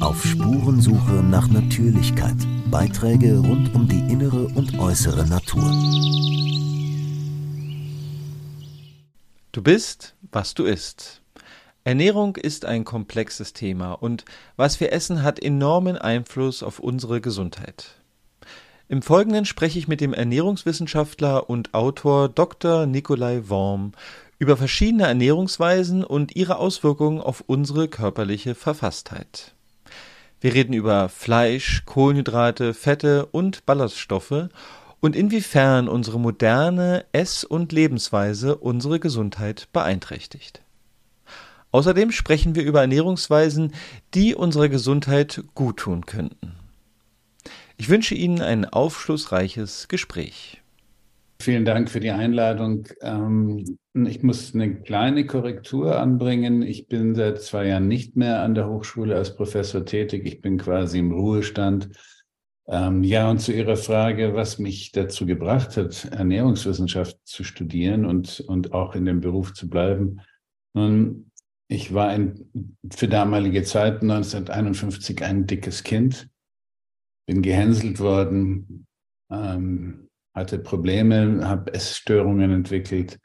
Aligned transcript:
Auf 0.00 0.24
Spurensuche 0.24 1.22
nach 1.22 1.48
Natürlichkeit. 1.48 2.36
Beiträge 2.70 3.38
rund 3.38 3.74
um 3.74 3.88
die 3.88 4.00
innere 4.12 4.46
und 4.48 4.78
äußere 4.78 5.26
Natur. 5.28 5.64
Du 9.52 9.62
bist, 9.62 10.14
was 10.30 10.54
du 10.54 10.64
isst. 10.64 11.20
Ernährung 11.84 12.36
ist 12.36 12.64
ein 12.64 12.84
komplexes 12.84 13.52
Thema 13.52 13.92
und 13.92 14.24
was 14.56 14.80
wir 14.80 14.92
essen 14.92 15.22
hat 15.22 15.42
enormen 15.42 15.96
Einfluss 15.96 16.62
auf 16.62 16.78
unsere 16.78 17.20
Gesundheit. 17.20 17.96
Im 18.88 19.02
Folgenden 19.02 19.44
spreche 19.44 19.78
ich 19.78 19.88
mit 19.88 20.00
dem 20.00 20.12
Ernährungswissenschaftler 20.12 21.48
und 21.48 21.74
Autor 21.74 22.28
Dr. 22.28 22.86
Nikolai 22.86 23.42
Worm 23.48 23.92
über 24.40 24.56
verschiedene 24.56 25.06
Ernährungsweisen 25.06 26.02
und 26.02 26.34
ihre 26.34 26.56
Auswirkungen 26.56 27.20
auf 27.20 27.44
unsere 27.46 27.88
körperliche 27.88 28.54
Verfasstheit. 28.54 29.54
Wir 30.40 30.54
reden 30.54 30.72
über 30.72 31.10
Fleisch, 31.10 31.82
Kohlenhydrate, 31.84 32.72
Fette 32.72 33.26
und 33.26 33.66
Ballaststoffe 33.66 34.48
und 35.00 35.14
inwiefern 35.14 35.88
unsere 35.88 36.18
moderne 36.18 37.04
Ess- 37.12 37.44
und 37.44 37.70
Lebensweise 37.72 38.56
unsere 38.56 38.98
Gesundheit 38.98 39.68
beeinträchtigt. 39.74 40.62
Außerdem 41.70 42.10
sprechen 42.10 42.54
wir 42.54 42.62
über 42.62 42.80
Ernährungsweisen, 42.80 43.74
die 44.14 44.34
unserer 44.34 44.70
Gesundheit 44.70 45.44
guttun 45.54 46.06
könnten. 46.06 46.54
Ich 47.76 47.90
wünsche 47.90 48.14
Ihnen 48.14 48.40
ein 48.40 48.64
aufschlussreiches 48.64 49.88
Gespräch. 49.88 50.59
Vielen 51.40 51.64
Dank 51.64 51.88
für 51.90 52.00
die 52.00 52.10
Einladung. 52.10 52.86
Ähm, 53.00 53.78
ich 53.94 54.22
muss 54.22 54.54
eine 54.54 54.82
kleine 54.82 55.24
Korrektur 55.24 55.98
anbringen. 55.98 56.60
Ich 56.60 56.86
bin 56.86 57.14
seit 57.14 57.40
zwei 57.40 57.68
Jahren 57.68 57.88
nicht 57.88 58.14
mehr 58.14 58.42
an 58.42 58.54
der 58.54 58.68
Hochschule 58.68 59.16
als 59.16 59.34
Professor 59.34 59.86
tätig. 59.86 60.26
Ich 60.26 60.42
bin 60.42 60.58
quasi 60.58 60.98
im 60.98 61.12
Ruhestand. 61.12 61.88
Ähm, 62.68 63.02
ja, 63.02 63.30
und 63.30 63.38
zu 63.40 63.52
Ihrer 63.52 63.76
Frage, 63.76 64.34
was 64.34 64.58
mich 64.58 64.92
dazu 64.92 65.24
gebracht 65.24 65.78
hat, 65.78 66.04
Ernährungswissenschaft 66.12 67.18
zu 67.24 67.42
studieren 67.42 68.04
und, 68.04 68.40
und 68.40 68.74
auch 68.74 68.94
in 68.94 69.06
dem 69.06 69.22
Beruf 69.22 69.54
zu 69.54 69.68
bleiben. 69.68 70.20
Nun, 70.74 71.30
ich 71.68 71.94
war 71.94 72.08
ein, 72.08 72.50
für 72.92 73.08
damalige 73.08 73.62
Zeit 73.62 74.02
1951 74.02 75.24
ein 75.24 75.46
dickes 75.46 75.84
Kind 75.84 76.28
bin 77.26 77.42
gehänselt 77.42 78.00
worden, 78.00 78.86
ähm, 79.30 80.09
hatte 80.34 80.58
Probleme, 80.58 81.46
habe 81.48 81.74
Essstörungen 81.74 82.50
entwickelt, 82.50 83.18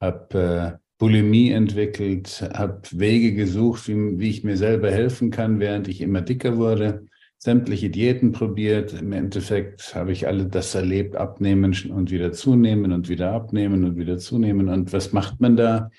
habe 0.00 0.78
äh, 0.78 0.84
Bulimie 0.98 1.50
entwickelt, 1.50 2.48
habe 2.54 2.82
Wege 2.92 3.34
gesucht, 3.34 3.88
wie, 3.88 4.18
wie 4.18 4.30
ich 4.30 4.44
mir 4.44 4.56
selber 4.56 4.90
helfen 4.90 5.30
kann, 5.30 5.58
während 5.58 5.88
ich 5.88 6.00
immer 6.00 6.20
dicker 6.20 6.56
wurde, 6.56 7.06
sämtliche 7.38 7.90
Diäten 7.90 8.32
probiert. 8.32 8.92
Im 8.92 9.12
Endeffekt 9.12 9.94
habe 9.94 10.12
ich 10.12 10.26
alle 10.26 10.46
das 10.46 10.74
erlebt, 10.74 11.16
abnehmen 11.16 11.76
und 11.90 12.10
wieder 12.10 12.32
zunehmen 12.32 12.92
und 12.92 13.08
wieder 13.08 13.32
abnehmen 13.32 13.84
und 13.84 13.96
wieder 13.96 14.18
zunehmen. 14.18 14.68
Und 14.68 14.92
was 14.92 15.12
macht 15.12 15.40
man 15.40 15.56
da? 15.56 15.90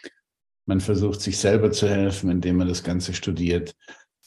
Man 0.66 0.80
versucht 0.80 1.22
sich 1.22 1.38
selber 1.38 1.72
zu 1.72 1.88
helfen, 1.88 2.32
indem 2.32 2.58
man 2.58 2.68
das 2.68 2.84
Ganze 2.84 3.14
studiert 3.14 3.76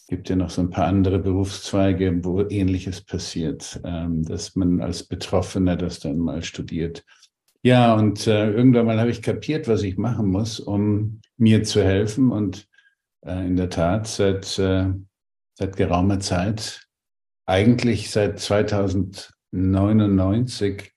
gibt 0.08 0.28
ja 0.30 0.36
noch 0.36 0.50
so 0.50 0.62
ein 0.62 0.70
paar 0.70 0.86
andere 0.86 1.18
Berufszweige, 1.18 2.24
wo 2.24 2.40
Ähnliches 2.40 3.02
passiert, 3.02 3.78
ähm, 3.84 4.22
dass 4.24 4.56
man 4.56 4.80
als 4.80 5.02
Betroffener 5.04 5.76
das 5.76 6.00
dann 6.00 6.16
mal 6.18 6.42
studiert. 6.42 7.04
Ja, 7.62 7.94
und 7.94 8.26
äh, 8.26 8.50
irgendwann 8.50 8.86
mal 8.86 8.98
habe 8.98 9.10
ich 9.10 9.20
kapiert, 9.20 9.68
was 9.68 9.82
ich 9.82 9.98
machen 9.98 10.28
muss, 10.28 10.60
um 10.60 11.20
mir 11.36 11.62
zu 11.62 11.84
helfen. 11.84 12.32
Und 12.32 12.66
äh, 13.20 13.46
in 13.46 13.56
der 13.56 13.68
Tat, 13.68 14.06
seit, 14.06 14.58
äh, 14.58 14.86
seit 15.54 15.76
geraumer 15.76 16.20
Zeit, 16.20 16.86
eigentlich 17.44 18.10
seit 18.10 18.40
2099, 18.40 20.94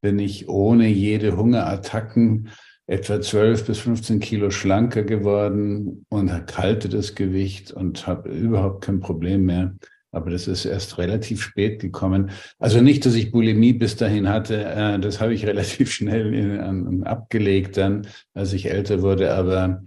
bin 0.00 0.18
ich 0.18 0.48
ohne 0.48 0.88
jede 0.88 1.36
Hungerattacken 1.36 2.48
etwa 2.86 3.20
12 3.20 3.66
bis 3.66 3.78
15 3.80 4.20
Kilo 4.20 4.50
schlanker 4.50 5.02
geworden 5.02 6.04
und 6.10 6.56
halte 6.56 6.88
das 6.88 7.14
Gewicht 7.14 7.72
und 7.72 8.06
habe 8.06 8.28
überhaupt 8.28 8.84
kein 8.84 9.00
Problem 9.00 9.46
mehr. 9.46 9.74
Aber 10.10 10.30
das 10.30 10.46
ist 10.46 10.64
erst 10.64 10.98
relativ 10.98 11.42
spät 11.42 11.80
gekommen. 11.80 12.30
Also 12.58 12.80
nicht, 12.80 13.04
dass 13.04 13.14
ich 13.14 13.32
Bulimie 13.32 13.72
bis 13.72 13.96
dahin 13.96 14.28
hatte, 14.28 14.64
äh, 14.64 14.98
das 15.00 15.20
habe 15.20 15.34
ich 15.34 15.46
relativ 15.46 15.90
schnell 15.90 17.02
abgelegt 17.04 17.76
dann, 17.76 18.06
als 18.32 18.52
ich 18.52 18.70
älter 18.70 19.02
wurde. 19.02 19.34
Aber 19.34 19.82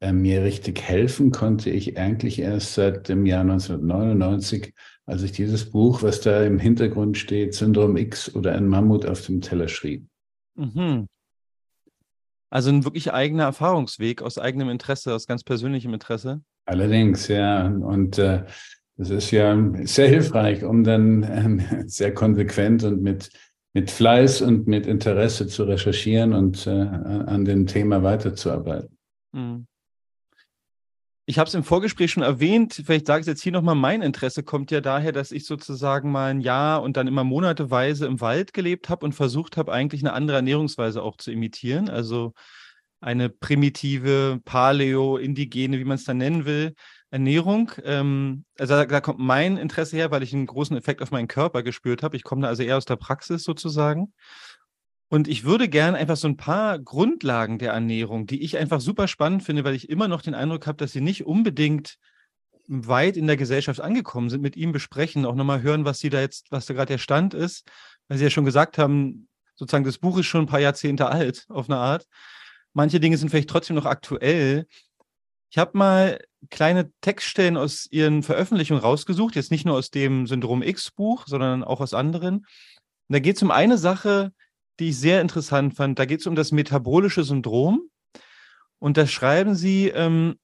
äh, 0.00 0.12
mir 0.12 0.42
richtig 0.42 0.82
helfen 0.82 1.30
konnte 1.30 1.70
ich 1.70 1.96
eigentlich 1.98 2.40
erst 2.40 2.74
seit 2.74 3.08
dem 3.08 3.26
Jahr 3.26 3.42
1999, 3.42 4.74
als 5.06 5.22
ich 5.22 5.32
dieses 5.32 5.70
Buch, 5.70 6.02
was 6.02 6.20
da 6.20 6.42
im 6.42 6.58
Hintergrund 6.58 7.16
steht, 7.16 7.54
Syndrom 7.54 7.96
X 7.96 8.34
oder 8.34 8.52
ein 8.54 8.66
Mammut 8.66 9.06
auf 9.06 9.24
dem 9.24 9.40
Teller 9.40 9.68
schrieb. 9.68 10.06
Mhm. 10.56 11.06
Also 12.50 12.70
ein 12.70 12.84
wirklich 12.84 13.12
eigener 13.12 13.44
Erfahrungsweg 13.44 14.22
aus 14.22 14.36
eigenem 14.36 14.68
Interesse, 14.68 15.14
aus 15.14 15.26
ganz 15.26 15.44
persönlichem 15.44 15.94
Interesse. 15.94 16.42
Allerdings, 16.66 17.28
ja. 17.28 17.66
Und 17.66 18.18
äh, 18.18 18.44
das 18.96 19.10
ist 19.10 19.30
ja 19.30 19.56
sehr 19.84 20.08
hilfreich, 20.08 20.64
um 20.64 20.84
dann 20.84 21.22
äh, 21.22 21.84
sehr 21.86 22.12
konsequent 22.12 22.84
und 22.84 23.02
mit, 23.02 23.30
mit 23.72 23.90
Fleiß 23.90 24.42
und 24.42 24.66
mit 24.66 24.86
Interesse 24.86 25.46
zu 25.46 25.64
recherchieren 25.64 26.34
und 26.34 26.66
äh, 26.66 26.70
an 26.70 27.44
dem 27.44 27.66
Thema 27.66 28.02
weiterzuarbeiten. 28.02 28.98
Mhm. 29.32 29.66
Ich 31.30 31.38
habe 31.38 31.46
es 31.46 31.54
im 31.54 31.62
Vorgespräch 31.62 32.10
schon 32.10 32.24
erwähnt, 32.24 32.82
vielleicht 32.84 33.06
sage 33.06 33.20
ich 33.20 33.22
es 33.22 33.28
jetzt 33.28 33.42
hier 33.42 33.52
nochmal, 33.52 33.76
mein 33.76 34.02
Interesse 34.02 34.42
kommt 34.42 34.72
ja 34.72 34.80
daher, 34.80 35.12
dass 35.12 35.30
ich 35.30 35.46
sozusagen 35.46 36.10
mal 36.10 36.32
ein 36.32 36.40
Jahr 36.40 36.82
und 36.82 36.96
dann 36.96 37.06
immer 37.06 37.22
monateweise 37.22 38.06
im 38.06 38.20
Wald 38.20 38.52
gelebt 38.52 38.88
habe 38.88 39.06
und 39.06 39.12
versucht 39.12 39.56
habe, 39.56 39.70
eigentlich 39.70 40.02
eine 40.02 40.12
andere 40.12 40.38
Ernährungsweise 40.38 41.00
auch 41.00 41.16
zu 41.18 41.30
imitieren. 41.30 41.88
Also 41.88 42.34
eine 43.00 43.28
primitive, 43.28 44.40
paleo, 44.44 45.18
indigene, 45.18 45.78
wie 45.78 45.84
man 45.84 45.94
es 45.94 46.04
dann 46.04 46.16
nennen 46.16 46.46
will, 46.46 46.74
Ernährung. 47.10 47.70
Ähm, 47.84 48.44
also 48.58 48.74
da, 48.74 48.84
da, 48.86 49.00
kommt 49.00 49.20
mein 49.20 49.56
Interesse 49.56 49.94
her, 49.94 50.10
weil 50.10 50.24
ich 50.24 50.34
einen 50.34 50.46
großen 50.46 50.76
Effekt 50.76 51.00
auf 51.00 51.12
meinen 51.12 51.28
Körper 51.28 51.62
gespürt 51.62 52.02
habe. 52.02 52.16
Ich 52.16 52.24
komme 52.24 52.42
da 52.42 52.48
also 52.48 52.64
eher 52.64 52.76
aus 52.76 52.86
der 52.86 52.96
Praxis 52.96 53.44
sozusagen. 53.44 54.12
Und 55.12 55.26
ich 55.26 55.42
würde 55.42 55.68
gerne 55.68 55.98
einfach 55.98 56.16
so 56.16 56.28
ein 56.28 56.36
paar 56.36 56.78
Grundlagen 56.78 57.58
der 57.58 57.72
Ernährung, 57.72 58.26
die 58.26 58.42
ich 58.42 58.56
einfach 58.56 58.80
super 58.80 59.08
spannend 59.08 59.42
finde, 59.42 59.64
weil 59.64 59.74
ich 59.74 59.90
immer 59.90 60.06
noch 60.06 60.22
den 60.22 60.36
Eindruck 60.36 60.68
habe, 60.68 60.78
dass 60.78 60.92
sie 60.92 61.00
nicht 61.00 61.26
unbedingt 61.26 61.98
weit 62.68 63.16
in 63.16 63.26
der 63.26 63.36
Gesellschaft 63.36 63.80
angekommen 63.80 64.30
sind, 64.30 64.40
mit 64.40 64.56
ihm 64.56 64.70
besprechen, 64.70 65.26
auch 65.26 65.34
nochmal 65.34 65.62
hören, 65.62 65.84
was 65.84 65.98
sie 65.98 66.10
da 66.10 66.20
jetzt, 66.20 66.52
was 66.52 66.66
da 66.66 66.74
gerade 66.74 66.92
der 66.92 66.98
Stand 66.98 67.34
ist. 67.34 67.68
Weil 68.06 68.18
sie 68.18 68.24
ja 68.24 68.30
schon 68.30 68.44
gesagt 68.44 68.78
haben, 68.78 69.28
sozusagen 69.56 69.84
das 69.84 69.98
Buch 69.98 70.16
ist 70.16 70.26
schon 70.26 70.42
ein 70.42 70.46
paar 70.46 70.60
Jahrzehnte 70.60 71.06
alt, 71.06 71.44
auf 71.48 71.68
eine 71.68 71.78
Art. 71.78 72.06
Manche 72.72 73.00
Dinge 73.00 73.16
sind 73.16 73.30
vielleicht 73.30 73.50
trotzdem 73.50 73.74
noch 73.74 73.86
aktuell. 73.86 74.68
Ich 75.50 75.58
habe 75.58 75.76
mal 75.76 76.20
kleine 76.50 76.92
Textstellen 77.00 77.56
aus 77.56 77.88
ihren 77.90 78.22
Veröffentlichungen 78.22 78.80
rausgesucht, 78.80 79.34
jetzt 79.34 79.50
nicht 79.50 79.66
nur 79.66 79.74
aus 79.74 79.90
dem 79.90 80.28
Syndrom 80.28 80.62
X-Buch, 80.62 81.24
sondern 81.26 81.64
auch 81.64 81.80
aus 81.80 81.94
anderen. 81.94 82.36
Und 82.36 82.46
da 83.08 83.18
geht 83.18 83.34
es 83.34 83.42
um 83.42 83.50
eine 83.50 83.76
Sache, 83.76 84.32
die 84.80 84.88
ich 84.88 84.98
sehr 84.98 85.20
interessant 85.20 85.74
fand. 85.76 85.98
Da 85.98 86.06
geht 86.06 86.20
es 86.20 86.26
um 86.26 86.34
das 86.34 86.52
metabolische 86.52 87.22
Syndrom. 87.22 87.88
Und 88.78 88.96
da 88.96 89.06
schreiben 89.06 89.54
Sie, 89.54 89.88
ähm, 89.88 90.36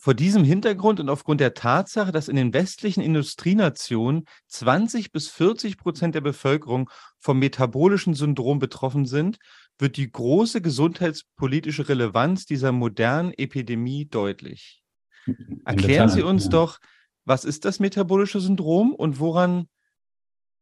vor 0.00 0.14
diesem 0.14 0.44
Hintergrund 0.44 1.00
und 1.00 1.08
aufgrund 1.08 1.40
der 1.40 1.54
Tatsache, 1.54 2.12
dass 2.12 2.28
in 2.28 2.36
den 2.36 2.54
westlichen 2.54 3.02
Industrienationen 3.02 4.26
20 4.46 5.10
bis 5.10 5.28
40 5.28 5.76
Prozent 5.76 6.14
der 6.14 6.20
Bevölkerung 6.20 6.88
vom 7.18 7.40
metabolischen 7.40 8.14
Syndrom 8.14 8.60
betroffen 8.60 9.06
sind, 9.06 9.38
wird 9.76 9.96
die 9.96 10.10
große 10.10 10.62
gesundheitspolitische 10.62 11.88
Relevanz 11.88 12.46
dieser 12.46 12.70
modernen 12.70 13.32
Epidemie 13.36 14.06
deutlich. 14.06 14.82
Erklären 15.64 16.08
Sie 16.08 16.22
uns 16.22 16.48
doch, 16.48 16.78
was 17.24 17.44
ist 17.44 17.64
das 17.64 17.80
metabolische 17.80 18.40
Syndrom 18.40 18.94
und 18.94 19.18
woran 19.18 19.68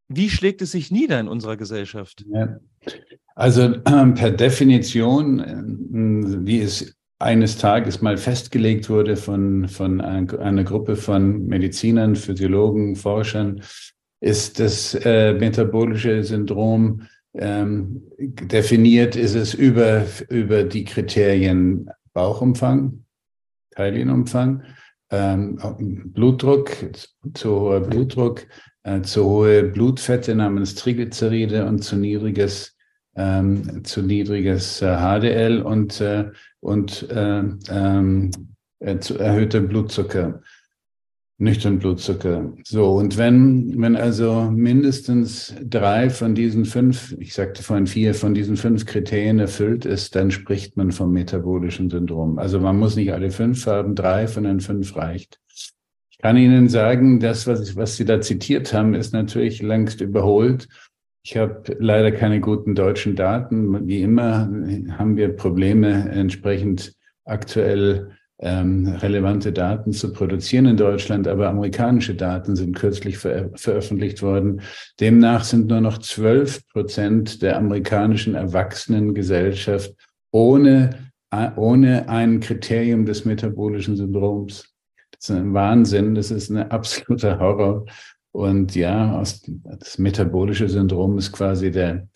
wie 0.08 0.30
schlägt 0.30 0.62
es 0.62 0.72
sich 0.72 0.90
nieder 0.90 1.18
in 1.20 1.28
unserer 1.28 1.56
Gesellschaft? 1.56 2.24
Ja. 2.28 2.58
Also 3.34 3.62
äh, 3.62 4.06
per 4.14 4.30
Definition, 4.30 5.40
äh, 5.40 6.46
wie 6.46 6.60
es 6.60 6.96
eines 7.18 7.58
Tages 7.58 8.02
mal 8.02 8.16
festgelegt 8.16 8.90
wurde 8.90 9.16
von, 9.16 9.68
von 9.68 10.00
einer 10.00 10.64
Gruppe 10.64 10.96
von 10.96 11.46
Medizinern, 11.46 12.14
Physiologen, 12.14 12.94
Forschern, 12.94 13.62
ist 14.20 14.60
das 14.60 14.94
äh, 14.94 15.32
metabolische 15.34 16.22
Syndrom 16.24 17.02
ähm, 17.34 18.02
definiert, 18.18 19.16
ist 19.16 19.34
es 19.34 19.54
über, 19.54 20.04
über 20.28 20.64
die 20.64 20.84
Kriterien 20.84 21.90
Bauchumfang, 22.12 23.04
Teilienumfang, 23.70 24.62
ähm, 25.10 25.58
Blutdruck, 26.12 26.70
zu 27.34 27.60
hoher 27.60 27.80
Blutdruck, 27.80 28.46
äh, 28.86 29.02
zu 29.02 29.24
hohe 29.24 29.64
Blutfette 29.64 30.34
namens 30.34 30.76
Triglyceride 30.76 31.66
und 31.66 31.82
zu 31.82 31.96
niedriges, 31.96 32.76
ähm, 33.16 33.84
zu 33.84 34.00
niedriges 34.00 34.80
äh, 34.80 34.96
HDL 34.96 35.60
und, 35.60 36.00
äh, 36.00 36.30
und 36.60 37.10
äh, 37.10 37.42
ähm, 37.68 38.30
äh, 38.78 38.98
zu 38.98 39.18
erhöhter 39.18 39.60
Blutzucker. 39.60 40.40
Nüchtern 41.38 41.80
Blutzucker. 41.80 42.54
So, 42.64 42.92
und 42.92 43.18
wenn, 43.18 43.78
wenn 43.78 43.94
also 43.96 44.50
mindestens 44.50 45.54
drei 45.62 46.08
von 46.08 46.34
diesen 46.34 46.64
fünf, 46.64 47.14
ich 47.18 47.34
sagte 47.34 47.62
vorhin 47.62 47.86
vier 47.86 48.14
von 48.14 48.32
diesen 48.32 48.56
fünf 48.56 48.86
Kriterien 48.86 49.38
erfüllt 49.38 49.84
ist, 49.84 50.14
dann 50.14 50.30
spricht 50.30 50.78
man 50.78 50.92
vom 50.92 51.12
metabolischen 51.12 51.90
Syndrom. 51.90 52.38
Also 52.38 52.58
man 52.60 52.78
muss 52.78 52.96
nicht 52.96 53.12
alle 53.12 53.30
fünf 53.30 53.66
haben, 53.66 53.94
drei 53.94 54.28
von 54.28 54.44
den 54.44 54.60
fünf 54.60 54.96
reicht. 54.96 55.38
Ich 56.18 56.22
kann 56.22 56.38
Ihnen 56.38 56.68
sagen, 56.68 57.20
das, 57.20 57.46
was, 57.46 57.68
ich, 57.68 57.76
was 57.76 57.96
Sie 57.96 58.06
da 58.06 58.20
zitiert 58.22 58.72
haben, 58.72 58.94
ist 58.94 59.12
natürlich 59.12 59.60
längst 59.60 60.00
überholt. 60.00 60.66
Ich 61.22 61.36
habe 61.36 61.76
leider 61.78 62.10
keine 62.10 62.40
guten 62.40 62.74
deutschen 62.74 63.16
Daten. 63.16 63.86
Wie 63.86 64.00
immer 64.00 64.48
haben 64.96 65.16
wir 65.16 65.36
Probleme 65.36 66.08
entsprechend 66.10 66.94
aktuell 67.24 68.12
ähm, 68.38 68.86
relevante 68.86 69.52
Daten 69.52 69.92
zu 69.92 70.12
produzieren 70.12 70.66
in 70.66 70.76
Deutschland, 70.76 71.26
aber 71.26 71.48
amerikanische 71.48 72.14
Daten 72.14 72.54
sind 72.54 72.76
kürzlich 72.76 73.18
ver 73.18 73.50
veröffentlicht 73.54 74.22
worden. 74.22 74.60
Demnach 75.00 75.44
sind 75.44 75.68
nur 75.68 75.80
noch 75.80 75.98
12 75.98 76.66
Prozent 76.68 77.42
der 77.42 77.56
amerikanischen 77.56 78.34
Erwachsenengesellschaft 78.34 79.94
ohne, 80.32 81.10
äh, 81.30 81.50
ohne 81.56 82.08
ein 82.08 82.40
Kriterium 82.40 83.06
des 83.06 83.24
metabolischen 83.24 83.96
Syndroms. 83.96 84.75
Das 85.18 85.30
ist 85.30 85.36
ein 85.36 85.54
Wahnsinn, 85.54 86.14
das 86.14 86.30
ist 86.30 86.50
ein 86.50 86.70
absoluter 86.70 87.38
Horror. 87.38 87.86
Und 88.32 88.74
ja, 88.74 89.18
das 89.18 89.98
metabolische 89.98 90.68
Syndrom 90.68 91.16
ist 91.16 91.32
quasi 91.32 91.70
der, 91.70 92.06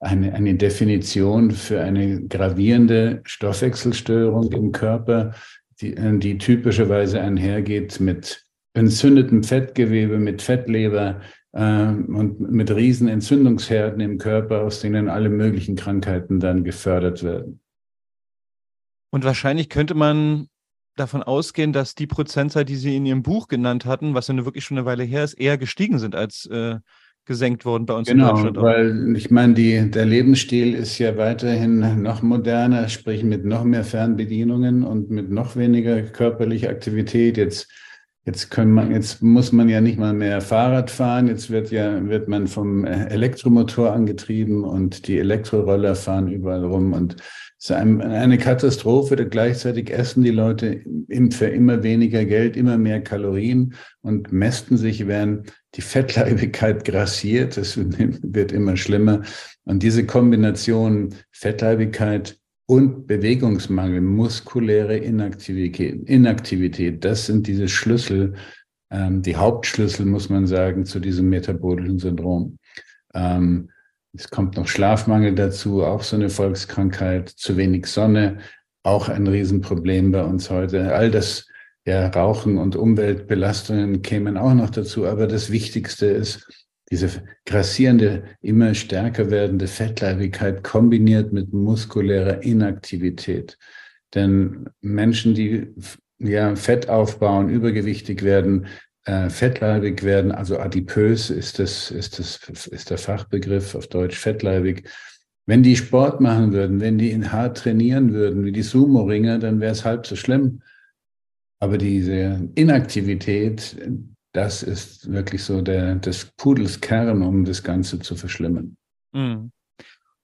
eine, 0.00 0.32
eine 0.32 0.54
Definition 0.54 1.50
für 1.50 1.80
eine 1.80 2.22
gravierende 2.26 3.20
Stoffwechselstörung 3.24 4.50
im 4.52 4.72
Körper, 4.72 5.34
die, 5.80 5.94
die 6.18 6.38
typischerweise 6.38 7.20
einhergeht 7.20 8.00
mit 8.00 8.42
entzündetem 8.72 9.42
Fettgewebe, 9.42 10.18
mit 10.18 10.42
Fettleber 10.42 11.20
äh, 11.52 11.88
und 11.88 12.40
mit 12.40 12.70
riesen 12.70 13.08
Entzündungsherden 13.08 14.00
im 14.00 14.18
Körper, 14.18 14.62
aus 14.62 14.80
denen 14.80 15.08
alle 15.08 15.28
möglichen 15.28 15.76
Krankheiten 15.76 16.40
dann 16.40 16.64
gefördert 16.64 17.22
werden. 17.22 17.60
Und 19.10 19.24
wahrscheinlich 19.24 19.68
könnte 19.68 19.94
man 19.94 20.48
davon 20.96 21.22
ausgehen, 21.22 21.72
dass 21.72 21.94
die 21.94 22.06
Prozentzahl, 22.06 22.64
die 22.64 22.76
Sie 22.76 22.96
in 22.96 23.06
Ihrem 23.06 23.22
Buch 23.22 23.48
genannt 23.48 23.84
hatten, 23.84 24.14
was 24.14 24.28
ja 24.28 24.34
nur 24.34 24.44
wirklich 24.44 24.64
schon 24.64 24.78
eine 24.78 24.86
Weile 24.86 25.04
her 25.04 25.24
ist, 25.24 25.34
eher 25.34 25.58
gestiegen 25.58 25.98
sind 25.98 26.14
als 26.14 26.46
äh, 26.46 26.76
gesenkt 27.26 27.64
worden 27.64 27.86
bei 27.86 27.94
uns 27.94 28.08
genau, 28.08 28.30
in 28.30 28.34
Deutschland. 28.34 28.56
Genau, 28.56 28.66
weil 28.66 29.16
ich 29.16 29.30
meine, 29.30 29.54
die, 29.54 29.90
der 29.90 30.06
Lebensstil 30.06 30.74
ist 30.74 30.98
ja 30.98 31.16
weiterhin 31.16 32.02
noch 32.02 32.22
moderner, 32.22 32.88
sprich 32.88 33.24
mit 33.24 33.44
noch 33.44 33.64
mehr 33.64 33.84
Fernbedienungen 33.84 34.84
und 34.84 35.10
mit 35.10 35.30
noch 35.30 35.56
weniger 35.56 36.02
körperlicher 36.02 36.70
Aktivität. 36.70 37.36
Jetzt, 37.36 37.68
jetzt, 38.24 38.50
können 38.50 38.72
man, 38.72 38.92
jetzt 38.92 39.22
muss 39.22 39.50
man 39.50 39.68
ja 39.68 39.80
nicht 39.80 39.98
mal 39.98 40.14
mehr 40.14 40.40
Fahrrad 40.40 40.90
fahren. 40.90 41.26
Jetzt 41.26 41.50
wird 41.50 41.72
ja 41.72 42.08
wird 42.08 42.28
man 42.28 42.46
vom 42.46 42.84
Elektromotor 42.84 43.92
angetrieben 43.92 44.62
und 44.62 45.08
die 45.08 45.18
Elektroroller 45.18 45.96
fahren 45.96 46.28
überall 46.28 46.64
rum 46.64 46.92
und 46.92 47.16
ist 47.70 47.76
eine 47.76 48.38
Katastrophe. 48.38 49.16
Gleichzeitig 49.26 49.90
essen 49.90 50.22
die 50.22 50.30
Leute 50.30 50.82
für 51.30 51.46
immer 51.46 51.82
weniger 51.82 52.24
Geld, 52.24 52.56
immer 52.56 52.78
mehr 52.78 53.02
Kalorien 53.02 53.74
und 54.02 54.32
mästen 54.32 54.76
sich, 54.76 55.06
während 55.06 55.52
die 55.74 55.80
Fettleibigkeit 55.82 56.84
grassiert. 56.84 57.56
Es 57.56 57.76
wird 57.78 58.52
immer 58.52 58.76
schlimmer. 58.76 59.22
Und 59.64 59.82
diese 59.82 60.06
Kombination 60.06 61.14
Fettleibigkeit 61.32 62.38
und 62.66 63.06
Bewegungsmangel, 63.06 64.00
muskuläre 64.00 64.96
Inaktivität, 64.96 66.08
Inaktivität, 66.08 67.04
das 67.04 67.26
sind 67.26 67.46
diese 67.46 67.68
Schlüssel, 67.68 68.34
ähm, 68.90 69.22
die 69.22 69.36
Hauptschlüssel, 69.36 70.06
muss 70.06 70.28
man 70.28 70.46
sagen, 70.46 70.84
zu 70.84 71.00
diesem 71.00 71.28
metabolischen 71.28 71.98
Syndrom. 71.98 72.58
Ähm, 73.14 73.70
es 74.16 74.30
kommt 74.30 74.56
noch 74.56 74.68
Schlafmangel 74.68 75.34
dazu, 75.34 75.84
auch 75.84 76.02
so 76.02 76.16
eine 76.16 76.30
Volkskrankheit, 76.30 77.28
zu 77.28 77.56
wenig 77.56 77.86
Sonne, 77.86 78.38
auch 78.82 79.08
ein 79.08 79.26
Riesenproblem 79.26 80.12
bei 80.12 80.22
uns 80.22 80.50
heute. 80.50 80.94
All 80.94 81.10
das, 81.10 81.46
ja, 81.84 82.08
Rauchen 82.08 82.58
und 82.58 82.76
Umweltbelastungen 82.76 84.02
kämen 84.02 84.36
auch 84.36 84.54
noch 84.54 84.70
dazu. 84.70 85.06
Aber 85.06 85.26
das 85.26 85.50
Wichtigste 85.50 86.06
ist, 86.06 86.46
diese 86.90 87.24
grassierende, 87.44 88.24
immer 88.40 88.74
stärker 88.74 89.30
werdende 89.30 89.66
Fettleibigkeit 89.66 90.62
kombiniert 90.62 91.32
mit 91.32 91.52
muskulärer 91.52 92.42
Inaktivität. 92.42 93.58
Denn 94.14 94.68
Menschen, 94.80 95.34
die 95.34 95.74
ja, 96.18 96.54
Fett 96.54 96.88
aufbauen, 96.88 97.48
übergewichtig 97.48 98.22
werden, 98.22 98.66
äh, 99.06 99.30
fettleibig 99.30 100.02
werden, 100.02 100.32
also 100.32 100.58
adipös 100.58 101.30
ist 101.30 101.58
das, 101.58 101.90
ist 101.90 102.18
das, 102.18 102.66
ist 102.66 102.90
der 102.90 102.98
Fachbegriff 102.98 103.74
auf 103.74 103.86
Deutsch 103.86 104.16
fettleibig. 104.16 104.88
Wenn 105.46 105.62
die 105.62 105.76
Sport 105.76 106.20
machen 106.20 106.52
würden, 106.52 106.80
wenn 106.80 106.98
die 106.98 107.12
in 107.12 107.30
hart 107.30 107.58
trainieren 107.58 108.12
würden, 108.12 108.44
wie 108.44 108.50
die 108.50 108.62
Sumo-Ringer, 108.62 109.38
dann 109.38 109.60
wäre 109.60 109.70
es 109.70 109.84
halb 109.84 110.06
so 110.06 110.16
schlimm. 110.16 110.60
Aber 111.60 111.78
diese 111.78 112.48
Inaktivität, 112.56 113.76
das 114.32 114.64
ist 114.64 115.10
wirklich 115.10 115.44
so 115.44 115.62
der, 115.62 115.94
des 115.94 116.32
Pudels 116.36 116.80
um 116.90 117.44
das 117.44 117.62
Ganze 117.62 118.00
zu 118.00 118.16
verschlimmern. 118.16 118.76
Mhm. 119.12 119.52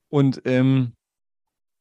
Und 0.09 0.43
ähm, 0.45 0.93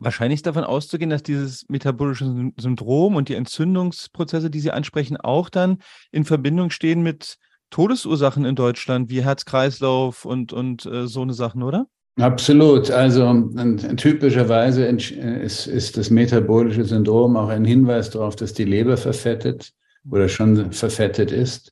wahrscheinlich 0.02 0.42
davon 0.42 0.64
auszugehen, 0.64 1.10
dass 1.10 1.24
dieses 1.24 1.70
metabolische 1.70 2.52
Syndrom 2.60 3.16
und 3.16 3.30
die 3.30 3.36
Entzündungsprozesse, 3.36 4.50
die 4.50 4.60
Sie 4.60 4.72
ansprechen, 4.72 5.18
auch 5.18 5.50
dann 5.50 5.78
in 6.12 6.26
Verbindung 6.26 6.72
stehen 6.72 7.02
mit 7.02 7.38
Todesursachen 7.70 8.44
in 8.44 8.56
Deutschland, 8.56 9.10
wie 9.10 9.24
Herz-Kreislauf 9.24 10.26
und, 10.26 10.52
und 10.52 10.86
äh, 10.86 11.08
so 11.08 11.22
eine 11.22 11.34
Sachen, 11.34 11.64
oder? 11.64 11.88
Absolut. 12.20 12.92
Also 12.92 13.50
typischerweise 13.96 14.86
ist, 14.86 15.68
ist 15.68 15.98
das 15.98 16.10
metabolische 16.10 16.84
Syndrom 16.84 17.38
auch 17.38 17.48
ein 17.48 17.64
Hinweis 17.64 18.10
darauf, 18.10 18.36
dass 18.36 18.54
die 18.54 18.66
Leber 18.66 18.98
verfettet 18.98 19.72
oder 20.10 20.28
schon 20.28 20.74
verfettet 20.74 21.32
ist. 21.32 21.72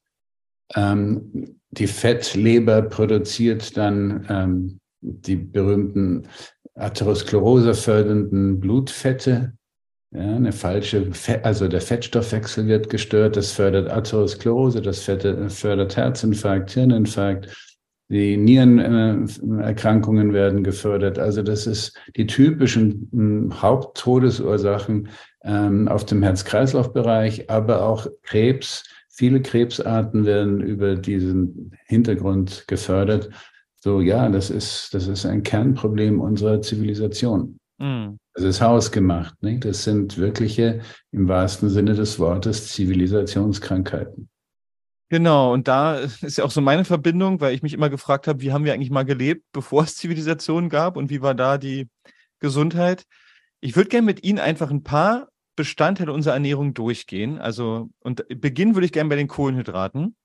Ähm, 0.75 1.57
die 1.71 1.87
Fettleber 1.87 2.83
produziert 2.83 3.75
dann 3.75 4.25
ähm, 4.29 4.79
die 5.01 5.35
berühmten 5.35 6.27
Atherosklerose 6.79 7.73
fördernden 7.73 8.59
Blutfette. 8.59 9.53
Ja, 10.11 10.21
eine 10.21 10.51
falsche, 10.51 11.13
Fett, 11.13 11.45
also 11.45 11.67
der 11.67 11.81
Fettstoffwechsel 11.81 12.67
wird 12.67 12.89
gestört, 12.89 13.37
das 13.37 13.51
fördert 13.51 13.91
Atherosklerose, 13.91 14.81
das 14.81 15.01
fördert 15.03 15.97
Herzinfarkt, 15.97 16.71
Hirninfarkt, 16.71 17.48
die 18.12 18.38
Nierenerkrankungen 18.38 20.33
werden 20.33 20.63
gefördert. 20.63 21.19
Also 21.19 21.43
das 21.43 21.67
ist 21.67 21.95
die 22.15 22.25
typischen 22.25 23.07
hm, 23.12 23.62
Haupttodesursachen 23.62 25.09
ähm, 25.43 25.88
auf 25.88 26.05
dem 26.05 26.24
Herz-Kreislauf-Bereich, 26.24 27.51
aber 27.51 27.83
auch 27.83 28.07
Krebs. 28.24 28.83
Viele 29.09 29.41
Krebsarten 29.41 30.25
werden 30.25 30.59
über 30.59 30.95
diesen 30.95 31.71
Hintergrund 31.86 32.63
gefördert. 32.67 33.29
So, 33.81 34.01
ja, 34.01 34.27
das 34.29 34.50
ist, 34.50 34.93
das 34.93 35.07
ist 35.07 35.25
ein 35.25 35.43
Kernproblem 35.43 36.19
unserer 36.19 36.62
Zivilisation. 36.62 37.57
Mhm. 37.77 38.19
Das 38.33 38.43
ist 38.43 38.62
hausgemacht. 38.62 39.41
Nicht? 39.41 39.65
Das 39.65 39.83
sind 39.83 40.17
wirkliche, 40.17 40.81
im 41.12 41.27
wahrsten 41.27 41.69
Sinne 41.69 41.93
des 41.93 42.19
Wortes, 42.19 42.74
Zivilisationskrankheiten. 42.74 44.29
Genau, 45.09 45.53
und 45.53 45.67
da 45.67 45.95
ist 46.21 46.38
ja 46.38 46.43
auch 46.43 46.51
so 46.51 46.62
meine 46.62 46.86
Verbindung, 46.86 47.41
weil 47.41 47.55
ich 47.55 47.63
mich 47.63 47.74
immer 47.74 47.89
gefragt 47.89 48.27
habe, 48.27 48.41
wie 48.41 48.51
haben 48.51 48.65
wir 48.65 48.74
eigentlich 48.74 48.91
mal 48.91 49.05
gelebt, 49.05 49.43
bevor 49.53 49.83
es 49.83 49.95
Zivilisationen 49.95 50.69
gab 50.69 50.98
und 50.98 51.09
wie 51.09 51.21
war 51.21 51.33
da 51.33 51.57
die 51.57 51.89
Gesundheit? 52.39 53.03
Ich 53.62 53.75
würde 53.75 53.89
gerne 53.89 54.05
mit 54.05 54.24
Ihnen 54.24 54.39
einfach 54.39 54.71
ein 54.71 54.83
paar 54.83 55.29
Bestandteile 55.55 56.13
unserer 56.13 56.36
Ernährung 56.36 56.74
durchgehen. 56.74 57.39
Also, 57.39 57.89
und 58.00 58.25
beginnen 58.29 58.75
würde 58.75 58.86
ich 58.86 58.93
gerne 58.93 59.09
bei 59.09 59.17
den 59.17 59.27
Kohlenhydraten. 59.27 60.15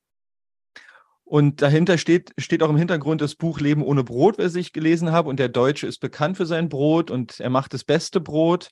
Und 1.35 1.63
dahinter 1.63 1.99
steht, 1.99 2.33
steht 2.39 2.63
auch 2.63 2.71
im 2.71 2.77
Hintergrund 2.77 3.21
das 3.21 3.35
Buch 3.35 3.59
Leben 3.59 3.83
ohne 3.83 4.05
Brot, 4.05 4.39
was 4.39 4.55
ich 4.55 4.73
gelesen 4.73 5.11
habe. 5.11 5.29
Und 5.29 5.41
der 5.41 5.49
Deutsche 5.49 5.89
ist 5.89 5.99
bekannt 5.99 6.37
für 6.37 6.47
sein 6.47 6.69
Brot 6.69 7.11
und 7.11 7.41
er 7.41 7.51
macht 7.51 7.75
das 7.75 7.83
beste 7.83 8.21
Brot. 8.21 8.71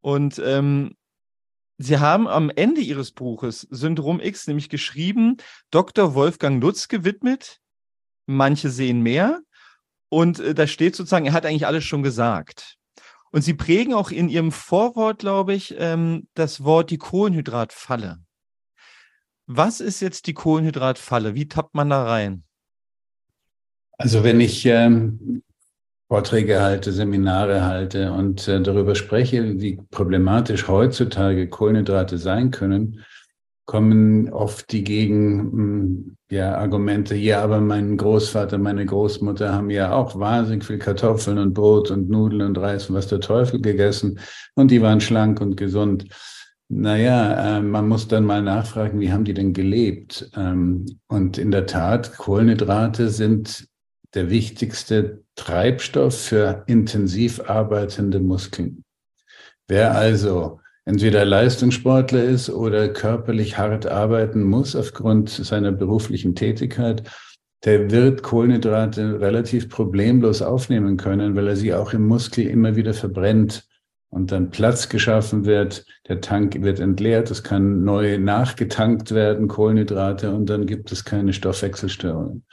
Und 0.00 0.40
ähm, 0.42 0.96
Sie 1.76 1.98
haben 1.98 2.28
am 2.28 2.48
Ende 2.48 2.80
Ihres 2.80 3.12
Buches 3.12 3.68
Syndrom 3.70 4.20
X 4.20 4.46
nämlich 4.46 4.70
geschrieben, 4.70 5.36
Dr. 5.70 6.14
Wolfgang 6.14 6.62
Lutz 6.62 6.88
gewidmet. 6.88 7.58
Manche 8.24 8.70
sehen 8.70 9.02
mehr. 9.02 9.42
Und 10.08 10.40
äh, 10.40 10.54
da 10.54 10.66
steht 10.66 10.96
sozusagen, 10.96 11.26
er 11.26 11.34
hat 11.34 11.44
eigentlich 11.44 11.66
alles 11.66 11.84
schon 11.84 12.02
gesagt. 12.02 12.76
Und 13.32 13.42
Sie 13.42 13.52
prägen 13.52 13.92
auch 13.92 14.10
in 14.10 14.30
Ihrem 14.30 14.50
Vorwort, 14.50 15.18
glaube 15.18 15.52
ich, 15.52 15.74
ähm, 15.76 16.26
das 16.32 16.64
Wort 16.64 16.88
die 16.88 16.96
Kohlenhydratfalle. 16.96 18.16
Was 19.46 19.80
ist 19.80 20.00
jetzt 20.00 20.26
die 20.26 20.34
Kohlenhydratfalle? 20.34 21.34
Wie 21.34 21.48
tappt 21.48 21.74
man 21.74 21.90
da 21.90 22.04
rein? 22.04 22.44
Also 23.98 24.24
wenn 24.24 24.40
ich 24.40 24.64
ähm, 24.66 25.42
Vorträge 26.08 26.60
halte, 26.60 26.92
Seminare 26.92 27.64
halte 27.64 28.12
und 28.12 28.46
äh, 28.48 28.60
darüber 28.60 28.94
spreche, 28.94 29.60
wie 29.60 29.80
problematisch 29.90 30.68
heutzutage 30.68 31.48
Kohlenhydrate 31.48 32.18
sein 32.18 32.50
können, 32.50 33.04
kommen 33.64 34.28
oft 34.30 34.72
die 34.72 34.84
Gegen, 34.84 35.40
hm, 35.40 36.16
ja, 36.30 36.56
Argumente, 36.56 37.14
ja, 37.14 37.42
aber 37.42 37.60
mein 37.60 37.96
Großvater, 37.96 38.58
meine 38.58 38.84
Großmutter 38.84 39.54
haben 39.54 39.70
ja 39.70 39.92
auch 39.92 40.18
wahnsinnig 40.18 40.64
viel 40.64 40.78
Kartoffeln 40.78 41.38
und 41.38 41.54
Brot 41.54 41.90
und 41.90 42.10
Nudeln 42.10 42.42
und 42.42 42.58
Reis 42.58 42.90
und 42.90 42.96
was 42.96 43.06
der 43.06 43.20
Teufel 43.20 43.60
gegessen 43.60 44.18
und 44.54 44.70
die 44.70 44.82
waren 44.82 45.00
schlank 45.00 45.40
und 45.40 45.56
gesund. 45.56 46.06
Naja, 46.74 47.58
äh, 47.58 47.60
man 47.60 47.86
muss 47.86 48.08
dann 48.08 48.24
mal 48.24 48.40
nachfragen, 48.40 48.98
wie 48.98 49.12
haben 49.12 49.24
die 49.24 49.34
denn 49.34 49.52
gelebt? 49.52 50.30
Ähm, 50.34 50.86
und 51.06 51.36
in 51.36 51.50
der 51.50 51.66
Tat, 51.66 52.16
Kohlenhydrate 52.16 53.10
sind 53.10 53.68
der 54.14 54.30
wichtigste 54.30 55.22
Treibstoff 55.36 56.18
für 56.18 56.64
intensiv 56.66 57.40
arbeitende 57.40 58.20
Muskeln. 58.20 58.84
Wer 59.68 59.94
also 59.94 60.60
entweder 60.86 61.26
Leistungssportler 61.26 62.24
ist 62.24 62.48
oder 62.48 62.88
körperlich 62.88 63.58
hart 63.58 63.86
arbeiten 63.86 64.42
muss 64.42 64.74
aufgrund 64.74 65.28
seiner 65.28 65.72
beruflichen 65.72 66.34
Tätigkeit, 66.34 67.02
der 67.66 67.90
wird 67.90 68.22
Kohlenhydrate 68.22 69.20
relativ 69.20 69.68
problemlos 69.68 70.40
aufnehmen 70.40 70.96
können, 70.96 71.36
weil 71.36 71.48
er 71.48 71.56
sie 71.56 71.74
auch 71.74 71.92
im 71.92 72.06
Muskel 72.06 72.46
immer 72.46 72.76
wieder 72.76 72.94
verbrennt 72.94 73.68
und 74.12 74.30
dann 74.30 74.50
Platz 74.50 74.90
geschaffen 74.90 75.46
wird, 75.46 75.86
der 76.06 76.20
Tank 76.20 76.60
wird 76.60 76.80
entleert, 76.80 77.30
es 77.30 77.42
kann 77.42 77.82
neu 77.82 78.18
nachgetankt 78.18 79.12
werden, 79.12 79.48
Kohlenhydrate, 79.48 80.32
und 80.32 80.50
dann 80.50 80.66
gibt 80.66 80.92
es 80.92 81.06
keine 81.06 81.32
Stoffwechselstörungen. 81.32 82.44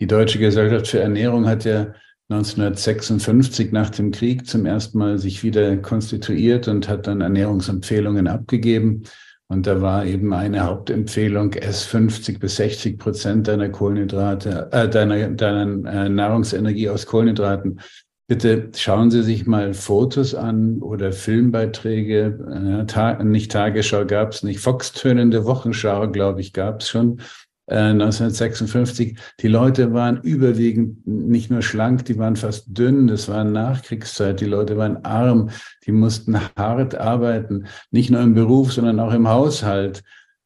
Die 0.00 0.06
Deutsche 0.06 0.38
Gesellschaft 0.38 0.88
für 0.88 1.00
Ernährung 1.00 1.46
hat 1.46 1.66
ja 1.66 1.92
1956 2.30 3.70
nach 3.70 3.90
dem 3.90 4.12
Krieg 4.12 4.46
zum 4.46 4.64
ersten 4.64 4.98
Mal 4.98 5.18
sich 5.18 5.42
wieder 5.44 5.76
konstituiert 5.76 6.68
und 6.68 6.88
hat 6.88 7.06
dann 7.06 7.20
Ernährungsempfehlungen 7.20 8.26
abgegeben. 8.26 9.02
Und 9.48 9.66
da 9.66 9.82
war 9.82 10.06
eben 10.06 10.32
eine 10.32 10.64
Hauptempfehlung, 10.64 11.52
ess 11.52 11.84
50 11.84 12.40
bis 12.40 12.56
60 12.56 12.98
Prozent 12.98 13.46
deiner 13.46 13.68
Kohlenhydrate, 13.68 14.68
äh, 14.72 14.88
deiner, 14.88 15.28
deiner 15.28 15.90
äh, 15.90 16.08
Nahrungsenergie 16.08 16.88
aus 16.88 17.04
Kohlenhydraten. 17.04 17.80
Bitte 18.28 18.70
schauen 18.76 19.10
Sie 19.10 19.22
sich 19.22 19.46
mal 19.46 19.72
Fotos 19.72 20.34
an 20.34 20.82
oder 20.82 21.12
Filmbeiträge. 21.12 22.82
Äh, 22.82 22.84
Ta 22.84 23.22
nicht 23.22 23.50
Tagesschau 23.50 24.04
gab 24.04 24.32
es 24.32 24.42
nicht, 24.42 24.60
Foxtönende 24.60 25.46
Wochenschau, 25.46 26.10
glaube 26.10 26.42
ich, 26.42 26.52
gab 26.52 26.82
es 26.82 26.90
schon. 26.90 27.22
1956. 27.68 29.12
Äh, 29.12 29.14
die 29.40 29.48
Leute 29.48 29.92
waren 29.92 30.20
überwiegend 30.22 31.06
nicht 31.06 31.50
nur 31.50 31.62
schlank, 31.62 32.04
die 32.04 32.18
waren 32.18 32.36
fast 32.36 32.66
dünn. 32.66 33.06
Das 33.06 33.28
war 33.28 33.44
Nachkriegszeit. 33.44 34.40
Die 34.40 34.46
Leute 34.46 34.76
waren 34.76 35.04
arm. 35.04 35.48
Die 35.86 35.92
mussten 35.92 36.38
hart 36.56 36.94
arbeiten. 36.94 37.66
Nicht 37.90 38.10
nur 38.10 38.20
im 38.20 38.34
Beruf, 38.34 38.72
sondern 38.72 39.00
auch 39.00 39.12
im 39.12 39.28
Haushalt. 39.28 40.02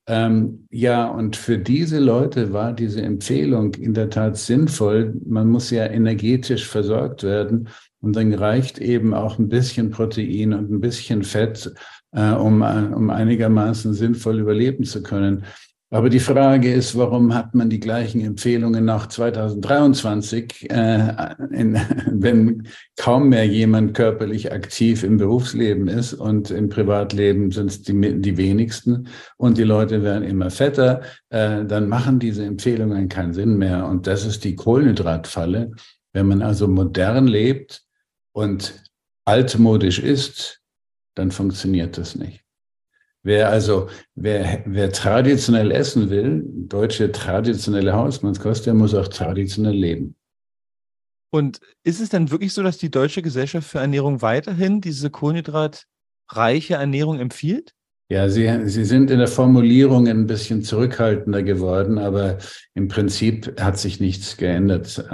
Ähm, 0.07 0.67
ja, 0.71 1.07
und 1.07 1.37
für 1.37 1.59
diese 1.59 2.01
Leute 2.01 2.53
war 2.53 2.73
diese 2.73 3.03
Empfehlung 3.03 3.75
in 3.75 3.95
der 3.95 4.11
Tat 4.11 4.37
sinnvoll. 4.37 5.15
Man 5.25 5.49
muss 5.49 5.71
ja 5.71 5.87
energetisch 5.87 6.67
versorgt 6.67 7.23
werden. 7.23 7.69
Und 8.01 8.17
dann 8.17 8.35
reicht 8.35 8.79
eben 8.79 9.15
auch 9.15 9.39
ein 9.39 9.49
bisschen 9.49 9.91
Protein 9.91 10.55
und 10.55 10.73
ein 10.73 10.81
bisschen 10.81 11.23
Fett, 11.23 11.73
äh, 12.11 12.33
um, 12.33 12.63
äh, 12.63 12.93
um 12.93 13.11
einigermaßen 13.11 13.95
sinnvoll 13.95 14.41
überleben 14.41 14.85
zu 14.85 15.05
können. 15.05 15.45
Aber 15.93 16.09
die 16.09 16.21
Frage 16.21 16.73
ist, 16.73 16.97
warum 16.97 17.35
hat 17.35 17.55
man 17.55 17.69
die 17.69 17.79
gleichen 17.79 18.23
Empfehlungen 18.23 18.87
nach 18.87 19.09
2023, 19.09 20.71
äh, 20.71 21.35
in, 21.51 21.75
wenn 22.11 22.67
kaum 22.97 23.29
mehr 23.29 23.47
jemand 23.47 23.93
körperlich 23.93 24.53
aktiv 24.53 25.03
im 25.03 25.19
Berufsleben 25.19 25.89
ist 25.89 26.15
und 26.15 26.51
im 26.51 26.71
Privatleben 26.71 27.51
sind 27.51 27.67
es 27.67 27.83
die, 27.83 28.23
die 28.23 28.37
wenigsten 28.39 29.09
und 29.37 29.59
die 29.59 29.65
Leute 29.65 30.03
werden 30.03 30.25
immer 30.25 30.49
fetter, 30.49 31.03
äh, 31.29 31.63
dann 31.67 31.91
machen 31.91 32.19
diese 32.19 32.47
Empfehlungen 32.47 33.11
keinen 33.11 33.35
Sinn 33.35 33.59
mehr. 33.59 33.87
Und 33.87 34.07
das 34.07 34.25
ist 34.25 34.45
die 34.45 34.57
Kohlenhydratfalle. 34.57 35.73
Wenn 36.15 36.27
man 36.27 36.41
also 36.41 36.69
modern 36.69 37.27
lebt 37.27 37.83
und 38.33 38.83
altmodisch 39.27 39.99
ist, 39.99 40.63
dann 41.17 41.31
funktioniert 41.31 41.99
das 41.99 42.17
nicht. 42.17 42.43
Wer 43.25 43.51
also, 43.51 43.89
wer, 44.15 44.63
wer 44.67 44.91
traditionell 44.93 45.71
essen 45.71 46.11
will, 46.11 46.43
deutsche 46.45 47.13
traditionelle 47.13 47.93
Hausmannskost, 47.93 48.67
der 48.67 48.75
muss 48.75 48.95
auch 48.95 49.09
traditionell 49.09 49.77
leben. 49.77 50.17
Und 51.31 51.61
ist 51.85 52.01
es 52.01 52.11
denn 52.11 52.31
wirklich 52.31 52.53
so, 52.53 52.63
dass 52.63 52.79
die 52.79 52.91
Deutsche 52.91 53.23
Gesellschaft 53.23 53.69
für 53.69 53.79
Ernährung 53.79 54.23
weiterhin 54.23 54.81
diese 54.81 55.09
kohlenhydratreiche 55.09 56.75
Ernährung 56.75 57.21
empfiehlt? 57.21 57.73
Ja, 58.11 58.29
sie, 58.29 58.69
sie 58.69 58.85
sind 58.85 59.11
in 59.11 59.19
der 59.19 59.29
Formulierung 59.29 60.07
ein 60.09 60.27
bisschen 60.27 60.63
zurückhaltender 60.63 61.43
geworden, 61.43 61.99
aber 61.99 62.39
im 62.75 62.89
Prinzip 62.89 63.59
hat 63.59 63.79
sich 63.79 64.01
nichts 64.01 64.37
geändert. 64.37 65.09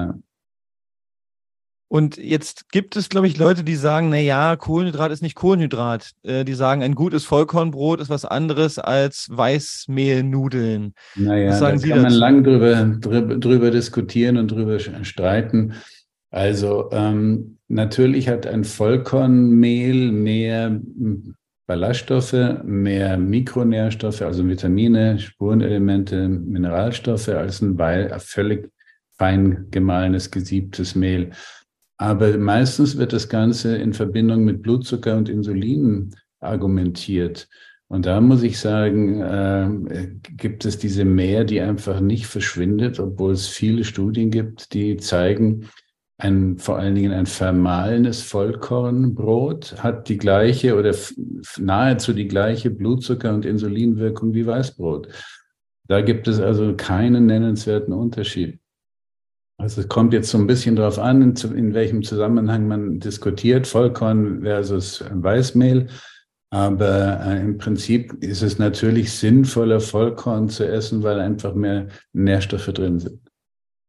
Und 1.89 2.19
jetzt 2.19 2.71
gibt 2.71 2.97
es, 2.97 3.09
glaube 3.09 3.27
ich, 3.27 3.39
Leute, 3.39 3.65
die 3.65 3.75
sagen, 3.75 4.11
na 4.11 4.19
ja, 4.19 4.57
Kohlenhydrat 4.57 5.11
ist 5.11 5.23
nicht 5.23 5.35
Kohlenhydrat. 5.35 6.13
Äh, 6.23 6.45
die 6.45 6.53
sagen, 6.53 6.83
ein 6.83 6.95
gutes 6.95 7.25
Vollkornbrot 7.25 8.01
ist 8.01 8.11
was 8.11 8.27
anderes 8.27 8.79
als 8.79 9.29
Weißmehlnudeln. 9.31 10.93
Naja, 11.17 11.51
was 11.51 11.59
sagen 11.59 11.77
da 11.77 11.83
Sie 11.83 11.89
kann 11.89 12.03
dazu? 12.03 12.11
man 12.11 12.21
lang 12.21 12.45
drüber, 12.45 12.85
drüber, 13.01 13.37
drüber 13.37 13.71
diskutieren 13.71 14.37
und 14.37 14.51
drüber 14.51 14.79
streiten. 14.79 15.73
Also 16.31 16.91
ähm, 16.93 17.59
natürlich 17.69 18.29
hat 18.29 18.47
ein 18.47 18.65
Vollkornmehl 18.65 20.13
mehr 20.13 20.79
Ballaststoffe, 21.67 22.63
mehr 22.65 23.17
Mikronährstoffe, 23.17 24.23
also 24.23 24.47
Vitamine, 24.47 25.19
Spurenelemente, 25.19 26.29
Mineralstoffe 26.29 27.29
als 27.29 27.63
ein 27.63 27.79
völlig 28.19 28.71
fein 29.19 29.67
gemahlenes, 29.71 30.31
gesiebtes 30.31 30.95
Mehl. 30.95 31.31
Aber 31.99 32.39
meistens 32.39 32.97
wird 32.97 33.13
das 33.13 33.29
Ganze 33.29 33.77
in 33.77 33.93
Verbindung 33.93 34.45
mit 34.45 34.63
Blutzucker 34.63 35.17
und 35.17 35.29
Insulin 35.29 36.15
argumentiert. 36.41 37.49
Und 37.89 38.07
da 38.07 38.21
muss 38.21 38.43
ich 38.43 38.59
sagen, 38.59 39.21
äh, 39.21 40.09
gibt 40.37 40.65
es 40.65 40.79
diese 40.79 41.05
Mehr, 41.05 41.45
die 41.45 41.61
einfach 41.61 42.01
nicht 42.01 42.27
verschwindet, 42.27 43.01
obwohl 43.01 43.33
es 43.33 43.49
viele 43.49 43.83
Studien 43.85 44.31
gibt, 44.31 44.75
die 44.75 44.97
zeigen, 44.99 45.69
ein, 46.19 46.59
vor 46.59 46.79
allen 46.79 46.97
Dingen 46.97 47.13
ein 47.13 47.27
vermahlenes 47.27 48.23
Vollkornbrot 48.23 49.83
hat 49.83 50.09
die 50.09 50.19
gleiche 50.19 50.77
oder 50.77 50.95
nahezu 51.59 52.13
die 52.13 52.27
gleiche 52.27 52.71
Blutzucker- 52.71 53.33
und 53.33 53.47
Insulinwirkung 53.47 54.35
wie 54.35 54.47
Weißbrot. 54.47 55.09
Da 55.87 56.01
gibt 56.03 56.27
es 56.29 56.41
also 56.41 56.75
keinen 56.75 57.27
nennenswerten 57.27 57.95
Unterschied. 57.95 58.59
Also 59.61 59.81
es 59.81 59.89
kommt 59.89 60.13
jetzt 60.13 60.31
so 60.31 60.39
ein 60.39 60.47
bisschen 60.47 60.77
darauf 60.77 61.01
an, 61.01 61.21
in, 61.21 61.75
welchem 61.75 62.05
Zusammenhang 62.05 62.69
man 62.69 63.01
diskutiert, 63.01 63.67
Vollkorn 63.67 64.43
versus 64.43 65.05
Weißmehl. 65.11 65.89
Aber 66.51 67.21
äh, 67.27 67.41
im 67.41 67.59
Prinzip 67.59 68.15
ist 68.23 68.43
es 68.43 68.59
natürlich 68.59 69.13
sinnvoller, 69.13 69.81
Vollkorn 69.81 70.49
zu 70.49 70.67
essen, 70.67 71.03
weil 71.03 71.19
einfach 71.19 71.55
mehr 71.55 71.89
Nährstoffe 72.13 72.69
drin 72.69 73.01
sind. 73.01 73.21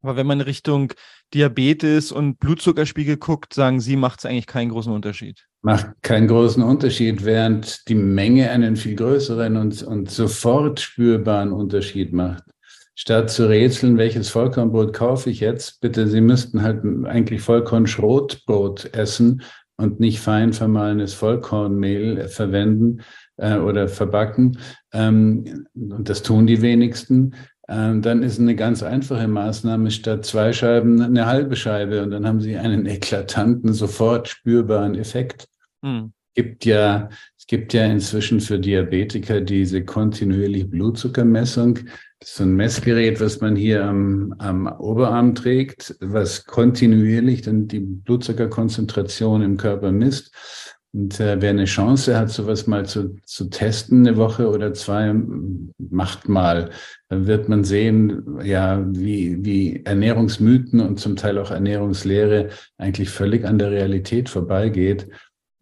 Aber 0.01 0.15
wenn 0.15 0.27
man 0.27 0.41
Richtung 0.41 0.91
Diabetes 1.33 2.11
und 2.11 2.39
Blutzuckerspiegel 2.39 3.17
guckt, 3.17 3.53
sagen 3.53 3.79
Sie, 3.79 3.95
macht 3.95 4.19
es 4.19 4.25
eigentlich 4.25 4.47
keinen 4.47 4.69
großen 4.69 4.91
Unterschied. 4.91 5.45
Macht 5.61 5.87
keinen 6.01 6.27
großen 6.27 6.63
Unterschied, 6.63 7.23
während 7.23 7.87
die 7.87 7.95
Menge 7.95 8.49
einen 8.49 8.75
viel 8.75 8.95
größeren 8.95 9.55
und, 9.55 9.83
und 9.83 10.09
sofort 10.09 10.79
spürbaren 10.79 11.51
Unterschied 11.51 12.11
macht 12.11 12.43
statt 12.99 13.29
zu 13.29 13.47
rätseln, 13.47 13.97
welches 13.97 14.27
Vollkornbrot 14.27 14.91
kaufe 14.91 15.29
ich 15.29 15.39
jetzt, 15.39 15.79
bitte, 15.79 16.05
Sie 16.09 16.19
müssten 16.19 16.63
halt 16.63 16.83
eigentlich 17.05 17.39
Vollkornschrotbrot 17.39 18.93
essen 18.93 19.41
und 19.77 20.01
nicht 20.01 20.19
fein 20.19 20.51
vermahlenes 20.51 21.13
Vollkornmehl 21.13 22.27
verwenden 22.27 22.99
äh, 23.37 23.55
oder 23.55 23.87
verbacken. 23.87 24.59
Ähm, 24.91 25.65
und 25.73 26.09
das 26.09 26.23
tun 26.23 26.45
die 26.45 26.61
wenigsten. 26.61 27.35
Ähm, 27.69 28.01
dann 28.01 28.21
ist 28.21 28.37
eine 28.37 28.57
ganz 28.57 28.83
einfache 28.83 29.29
Maßnahme, 29.29 29.91
statt 29.91 30.25
zwei 30.25 30.51
Scheiben 30.51 31.01
eine 31.01 31.25
halbe 31.25 31.55
Scheibe 31.55 32.03
und 32.03 32.11
dann 32.11 32.27
haben 32.27 32.41
Sie 32.41 32.57
einen 32.57 32.85
eklatanten, 32.85 33.71
sofort 33.71 34.27
spürbaren 34.27 34.95
Effekt. 34.95 35.47
Hm. 35.85 36.11
Gibt 36.35 36.65
ja, 36.65 37.07
es 37.37 37.47
gibt 37.47 37.73
ja 37.73 37.85
inzwischen 37.85 38.41
für 38.41 38.59
Diabetiker 38.59 39.39
diese 39.39 39.85
kontinuierliche 39.85 40.67
Blutzuckermessung. 40.67 41.79
So 42.21 42.43
ein 42.43 42.55
Messgerät, 42.55 43.21
was 43.21 43.39
man 43.39 43.55
hier 43.55 43.85
am, 43.85 44.35
am 44.39 44.67
Oberarm 44.67 45.35
trägt, 45.35 45.95
was 46.01 46.45
kontinuierlich 46.45 47.43
dann 47.43 47.67
die 47.69 47.79
Blutzuckerkonzentration 47.79 49.41
im 49.41 49.55
Körper 49.55 49.93
misst. 49.93 50.33
Und 50.91 51.19
äh, 51.19 51.39
wer 51.39 51.51
eine 51.51 51.65
Chance 51.65 52.17
hat, 52.17 52.29
sowas 52.31 52.65
mal 52.65 52.85
zu, 52.85 53.15
zu 53.23 53.45
testen, 53.49 54.07
eine 54.07 54.17
Woche 54.17 54.49
oder 54.49 54.73
zwei, 54.73 55.13
macht 55.77 56.27
mal. 56.27 56.71
Dann 57.09 57.27
wird 57.27 57.47
man 57.47 57.63
sehen, 57.63 58.39
ja, 58.43 58.83
wie, 58.89 59.45
wie 59.45 59.85
Ernährungsmythen 59.85 60.79
und 60.79 60.99
zum 60.99 61.15
Teil 61.15 61.37
auch 61.37 61.51
Ernährungslehre 61.51 62.49
eigentlich 62.77 63.09
völlig 63.09 63.45
an 63.45 63.59
der 63.59 63.71
Realität 63.71 64.29
vorbeigeht. 64.29 65.07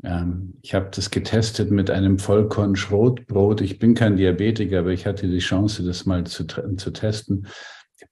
Ähm, 0.03 0.53
ich 0.61 0.73
habe 0.73 0.89
das 0.93 1.11
getestet 1.11 1.71
mit 1.71 1.89
einem 1.89 2.19
Vollkorn-Schrotbrot. 2.19 3.61
Ich 3.61 3.79
bin 3.79 3.93
kein 3.93 4.17
Diabetiker, 4.17 4.79
aber 4.79 4.91
ich 4.91 5.05
hatte 5.05 5.27
die 5.27 5.39
Chance, 5.39 5.83
das 5.83 6.05
mal 6.05 6.25
zu, 6.25 6.45
zu 6.45 6.91
testen. 6.91 7.47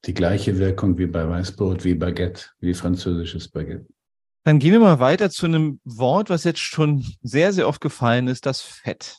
Die 0.06 0.14
gleiche 0.14 0.58
Wirkung 0.58 0.98
wie 0.98 1.06
bei 1.06 1.28
Weißbrot, 1.28 1.84
wie 1.84 1.94
Baguette, 1.94 2.48
wie 2.60 2.74
französisches 2.74 3.50
Baguette. 3.50 3.86
Dann 4.44 4.60
gehen 4.60 4.74
wir 4.74 4.80
mal 4.80 5.00
weiter 5.00 5.30
zu 5.30 5.48
einem 5.48 5.80
Wort, 5.84 6.30
was 6.30 6.44
jetzt 6.44 6.60
schon 6.60 7.04
sehr, 7.22 7.52
sehr 7.54 7.68
oft 7.68 7.82
gefallen 7.82 8.28
ist, 8.28 8.46
das 8.46 8.62
Fett. 8.62 9.18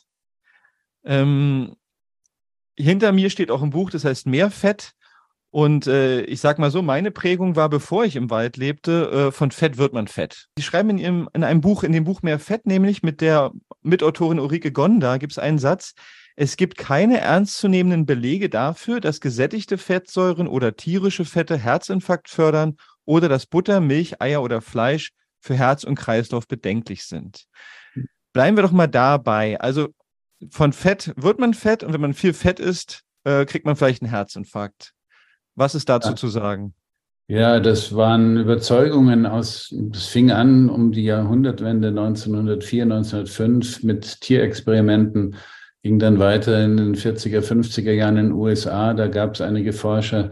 Ähm, 1.03 1.75
hinter 2.77 3.11
mir 3.11 3.29
steht 3.29 3.51
auch 3.51 3.61
ein 3.61 3.71
Buch, 3.71 3.89
das 3.89 4.05
heißt 4.05 4.27
Mehrfett. 4.27 4.93
Und 5.57 5.87
äh, 5.87 6.21
ich 6.21 6.39
sag 6.39 6.59
mal 6.59 6.69
so, 6.69 6.83
meine 6.83 7.09
Prägung 7.09 7.55
war, 7.55 7.67
bevor 7.67 8.05
ich 8.05 8.15
im 8.15 8.29
Wald 8.29 8.57
lebte, 8.57 9.09
äh, 9.09 9.31
von 9.31 9.49
Fett 9.49 9.79
wird 9.79 9.91
man 9.91 10.07
fett. 10.07 10.49
Sie 10.55 10.61
schreiben 10.61 10.91
in, 10.91 10.99
ihrem, 10.99 11.29
in 11.33 11.43
einem 11.43 11.61
Buch, 11.61 11.81
in 11.81 11.93
dem 11.93 12.03
Buch 12.03 12.21
Mehr 12.21 12.37
Fett, 12.37 12.67
nämlich 12.67 13.01
mit 13.01 13.21
der 13.21 13.49
Mitautorin 13.81 14.39
Ulrike 14.39 14.71
Gonda, 14.71 15.17
gibt 15.17 15.31
es 15.31 15.39
einen 15.39 15.57
Satz, 15.57 15.95
es 16.35 16.57
gibt 16.57 16.77
keine 16.77 17.21
ernstzunehmenden 17.21 18.05
Belege 18.05 18.49
dafür, 18.49 18.99
dass 18.99 19.19
gesättigte 19.19 19.79
Fettsäuren 19.79 20.47
oder 20.47 20.75
tierische 20.75 21.25
Fette 21.25 21.57
Herzinfarkt 21.57 22.29
fördern 22.29 22.77
oder 23.05 23.27
dass 23.27 23.47
Butter, 23.47 23.81
Milch, 23.81 24.21
Eier 24.21 24.43
oder 24.43 24.61
Fleisch 24.61 25.09
für 25.39 25.55
Herz 25.55 25.83
und 25.83 25.95
Kreislauf 25.95 26.47
bedenklich 26.47 27.05
sind. 27.05 27.45
Bleiben 28.31 28.57
wir 28.57 28.61
doch 28.61 28.71
mal 28.71 28.85
dabei. 28.85 29.59
Also 29.59 29.87
von 30.51 30.71
Fett 30.71 31.13
wird 31.15 31.39
man 31.39 31.55
fett 31.55 31.81
und 31.81 31.93
wenn 31.93 32.01
man 32.01 32.13
viel 32.13 32.33
Fett 32.33 32.59
isst, 32.59 33.01
äh, 33.23 33.45
kriegt 33.45 33.65
man 33.65 33.75
vielleicht 33.75 34.03
einen 34.03 34.11
Herzinfarkt. 34.11 34.93
Was 35.57 35.73
ist 35.73 35.89
dazu 35.89 36.09
ja. 36.09 36.15
zu 36.15 36.27
sagen? 36.27 36.73
Ja, 37.27 37.59
das 37.59 37.93
waren 37.93 38.37
Überzeugungen 38.37 39.25
aus, 39.25 39.75
es 39.91 40.05
fing 40.05 40.31
an 40.31 40.69
um 40.69 40.93
die 40.93 41.03
Jahrhundertwende 41.03 41.89
1904, 41.89 42.83
1905 42.83 43.83
mit 43.83 44.21
Tierexperimenten, 44.21 45.35
ging 45.83 45.99
dann 45.99 46.19
weiter 46.19 46.63
in 46.63 46.77
den 46.77 46.95
40er, 46.95 47.41
50er 47.41 47.91
Jahren 47.91 48.17
in 48.17 48.25
den 48.27 48.33
USA. 48.33 48.93
Da 48.93 49.07
gab 49.07 49.33
es 49.33 49.41
einige 49.41 49.73
Forscher. 49.73 50.29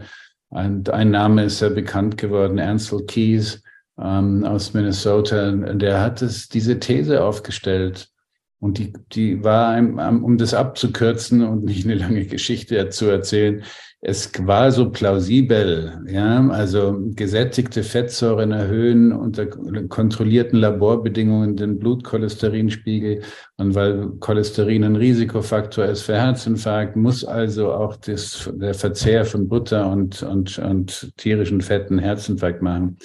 Ein, 0.50 0.86
ein, 0.86 1.10
Name 1.10 1.44
ist 1.44 1.58
sehr 1.58 1.70
bekannt 1.70 2.16
geworden, 2.16 2.58
Ansel 2.60 3.04
Keys 3.04 3.62
ähm, 4.00 4.44
aus 4.44 4.72
Minnesota. 4.74 5.50
Der 5.50 6.00
hat 6.00 6.22
es, 6.22 6.48
diese 6.48 6.78
These 6.78 7.22
aufgestellt. 7.22 8.08
Und 8.58 8.78
die, 8.78 8.92
die 9.12 9.44
war, 9.44 9.78
um 9.78 10.38
das 10.38 10.54
abzukürzen 10.54 11.42
und 11.42 11.64
nicht 11.64 11.84
eine 11.84 11.94
lange 11.94 12.24
Geschichte 12.24 12.88
zu 12.88 13.06
erzählen, 13.06 13.62
es 14.08 14.30
war 14.46 14.70
so 14.70 14.90
plausibel, 14.90 16.00
ja, 16.06 16.46
also 16.48 16.96
gesättigte 17.16 17.82
Fettsäuren 17.82 18.52
erhöhen 18.52 19.10
unter 19.10 19.46
kontrollierten 19.46 20.60
Laborbedingungen 20.60 21.56
den 21.56 21.78
Blutcholesterinspiegel 21.78 23.22
und 23.56 23.74
weil 23.74 24.10
Cholesterin 24.20 24.84
ein 24.84 24.96
Risikofaktor 24.96 25.86
ist 25.86 26.02
für 26.02 26.14
Herzinfarkt, 26.14 26.94
muss 26.94 27.24
also 27.24 27.72
auch 27.72 27.96
das, 27.96 28.48
der 28.54 28.74
Verzehr 28.74 29.24
von 29.24 29.48
Butter 29.48 29.90
und, 29.90 30.22
und, 30.22 30.58
und 30.58 31.12
tierischen 31.16 31.60
Fetten 31.60 31.98
Herzinfarkt 31.98 32.62
machen. 32.62 32.98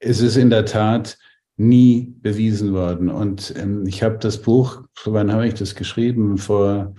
Es 0.00 0.20
ist 0.20 0.36
in 0.36 0.50
der 0.50 0.66
Tat 0.66 1.16
nie 1.62 2.14
bewiesen 2.20 2.72
worden. 2.72 3.08
Und 3.08 3.54
ähm, 3.56 3.86
ich 3.86 4.02
habe 4.02 4.18
das 4.18 4.38
Buch, 4.38 4.82
wann 5.04 5.32
habe 5.32 5.46
ich 5.46 5.54
das 5.54 5.74
geschrieben? 5.74 6.38
Vor, 6.38 6.94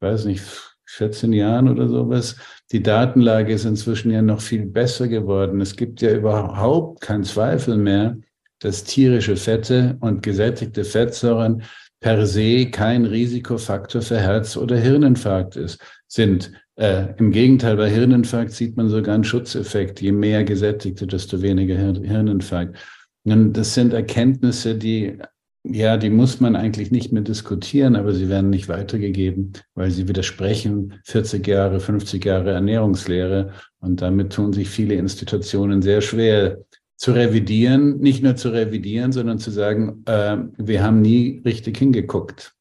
weiß 0.00 0.26
nicht, 0.26 0.42
14 0.86 1.32
Jahren 1.32 1.68
oder 1.68 1.88
sowas. 1.88 2.36
Die 2.70 2.82
Datenlage 2.82 3.54
ist 3.54 3.64
inzwischen 3.64 4.10
ja 4.10 4.20
noch 4.20 4.40
viel 4.40 4.66
besser 4.66 5.08
geworden. 5.08 5.60
Es 5.60 5.76
gibt 5.76 6.02
ja 6.02 6.12
überhaupt 6.12 7.00
keinen 7.00 7.24
Zweifel 7.24 7.78
mehr, 7.78 8.18
dass 8.60 8.84
tierische 8.84 9.36
Fette 9.36 9.96
und 10.00 10.22
gesättigte 10.22 10.84
Fettsäuren 10.84 11.62
per 12.00 12.26
se 12.26 12.70
kein 12.70 13.06
Risikofaktor 13.06 14.02
für 14.02 14.18
Herz- 14.18 14.56
oder 14.56 14.76
Hirninfarkt 14.76 15.56
ist, 15.56 15.80
sind. 16.08 16.52
Äh, 16.76 17.14
Im 17.16 17.30
Gegenteil, 17.30 17.76
bei 17.76 17.88
Hirninfarkt 17.88 18.52
sieht 18.52 18.76
man 18.76 18.88
sogar 18.88 19.14
einen 19.14 19.24
Schutzeffekt. 19.24 20.00
Je 20.00 20.12
mehr 20.12 20.44
gesättigte, 20.44 21.06
desto 21.06 21.40
weniger 21.40 21.76
Hirninfarkt. 21.76 22.76
Und 23.24 23.52
das 23.52 23.74
sind 23.74 23.92
Erkenntnisse, 23.92 24.76
die 24.76 25.18
ja, 25.64 25.96
die 25.96 26.10
muss 26.10 26.40
man 26.40 26.56
eigentlich 26.56 26.90
nicht 26.90 27.12
mehr 27.12 27.22
diskutieren, 27.22 27.94
aber 27.94 28.12
sie 28.12 28.28
werden 28.28 28.50
nicht 28.50 28.68
weitergegeben, 28.68 29.52
weil 29.74 29.92
sie 29.92 30.08
widersprechen 30.08 31.00
40 31.04 31.46
Jahre, 31.46 31.78
50 31.78 32.24
Jahre 32.24 32.50
Ernährungslehre. 32.50 33.52
Und 33.78 34.02
damit 34.02 34.32
tun 34.32 34.52
sich 34.52 34.68
viele 34.68 34.94
Institutionen 34.94 35.80
sehr 35.80 36.00
schwer 36.00 36.58
zu 36.96 37.12
revidieren, 37.12 37.98
nicht 37.98 38.22
nur 38.22 38.36
zu 38.36 38.48
revidieren, 38.48 39.12
sondern 39.12 39.38
zu 39.38 39.50
sagen, 39.50 40.02
äh, 40.06 40.38
wir 40.58 40.82
haben 40.82 41.00
nie 41.00 41.42
richtig 41.44 41.78
hingeguckt. 41.78 42.54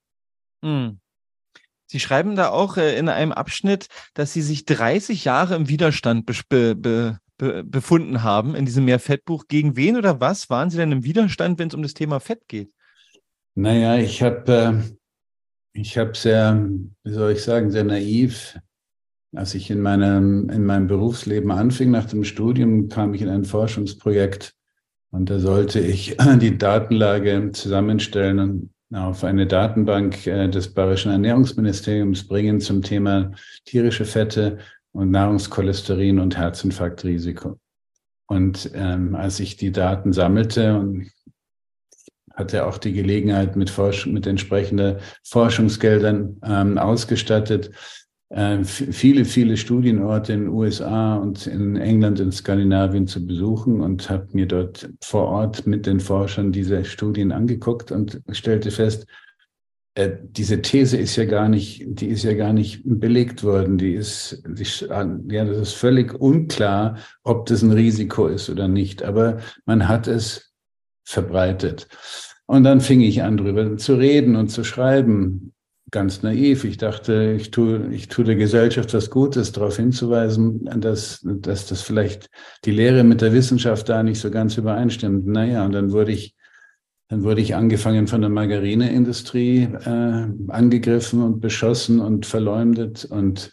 Hm. 0.64 1.00
Sie 1.88 2.00
schreiben 2.00 2.36
da 2.36 2.50
auch 2.50 2.78
äh, 2.78 2.98
in 2.98 3.10
einem 3.10 3.32
Abschnitt, 3.32 3.88
dass 4.14 4.32
Sie 4.34 4.42
sich 4.42 4.66
30 4.66 5.26
Jahre 5.26 5.56
im 5.56 5.70
Widerstand 5.70 6.26
be 6.50 6.76
be 6.76 7.20
be 7.42 7.64
befunden 7.64 8.22
haben 8.22 8.54
in 8.56 8.66
diesem 8.66 8.86
Mehrfettbuch. 8.86 9.46
Gegen 9.48 9.76
wen 9.76 9.98
oder 9.98 10.22
was 10.22 10.50
waren 10.50 10.70
Sie 10.70 10.78
denn 10.78 10.92
im 10.92 11.04
Widerstand, 11.04 11.58
wenn 11.58 11.70
es 11.70 11.74
um 11.74 11.82
das 11.82 11.96
Thema 11.96 12.20
Fett 12.20 12.48
geht? 12.48 12.72
Naja, 13.56 13.98
ich 13.98 14.22
habe 14.22 14.84
äh, 15.74 15.84
hab 15.84 16.16
sehr, 16.16 16.70
wie 17.04 17.12
soll 17.12 17.32
ich 17.32 17.44
sagen, 17.44 17.72
sehr 17.72 17.84
naiv, 17.84 18.60
als 19.36 19.56
ich 19.56 19.72
in 19.72 19.82
meinem, 19.82 20.50
in 20.50 20.66
meinem 20.66 20.88
Berufsleben 20.88 21.52
anfing, 21.52 21.90
nach 21.90 22.06
dem 22.06 22.24
Studium 22.24 22.90
kam 22.90 23.14
ich 23.14 23.22
in 23.22 23.30
ein 23.30 23.46
Forschungsprojekt 23.46 24.54
und 25.10 25.30
da 25.30 25.40
sollte 25.40 25.80
ich 25.80 26.18
die 26.40 26.58
Datenlage 26.58 27.52
zusammenstellen 27.54 28.40
und 28.40 28.70
auf 28.94 29.24
eine 29.24 29.48
Datenbank 29.48 30.28
äh, 30.28 30.48
des 30.48 30.74
Bayerischen 30.74 31.12
Ernährungsministeriums 31.12 32.28
bringen 32.28 32.60
zum 32.60 32.82
Thema 32.82 33.32
tierische 33.66 34.06
Fette 34.06 34.60
und 34.94 35.12
Nahrungskolesterin 35.12 36.20
und 36.20 36.38
Herzinfarktrisiko. 36.38 37.60
Und 38.28 38.72
ähm, 38.74 39.16
als 39.16 39.40
ich 39.40 39.58
die 39.58 39.72
Daten 39.72 40.14
sammelte 40.14 40.78
und 40.78 41.12
hatte 42.34 42.66
auch 42.66 42.78
die 42.78 42.94
Gelegenheit 42.94 43.56
mit, 43.56 43.70
Forsch 43.70 44.06
mit 44.06 44.26
entsprechenden 44.26 44.98
Forschungsgeldern 45.24 46.40
ähm, 46.44 46.78
ausgestattet, 46.78 47.72
äh, 48.30 48.64
viele, 48.64 49.26
viele 49.26 49.58
Studienorte 49.58 50.32
in 50.32 50.42
den 50.42 50.50
USA 50.50 51.18
und 51.18 51.48
in 51.48 51.76
England 51.76 52.22
und 52.22 52.34
Skandinavien 52.34 53.06
zu 53.06 53.26
besuchen 53.26 53.82
und 53.82 54.10
habe 54.10 54.28
mir 54.32 54.46
dort 54.46 54.90
vor 55.04 55.28
Ort 55.28 55.68
mit 55.68 55.86
den 55.86 56.00
Forschern 56.00 56.54
diese 56.54 56.86
Studien 56.86 57.34
angeguckt 57.34 57.92
und 57.92 58.22
stellte 58.32 58.72
fest, 58.72 59.06
äh, 59.94 60.12
diese 60.24 60.62
These 60.62 60.98
ist 60.98 61.16
ja 61.18 61.26
gar 61.26 61.50
nicht, 61.50 61.84
die 61.86 62.08
ist 62.08 62.24
ja 62.24 62.34
gar 62.34 62.54
nicht 62.54 62.82
belegt 62.86 63.44
worden. 63.44 63.78
Die 63.78 63.94
ist, 63.94 64.42
die, 64.48 64.66
ja, 65.34 65.46
das 65.46 65.58
ist 65.58 65.74
völlig 65.74 66.14
unklar, 66.14 66.98
ob 67.24 67.46
das 67.48 67.62
ein 67.62 67.72
Risiko 67.72 68.28
ist 68.28 68.50
oder 68.50 68.68
nicht. 68.68 69.04
Aber 69.04 69.40
man 69.66 69.88
hat 69.88 70.08
es 70.08 70.54
verbreitet. 71.04 71.88
Und 72.46 72.64
dann 72.64 72.82
fing 72.82 73.02
ich 73.02 73.24
an, 73.24 73.38
darüber 73.38 73.78
zu 73.78 73.96
reden 73.96 74.36
und 74.36 74.50
zu 74.50 74.64
schreiben. 74.64 75.54
Ganz 75.90 76.24
naiv. 76.24 76.64
Ich 76.64 76.78
dachte, 76.78 77.36
ich 77.38 77.52
tue, 77.52 77.90
ich 77.92 78.08
tue 78.08 78.24
der 78.24 78.36
Gesellschaft 78.38 78.94
was 78.94 79.10
Gutes, 79.10 79.52
darauf 79.52 79.76
hinzuweisen, 79.76 80.70
dass, 80.80 81.20
dass 81.22 81.68
das 81.68 81.82
vielleicht 81.82 82.30
die 82.64 82.72
Lehre 82.72 83.04
mit 83.04 83.20
der 83.20 83.34
Wissenschaft 83.34 83.90
da 83.90 84.02
nicht 84.04 84.22
so 84.22 84.32
ganz 84.32 84.58
übereinstimmt. 84.58 85.28
Naja, 85.28 85.66
und 85.66 85.74
dann 85.74 85.92
wurde 85.92 86.14
ich, 86.14 86.36
dann 87.12 87.24
wurde 87.24 87.42
ich 87.42 87.56
angefangen 87.56 88.08
von 88.08 88.22
der 88.22 88.30
Margarineindustrie 88.30 89.68
äh, 89.86 90.28
angegriffen 90.48 91.22
und 91.22 91.42
beschossen 91.42 92.00
und 92.00 92.26
verleumdet 92.26 93.04
und 93.04 93.52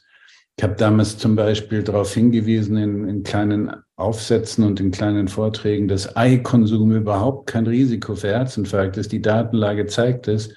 ich 0.56 0.62
habe 0.62 0.76
damals 0.76 1.18
zum 1.18 1.34
Beispiel 1.34 1.82
darauf 1.82 2.14
hingewiesen 2.14 2.76
in, 2.76 3.08
in, 3.08 3.22
kleinen 3.24 3.72
Aufsätzen 3.96 4.64
und 4.64 4.78
in 4.80 4.92
kleinen 4.92 5.28
Vorträgen, 5.28 5.86
dass 5.86 6.16
Eikonsum 6.16 6.92
überhaupt 6.92 7.48
kein 7.48 7.66
Risiko 7.66 8.16
für 8.16 8.28
Herzinfarkt 8.28 8.96
ist. 8.96 9.12
Die 9.12 9.22
Datenlage 9.22 9.86
zeigt 9.86 10.26
es. 10.26 10.54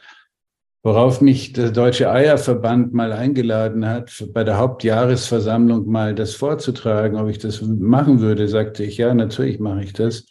Worauf 0.81 1.21
mich 1.21 1.53
der 1.53 1.69
Deutsche 1.69 2.09
Eierverband 2.09 2.93
mal 2.93 3.13
eingeladen 3.13 3.87
hat, 3.87 4.25
bei 4.33 4.43
der 4.43 4.57
Hauptjahresversammlung 4.57 5.87
mal 5.87 6.15
das 6.15 6.33
vorzutragen, 6.33 7.19
ob 7.19 7.29
ich 7.29 7.37
das 7.37 7.61
machen 7.61 8.21
würde, 8.21 8.47
sagte 8.47 8.83
ich, 8.83 8.97
ja, 8.97 9.13
natürlich 9.13 9.59
mache 9.59 9.83
ich 9.83 9.93
das. 9.93 10.25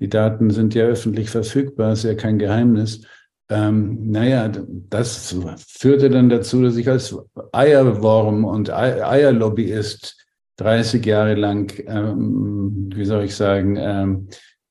Die 0.00 0.08
Daten 0.08 0.50
sind 0.50 0.74
ja 0.74 0.84
öffentlich 0.84 1.30
verfügbar, 1.30 1.92
ist 1.92 2.04
ja 2.04 2.14
kein 2.14 2.38
Geheimnis. 2.38 3.06
Ähm, 3.50 4.10
naja, 4.10 4.50
das 4.88 5.36
führte 5.68 6.08
dann 6.08 6.28
dazu, 6.28 6.62
dass 6.62 6.76
ich 6.76 6.88
als 6.88 7.16
Eierworm 7.52 8.44
und 8.44 8.70
Eierlobbyist 8.70 10.16
30 10.56 11.04
Jahre 11.04 11.34
lang, 11.34 11.72
ähm, 11.86 12.90
wie 12.94 13.04
soll 13.04 13.24
ich 13.24 13.34
sagen, 13.34 13.76
ähm, 13.76 14.28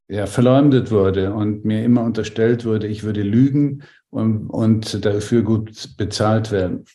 ja, 0.08 0.26
verleumdet 0.26 0.92
wurde 0.92 1.34
und 1.34 1.66
mir 1.66 1.84
immer 1.84 2.04
unterstellt 2.04 2.66
wurde, 2.66 2.88
ich 2.88 3.04
würde 3.04 3.22
lügen 3.22 3.84
und, 4.10 4.48
und 4.50 5.06
dafür 5.06 5.44
gut 5.44 5.98
bezahlt 5.98 6.52
werden. 6.52 6.86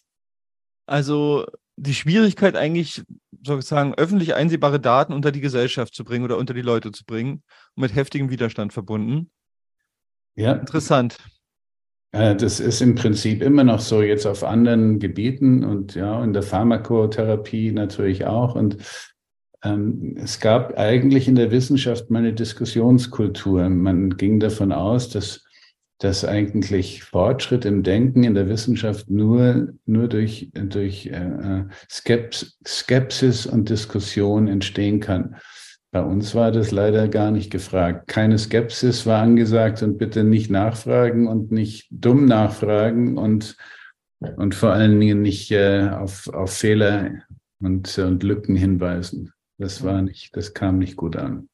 Also 0.87 1.47
die 1.77 1.95
Schwierigkeit 1.95 2.57
eigentlich 2.57 3.03
sozusagen 3.45 3.95
öffentlich 3.95 4.35
einsehbare 4.35 4.81
Daten 4.81 5.13
unter 5.13 5.33
die 5.33 5.41
Gesellschaft 5.41 5.95
zu 5.95 6.05
bringen 6.05 6.25
oder 6.25 6.39
unter 6.39 6.55
die 6.55 6.63
Leute 6.63 6.93
zu 6.93 7.05
bringen 7.05 7.43
mit 7.77 7.95
heftigem 7.95 8.31
Widerstand 8.31 8.73
verbunden. 8.73 9.31
Ja. 10.37 10.53
Interessant. 10.53 11.19
Das 12.13 12.61
ist 12.61 12.81
im 12.81 12.95
Prinzip 12.95 13.43
immer 13.43 13.65
noch 13.65 13.81
so 13.81 14.01
jetzt 14.01 14.25
auf 14.25 14.45
anderen 14.45 15.01
Gebieten 15.01 15.65
und 15.65 15.97
ja, 15.97 16.23
in 16.23 16.33
der 16.33 16.45
Pharmakotherapie 16.45 17.73
natürlich 17.73 18.25
auch. 18.25 18.55
Und 18.55 18.77
ähm, 19.65 20.15
es 20.17 20.39
gab 20.39 20.79
eigentlich 20.79 21.27
in 21.27 21.35
der 21.35 21.51
Wissenschaft 21.51 22.11
mal 22.11 22.21
eine 22.21 22.33
Diskussionskultur. 22.33 23.69
Man 23.69 24.17
ging 24.17 24.39
davon 24.39 24.71
aus, 24.71 25.09
dass, 25.09 25.44
dass 26.05 26.25
eigentlich 26.25 27.03
Fortschritt 27.03 27.65
im 27.65 27.83
Denken 27.83 28.25
in 28.25 28.35
der 28.35 28.49
Wissenschaft 28.49 29.09
nur, 29.09 29.73
nur 29.87 30.07
durch, 30.07 30.51
durch 30.53 31.07
äh, 31.07 31.65
Skepsis 31.89 33.47
und 33.47 33.71
Diskussion 33.71 34.47
entstehen 34.47 35.01
kann. 35.01 35.37
Bei 35.93 36.03
uns 36.03 36.35
war 36.35 36.53
das 36.53 36.73
leider 36.73 37.09
gar 37.09 37.31
nicht 37.31 37.51
gefragt. 37.51 38.07
Keine 38.09 38.37
Skepsis 38.37 39.07
war 39.07 39.23
angesagt 39.23 39.83
und 39.83 39.97
bitte 39.97 40.25
nicht 40.25 40.51
nachfragen 40.51 41.27
und 41.27 41.53
nicht 41.53 41.87
dumm 41.91 42.27
nachfragen 42.27 43.17
und, 43.17 43.57
und 44.19 44.55
vor 44.55 44.75
allen 44.75 45.01
Dingen 45.01 45.23
nicht 45.23 45.53
äh, 45.53 45.89
auf, 45.89 46.29
auf 46.29 46.53
Fehler 46.53 47.13
und, 47.61 47.97
und 47.97 48.23
Lücken 48.23 48.57
hinweisen. 48.57 49.33
Das 49.57 49.83
war 49.83 50.03
nicht, 50.03 50.37
das 50.37 50.53
kam 50.53 50.79
nicht 50.79 50.97
gut 50.97 51.17
an. 51.17 51.49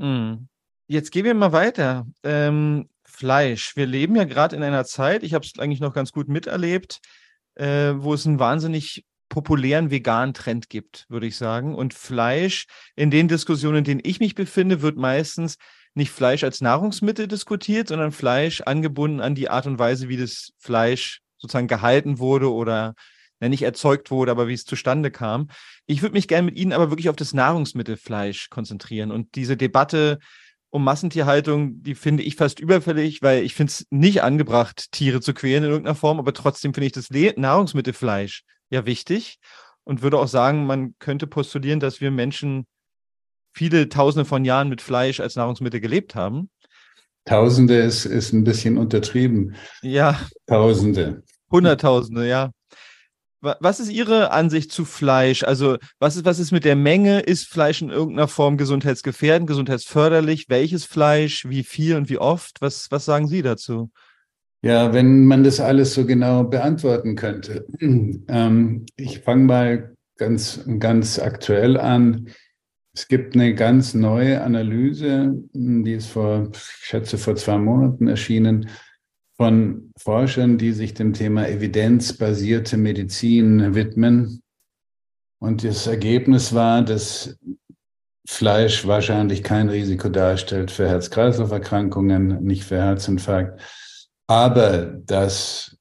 Hm. 0.00 0.48
Jetzt 0.88 1.12
gehen 1.12 1.26
wir 1.26 1.34
mal 1.34 1.52
weiter. 1.52 2.06
Ähm, 2.24 2.88
Fleisch. 3.18 3.74
Wir 3.74 3.86
leben 3.86 4.14
ja 4.14 4.22
gerade 4.22 4.54
in 4.54 4.62
einer 4.62 4.84
Zeit, 4.84 5.24
ich 5.24 5.34
habe 5.34 5.44
es 5.44 5.58
eigentlich 5.58 5.80
noch 5.80 5.92
ganz 5.92 6.12
gut 6.12 6.28
miterlebt, 6.28 7.00
äh, 7.56 7.92
wo 7.96 8.14
es 8.14 8.24
ein 8.24 8.38
wahnsinnig 8.38 9.04
populären 9.28 9.90
veganen 9.90 10.34
Trend 10.34 10.70
gibt, 10.70 11.04
würde 11.08 11.26
ich 11.26 11.36
sagen. 11.36 11.74
Und 11.74 11.94
Fleisch, 11.94 12.66
in 12.94 13.10
den 13.10 13.26
Diskussionen, 13.26 13.78
in 13.78 13.84
denen 13.84 14.00
ich 14.04 14.20
mich 14.20 14.36
befinde, 14.36 14.82
wird 14.82 14.96
meistens 14.96 15.56
nicht 15.94 16.12
Fleisch 16.12 16.44
als 16.44 16.60
Nahrungsmittel 16.60 17.26
diskutiert, 17.26 17.88
sondern 17.88 18.12
Fleisch 18.12 18.60
angebunden 18.60 19.20
an 19.20 19.34
die 19.34 19.50
Art 19.50 19.66
und 19.66 19.80
Weise, 19.80 20.08
wie 20.08 20.16
das 20.16 20.52
Fleisch 20.56 21.20
sozusagen 21.38 21.66
gehalten 21.66 22.20
wurde 22.20 22.52
oder 22.52 22.94
ja, 23.40 23.48
nicht 23.48 23.62
erzeugt 23.62 24.12
wurde, 24.12 24.30
aber 24.30 24.46
wie 24.46 24.54
es 24.54 24.64
zustande 24.64 25.10
kam. 25.10 25.48
Ich 25.86 26.02
würde 26.02 26.12
mich 26.12 26.28
gerne 26.28 26.46
mit 26.46 26.56
Ihnen 26.56 26.72
aber 26.72 26.90
wirklich 26.90 27.08
auf 27.08 27.16
das 27.16 27.34
Nahrungsmittelfleisch 27.34 28.48
konzentrieren 28.48 29.10
und 29.10 29.34
diese 29.34 29.56
Debatte 29.56 30.20
um 30.70 30.84
Massentierhaltung, 30.84 31.82
die 31.82 31.94
finde 31.94 32.22
ich 32.22 32.36
fast 32.36 32.60
überfällig, 32.60 33.22
weil 33.22 33.42
ich 33.42 33.54
finde 33.54 33.70
es 33.70 33.86
nicht 33.90 34.22
angebracht, 34.22 34.92
Tiere 34.92 35.20
zu 35.20 35.32
quälen 35.32 35.64
in 35.64 35.70
irgendeiner 35.70 35.94
Form, 35.94 36.18
aber 36.18 36.32
trotzdem 36.32 36.74
finde 36.74 36.86
ich 36.86 36.92
das 36.92 37.08
Le 37.08 37.32
Nahrungsmittelfleisch 37.36 38.42
ja 38.70 38.84
wichtig 38.84 39.38
und 39.84 40.02
würde 40.02 40.18
auch 40.18 40.28
sagen, 40.28 40.66
man 40.66 40.94
könnte 40.98 41.26
postulieren, 41.26 41.80
dass 41.80 42.00
wir 42.00 42.10
Menschen 42.10 42.66
viele 43.54 43.88
Tausende 43.88 44.26
von 44.26 44.44
Jahren 44.44 44.68
mit 44.68 44.82
Fleisch 44.82 45.20
als 45.20 45.36
Nahrungsmittel 45.36 45.80
gelebt 45.80 46.14
haben. 46.14 46.50
Tausende 47.24 47.76
ist, 47.76 48.04
ist 48.04 48.32
ein 48.32 48.44
bisschen 48.44 48.78
untertrieben. 48.78 49.56
Ja. 49.82 50.20
Tausende. 50.46 51.22
Hunderttausende, 51.50 52.28
ja. 52.28 52.50
Was 53.40 53.78
ist 53.78 53.90
Ihre 53.90 54.32
Ansicht 54.32 54.72
zu 54.72 54.84
Fleisch? 54.84 55.44
Also, 55.44 55.76
was 56.00 56.16
ist, 56.16 56.24
was 56.24 56.40
ist 56.40 56.50
mit 56.50 56.64
der 56.64 56.74
Menge? 56.74 57.20
Ist 57.20 57.46
Fleisch 57.46 57.82
in 57.82 57.90
irgendeiner 57.90 58.26
Form 58.26 58.56
gesundheitsgefährdend, 58.56 59.48
gesundheitsförderlich? 59.48 60.46
Welches 60.48 60.84
Fleisch? 60.84 61.48
Wie 61.48 61.62
viel 61.62 61.96
und 61.96 62.08
wie 62.10 62.18
oft? 62.18 62.60
Was, 62.60 62.90
was 62.90 63.04
sagen 63.04 63.28
Sie 63.28 63.42
dazu? 63.42 63.90
Ja, 64.62 64.92
wenn 64.92 65.24
man 65.26 65.44
das 65.44 65.60
alles 65.60 65.94
so 65.94 66.04
genau 66.04 66.44
beantworten 66.44 67.14
könnte. 67.16 67.66
Ähm, 68.30 68.84
ich 68.96 69.20
fange 69.20 69.44
mal 69.44 69.96
ganz, 70.18 70.60
ganz 70.78 71.18
aktuell 71.18 71.78
an. 71.78 72.28
Es 72.92 73.08
gibt 73.08 73.34
eine 73.34 73.54
ganz 73.54 73.94
neue 73.94 74.42
Analyse, 74.42 75.32
die 75.52 75.92
ist 75.92 76.08
vor, 76.08 76.50
ich 76.52 76.60
schätze, 76.60 77.16
vor 77.16 77.36
zwei 77.36 77.56
Monaten 77.56 78.08
erschienen, 78.08 78.68
von 79.38 79.92
Forschern, 79.96 80.58
die 80.58 80.72
sich 80.72 80.94
dem 80.94 81.14
Thema 81.14 81.48
evidenzbasierte 81.48 82.76
Medizin 82.76 83.74
widmen. 83.74 84.42
Und 85.40 85.64
das 85.64 85.86
Ergebnis 85.86 86.52
war, 86.52 86.82
dass 86.82 87.38
Fleisch 88.26 88.86
wahrscheinlich 88.86 89.42
kein 89.42 89.70
Risiko 89.70 90.08
darstellt 90.10 90.70
für 90.70 90.88
Herz-Kreislauf-Erkrankungen, 90.88 92.42
nicht 92.42 92.64
für 92.64 92.76
Herzinfarkt 92.76 93.62
aber 94.28 94.84
dass 95.06 95.76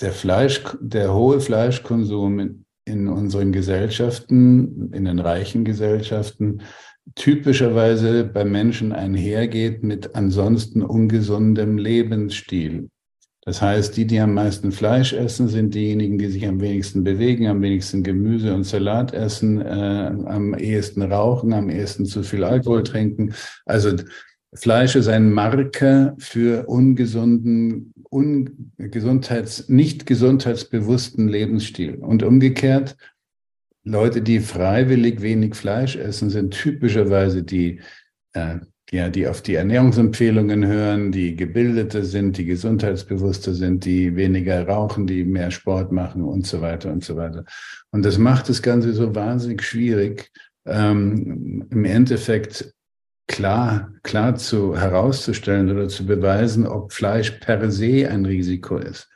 der 0.00 0.12
Fleisch, 0.12 0.62
der 0.80 1.12
hohe 1.12 1.40
Fleischkonsum 1.40 2.38
in, 2.38 2.64
in 2.86 3.08
unseren 3.08 3.52
Gesellschaften, 3.52 4.92
in 4.94 5.04
den 5.04 5.18
reichen 5.18 5.64
Gesellschaften, 5.64 6.62
typischerweise 7.14 8.24
bei 8.24 8.44
Menschen 8.44 8.92
einhergeht 8.92 9.82
mit 9.82 10.14
ansonsten 10.14 10.82
ungesundem 10.82 11.78
Lebensstil. 11.78 12.88
Das 13.42 13.62
heißt, 13.62 13.96
die, 13.96 14.06
die 14.06 14.20
am 14.20 14.34
meisten 14.34 14.70
Fleisch 14.70 15.14
essen, 15.14 15.48
sind 15.48 15.74
diejenigen, 15.74 16.18
die 16.18 16.28
sich 16.28 16.46
am 16.46 16.60
wenigsten 16.60 17.04
bewegen, 17.04 17.46
am 17.46 17.62
wenigsten 17.62 18.02
Gemüse 18.02 18.54
und 18.54 18.64
Salat 18.64 19.14
essen, 19.14 19.60
äh, 19.62 20.12
am 20.26 20.54
ehesten 20.54 21.02
rauchen, 21.02 21.54
am 21.54 21.70
ehesten 21.70 22.04
zu 22.04 22.22
viel 22.22 22.44
Alkohol 22.44 22.82
trinken. 22.82 23.32
Also 23.64 23.96
Fleisch 24.52 24.94
ist 24.94 25.08
ein 25.08 25.32
Marker 25.32 26.14
für 26.18 26.66
ungesunden, 26.66 27.94
un 28.10 28.72
Gesundheits-, 28.76 29.68
nicht 29.68 30.04
gesundheitsbewussten 30.04 31.28
Lebensstil. 31.28 31.94
Und 31.94 32.22
umgekehrt, 32.22 32.96
Leute, 33.84 34.22
die 34.22 34.40
freiwillig 34.40 35.22
wenig 35.22 35.54
Fleisch 35.54 35.96
essen, 35.96 36.30
sind 36.30 36.52
typischerweise 36.52 37.42
die, 37.42 37.80
äh, 38.34 38.58
ja, 38.90 39.08
die 39.08 39.26
auf 39.26 39.40
die 39.40 39.54
Ernährungsempfehlungen 39.54 40.66
hören, 40.66 41.12
die 41.12 41.36
gebildeter 41.36 42.04
sind, 42.04 42.36
die 42.36 42.44
gesundheitsbewusster 42.44 43.54
sind, 43.54 43.84
die 43.84 44.16
weniger 44.16 44.66
rauchen, 44.66 45.06
die 45.06 45.24
mehr 45.24 45.50
Sport 45.50 45.92
machen 45.92 46.22
und 46.22 46.46
so 46.46 46.60
weiter 46.60 46.92
und 46.92 47.04
so 47.04 47.16
weiter. 47.16 47.44
Und 47.90 48.04
das 48.04 48.18
macht 48.18 48.48
das 48.48 48.62
Ganze 48.62 48.92
so 48.92 49.14
wahnsinnig 49.14 49.62
schwierig, 49.62 50.30
ähm, 50.66 51.66
im 51.70 51.84
Endeffekt 51.84 52.74
klar, 53.28 53.92
klar 54.02 54.34
zu 54.34 54.76
herauszustellen 54.76 55.70
oder 55.70 55.88
zu 55.88 56.04
beweisen, 56.04 56.66
ob 56.66 56.92
Fleisch 56.92 57.30
per 57.30 57.70
se 57.70 58.10
ein 58.10 58.26
Risiko 58.26 58.76
ist. 58.76 59.08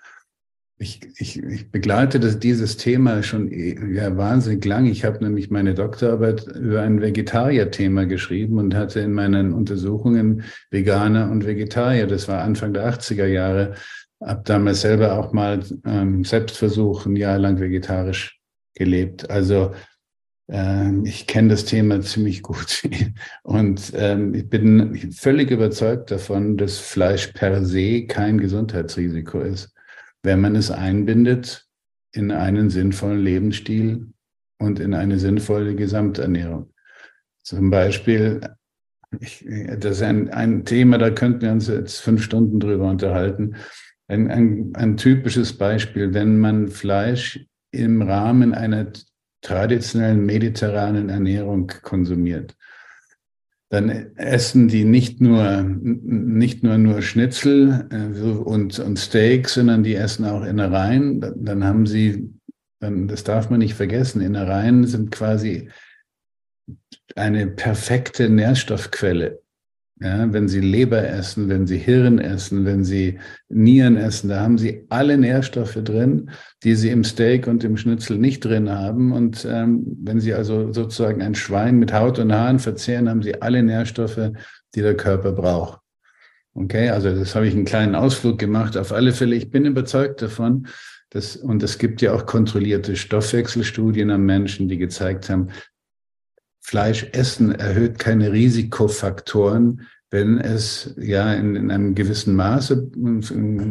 Ich, 0.77 1.01
ich, 1.17 1.41
ich 1.41 1.71
begleite 1.71 2.19
das, 2.19 2.41
dieses 2.41 2.77
Thema 2.77 3.23
schon 3.23 3.49
ja, 3.95 4.17
wahnsinnig 4.17 4.65
lang. 4.65 4.87
Ich 4.87 5.05
habe 5.05 5.23
nämlich 5.23 5.51
meine 5.51 5.73
Doktorarbeit 5.75 6.49
über 6.49 6.83
ein 6.83 7.01
Vegetarier-Thema 7.01 8.07
geschrieben 8.07 8.59
und 8.59 8.75
hatte 8.75 8.99
in 9.01 9.13
meinen 9.13 9.53
Untersuchungen 9.53 10.43
Veganer 10.71 11.31
und 11.31 11.47
Vegetarier. 11.47 12.09
Das 12.09 12.27
war 12.27 12.43
Anfang 12.43 12.75
der 12.75 12.93
80er 12.93 13.27
Jahre. 13.27 13.75
Habe 14.21 14.43
damals 14.45 14.81
selber 14.81 15.19
auch 15.19 15.33
mal 15.33 15.61
ähm, 15.87 16.25
Selbstversuch 16.25 17.07
ein 17.07 17.15
Jahr 17.15 17.39
lang 17.39 17.61
vegetarisch 17.61 18.41
gelebt. 18.75 19.31
Also 19.31 19.73
ähm, 20.49 21.07
ich 21.07 21.27
kenne 21.27 21.49
das 21.49 21.65
Thema 21.65 22.01
ziemlich 22.03 22.43
gut 22.43 22.83
und 23.43 23.93
ähm, 23.95 24.35
ich 24.35 24.49
bin 24.49 25.13
völlig 25.13 25.51
überzeugt 25.51 26.11
davon, 26.11 26.57
dass 26.57 26.79
Fleisch 26.79 27.29
per 27.29 27.65
se 27.65 28.07
kein 28.07 28.39
Gesundheitsrisiko 28.39 29.41
ist, 29.41 29.74
wenn 30.25 30.41
man 30.41 30.57
es 30.57 30.71
einbindet 30.71 31.69
in 32.13 32.33
einen 32.33 32.71
sinnvollen 32.71 33.23
Lebensstil 33.23 34.09
und 34.59 34.81
in 34.81 34.95
eine 34.95 35.19
sinnvolle 35.19 35.75
Gesamternährung. 35.75 36.73
Zum 37.43 37.71
Beispiel, 37.71 38.41
ich, 39.21 39.47
das 39.79 39.99
ist 39.99 40.03
ein, 40.03 40.31
ein 40.31 40.65
Thema, 40.65 40.99
da 40.99 41.11
könnten 41.11 41.43
wir 41.43 41.53
uns 41.53 41.69
jetzt 41.69 42.01
fünf 42.01 42.23
Stunden 42.23 42.59
drüber 42.59 42.89
unterhalten. 42.89 43.57
Ein, 44.09 44.31
ein, 44.31 44.71
ein 44.75 44.97
typisches 44.97 45.57
Beispiel, 45.57 46.15
wenn 46.15 46.39
man 46.39 46.69
Fleisch 46.69 47.47
im 47.71 48.03
Rahmen 48.03 48.55
einer 48.55 48.87
traditionellen 49.43 50.25
mediterranen 50.25 51.11
Ernährung 51.11 51.71
konsumiert, 51.83 52.57
dann 53.71 53.89
essen 54.17 54.69
die 54.69 54.85
nicht 54.85 55.21
nur, 55.21 55.63
nicht 55.63 56.63
nur, 56.63 56.79
nur 56.79 57.03
Schnitzel 57.03 57.89
äh, 57.91 58.21
und, 58.21 58.79
und 58.79 58.99
Steak, 58.99 59.49
sondern 59.49 59.83
die 59.83 59.95
essen 59.95 60.25
auch 60.25 60.45
Innereien. 60.45 61.21
Dann 61.37 61.65
haben 61.65 61.87
sie, 61.87 62.31
dann, 62.81 63.09
das 63.09 63.25
darf 63.25 63.51
man 63.51 63.61
nicht 63.61 63.75
vergessen, 63.75 64.21
Innereien 64.21 64.87
sind 64.87 65.11
quasi 65.11 65.71
eine 67.17 67.47
perfekte 67.47 68.29
Nährstoffquelle 68.29 69.44
ja, 70.01 70.33
wenn 70.33 70.49
Sie 70.49 70.61
Leber 70.61 71.07
essen, 71.09 71.49
wenn 71.49 71.67
Sie 71.67 71.79
Hirn 71.79 72.19
essen, 72.19 72.65
wenn 72.65 72.83
Sie 72.83 73.19
Nieren 73.49 73.97
essen, 73.97 74.29
da 74.29 74.41
haben 74.41 74.59
Sie 74.59 74.87
alle 74.89 75.17
Nährstoffe 75.17 75.79
drin, 75.85 76.31
die 76.65 76.75
Sie 76.75 76.91
im 76.91 77.05
Steak 77.05 77.47
und 77.47 77.63
im 77.63 77.77
Schnitzel 77.77 78.19
nicht 78.19 78.45
drin 78.45 78.71
haben. 78.71 79.13
Und 79.13 79.47
ähm, 79.49 79.85
wenn 80.03 80.19
Sie 80.19 80.35
also 80.35 80.73
sozusagen 80.73 81.23
ein 81.23 81.37
Schwein 81.37 81.79
mit 81.79 81.93
Haut 81.93 82.19
und 82.19 82.33
Haaren 82.33 82.59
verzehren, 82.59 83.09
haben 83.09 83.23
Sie 83.23 83.41
alle 83.41 83.63
Nährstoffe, 83.63 84.33
die 84.75 84.83
der 84.83 84.97
Körper 84.97 85.31
braucht. 85.33 85.81
Okay, 86.55 86.91
also 86.91 87.15
das 87.15 87.35
habe 87.37 87.47
ich 87.47 87.55
einen 87.55 87.65
kleinen 87.65 87.95
Ausflug 87.95 88.39
gemacht. 88.39 88.77
Auf 88.77 88.93
alle 88.93 89.13
Fälle, 89.13 89.37
ich 89.37 89.51
bin 89.51 89.65
überzeugt 89.65 90.23
davon, 90.23 90.67
dass, 91.11 91.37
und 91.37 91.63
es 91.63 91.79
gibt 91.79 92.03
ja 92.03 92.13
auch 92.13 92.27
kontrollierte 92.27 92.97
Stoffwechselstudien 92.97 94.11
am 94.11 94.25
Menschen, 94.25 94.69
die 94.69 94.79
gezeigt 94.79 95.31
haben, 95.31 95.49
Fleisch 96.67 97.07
essen 97.13 97.55
erhöht 97.55 97.99
keine 97.99 98.33
Risikofaktoren, 98.33 99.87
wenn 100.11 100.39
es 100.39 100.95
ja 100.97 101.35
in, 101.35 101.57
in 101.57 101.71
einem 101.71 101.95
gewissen 101.95 102.35
Maße 102.37 102.91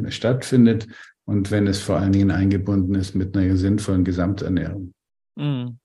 stattfindet 0.10 0.88
und 1.26 1.50
wenn 1.50 1.66
es 1.66 1.80
vor 1.80 1.98
allen 1.98 2.12
Dingen 2.12 2.30
eingebunden 2.30 2.94
ist 2.94 3.16
mit 3.16 3.36
einer 3.36 3.58
sinnvollen 3.58 4.04
Gesamternährung. 4.04 4.94
Mhm. 5.36 5.80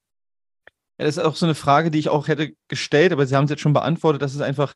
Ja, 0.99 1.07
das 1.07 1.17
ist 1.17 1.25
auch 1.25 1.35
so 1.35 1.47
eine 1.47 1.55
Frage, 1.55 1.91
die 1.91 1.99
ich 1.99 2.11
auch 2.11 2.29
hätte 2.29 2.53
gestellt, 2.69 3.13
aber 3.13 3.25
Sie 3.25 3.35
haben 3.35 3.45
es 3.45 3.51
jetzt 3.51 3.63
schon 3.63 3.73
beantwortet, 3.73 4.21
dass 4.21 4.35
es 4.35 4.43
einfach 4.43 4.75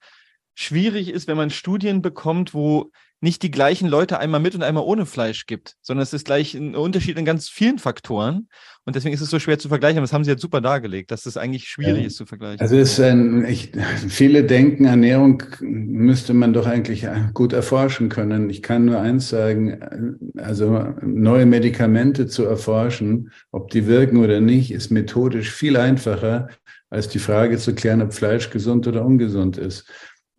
schwierig 0.55 1.11
ist, 1.11 1.29
wenn 1.29 1.37
man 1.37 1.51
Studien 1.51 2.01
bekommt, 2.01 2.55
wo 2.55 2.93
nicht 3.23 3.43
die 3.45 3.53
gleichen 3.53 3.87
Leute 3.87 4.19
einmal 4.19 4.41
mit 4.41 4.57
und 4.57 4.65
einmal 4.65 4.83
ohne 4.83 5.07
Fleisch 5.07 5.47
gibt, 5.47 5.77
sondern 5.81 6.03
es 6.03 6.13
ist 6.13 6.27
gleich 6.27 6.55
ein 6.55 6.75
Unterschied 6.75 7.17
in 7.17 7.25
ganz 7.25 7.49
vielen 7.49 7.79
Faktoren. 7.79 8.49
Und 8.85 8.97
deswegen 8.97 9.15
ist 9.15 9.21
es 9.21 9.31
so 9.31 9.39
schwer 9.39 9.61
zu 9.61 9.69
vergleichen. 9.69 9.99
Aber 9.99 10.05
das 10.05 10.13
haben 10.13 10.25
Sie 10.25 10.31
jetzt 10.33 10.43
super 10.43 10.61
dargelegt, 10.61 11.13
dass 11.13 11.23
das 11.23 11.37
eigentlich 11.37 11.69
schwierig 11.69 12.01
ja. 12.01 12.07
ist 12.09 12.17
zu 12.17 12.27
vergleichen. 12.27 12.61
Also 12.61 12.77
ist 12.77 12.99
ein, 12.99 13.45
ich, 13.45 13.71
viele 14.09 14.43
denken, 14.43 14.87
Ernährung 14.87 15.41
müsste 15.61 16.35
man 16.35 16.53
doch 16.53 16.67
eigentlich 16.67 17.07
gut 17.33 17.53
erforschen 17.53 18.09
können. 18.09 18.51
Ich 18.51 18.61
kann 18.61 18.87
nur 18.87 19.01
eins 19.01 19.29
sagen, 19.29 20.19
also 20.37 20.93
neue 21.01 21.47
Medikamente 21.47 22.27
zu 22.27 22.45
erforschen, 22.45 23.31
ob 23.53 23.71
die 23.71 23.87
wirken 23.87 24.17
oder 24.17 24.41
nicht, 24.41 24.73
ist 24.73 24.91
methodisch 24.91 25.53
viel 25.53 25.77
einfacher, 25.77 26.49
als 26.91 27.09
die 27.09 27.21
Frage 27.21 27.57
zu 27.57 27.73
klären, 27.75 28.03
ob 28.03 28.13
Fleisch 28.13 28.51
gesund 28.51 28.89
oder 28.89 29.05
ungesund 29.05 29.59
ist. 29.59 29.89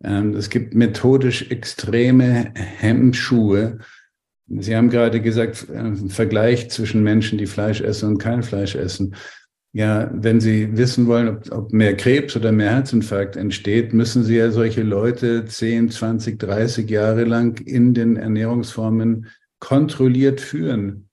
Ähm, 0.04 0.34
es 0.34 0.50
gibt 0.50 0.74
methodisch 0.74 1.50
extreme 1.50 2.52
Hemmschuhe. 2.54 3.78
Sie 4.46 4.76
haben 4.76 4.90
gerade 4.90 5.20
gesagt, 5.20 5.68
äh, 5.70 5.94
Vergleich 6.08 6.70
zwischen 6.70 7.02
Menschen, 7.02 7.38
die 7.38 7.46
Fleisch 7.46 7.80
essen 7.80 8.10
und 8.10 8.18
kein 8.18 8.42
Fleisch 8.42 8.74
essen. 8.74 9.16
Ja, 9.72 10.08
wenn 10.12 10.40
Sie 10.40 10.76
wissen 10.76 11.06
wollen, 11.08 11.28
ob, 11.28 11.50
ob 11.50 11.72
mehr 11.72 11.96
Krebs 11.96 12.36
oder 12.36 12.52
mehr 12.52 12.70
Herzinfarkt 12.70 13.34
entsteht, 13.34 13.92
müssen 13.92 14.22
Sie 14.22 14.36
ja 14.36 14.50
solche 14.50 14.82
Leute 14.82 15.46
10, 15.46 15.90
20, 15.90 16.38
30 16.38 16.88
Jahre 16.88 17.24
lang 17.24 17.58
in 17.66 17.94
den 17.94 18.16
Ernährungsformen 18.16 19.26
kontrolliert 19.58 20.40
führen. 20.40 21.08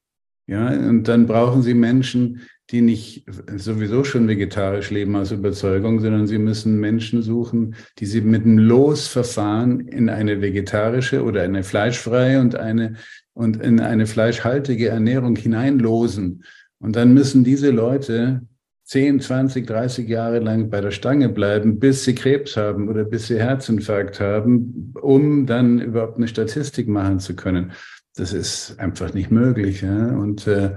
Ja, 0.45 0.67
und 0.67 1.07
dann 1.07 1.25
brauchen 1.27 1.63
Sie 1.63 1.73
Menschen, 1.73 2.41
die 2.71 2.81
nicht 2.81 3.25
sowieso 3.57 4.03
schon 4.03 4.27
vegetarisch 4.27 4.91
leben 4.91 5.15
aus 5.15 5.31
Überzeugung, 5.31 5.99
sondern 5.99 6.27
sie 6.27 6.37
müssen 6.37 6.79
Menschen 6.79 7.21
suchen, 7.21 7.75
die 7.99 8.05
sie 8.05 8.21
mit 8.21 8.43
einem 8.43 8.59
Losverfahren 8.59 9.81
in 9.81 10.09
eine 10.09 10.41
vegetarische 10.41 11.23
oder 11.23 11.41
eine 11.41 11.63
fleischfreie 11.63 12.39
und 12.39 12.55
eine 12.55 12.95
und 13.33 13.61
in 13.61 13.79
eine 13.79 14.05
fleischhaltige 14.07 14.89
Ernährung 14.89 15.35
hineinlosen. 15.35 16.43
Und 16.79 16.95
dann 16.95 17.13
müssen 17.13 17.43
diese 17.43 17.71
Leute 17.71 18.41
10, 18.85 19.21
20, 19.21 19.67
30 19.67 20.07
Jahre 20.07 20.39
lang 20.39 20.69
bei 20.69 20.81
der 20.81 20.91
Stange 20.91 21.29
bleiben, 21.29 21.79
bis 21.79 22.03
sie 22.03 22.15
Krebs 22.15 22.57
haben 22.57 22.89
oder 22.89 23.03
bis 23.03 23.27
sie 23.27 23.39
Herzinfarkt 23.39 24.19
haben, 24.19 24.93
um 25.01 25.45
dann 25.45 25.79
überhaupt 25.79 26.17
eine 26.17 26.27
Statistik 26.27 26.87
machen 26.87 27.19
zu 27.19 27.35
können. 27.35 27.71
Das 28.15 28.33
ist 28.33 28.79
einfach 28.79 29.13
nicht 29.13 29.31
möglich. 29.31 29.81
Ja? 29.81 30.07
Und 30.07 30.45
äh, 30.47 30.71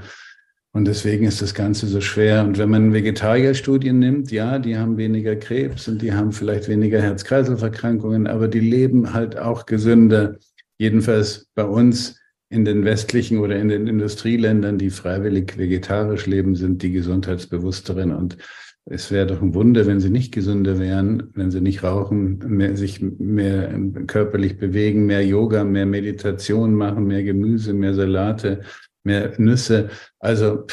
und 0.75 0.87
deswegen 0.87 1.25
ist 1.25 1.41
das 1.41 1.55
Ganze 1.55 1.87
so 1.87 2.01
schwer. 2.01 2.43
Und 2.43 2.59
wenn 2.59 2.69
man 2.69 2.93
Vegetarierstudien 2.93 3.97
nimmt, 3.97 4.33
ja, 4.33 4.59
die 4.59 4.77
haben 4.77 4.97
weniger 4.97 5.37
Krebs 5.37 5.87
und 5.87 6.03
die 6.03 6.13
haben 6.13 6.33
vielleicht 6.33 6.69
weniger 6.69 7.01
Herz-Kreislauf-Erkrankungen, 7.01 8.27
aber 8.27 8.49
die 8.49 8.59
leben 8.59 9.15
halt 9.15 9.39
auch 9.39 9.67
gesünder. 9.67 10.37
Jedenfalls 10.77 11.47
bei 11.55 11.63
uns 11.63 12.21
in 12.49 12.65
den 12.65 12.85
westlichen 12.85 13.39
oder 13.39 13.57
in 13.57 13.69
den 13.69 13.87
Industrieländern, 13.87 14.77
die 14.77 14.91
freiwillig 14.91 15.57
vegetarisch 15.57 16.27
leben, 16.27 16.57
sind 16.57 16.83
die 16.83 16.91
gesundheitsbewussteren. 16.91 18.13
Und 18.13 18.37
es 18.85 19.13
wäre 19.13 19.29
doch 19.29 19.43
ein 19.43 19.55
Wunder, 19.55 19.87
wenn 19.87 20.01
sie 20.01 20.11
nicht 20.11 20.35
gesünder 20.35 20.81
wären, 20.81 21.31
wenn 21.35 21.53
sie 21.53 21.61
nicht 21.61 21.85
rauchen, 21.85 22.41
mehr, 22.49 22.77
sich 22.77 23.01
mehr 23.01 23.73
körperlich 24.09 24.59
bewegen, 24.59 25.07
mehr 25.07 25.25
Yoga, 25.25 25.63
mehr 25.63 25.87
Meditation 25.87 26.75
machen, 26.75 27.07
mehr 27.07 27.23
Gemüse, 27.23 27.75
mehr 27.75 27.95
Salate, 27.95 28.63
mehr 29.05 29.33
Nüsse. 29.39 29.91
Also 30.19 30.67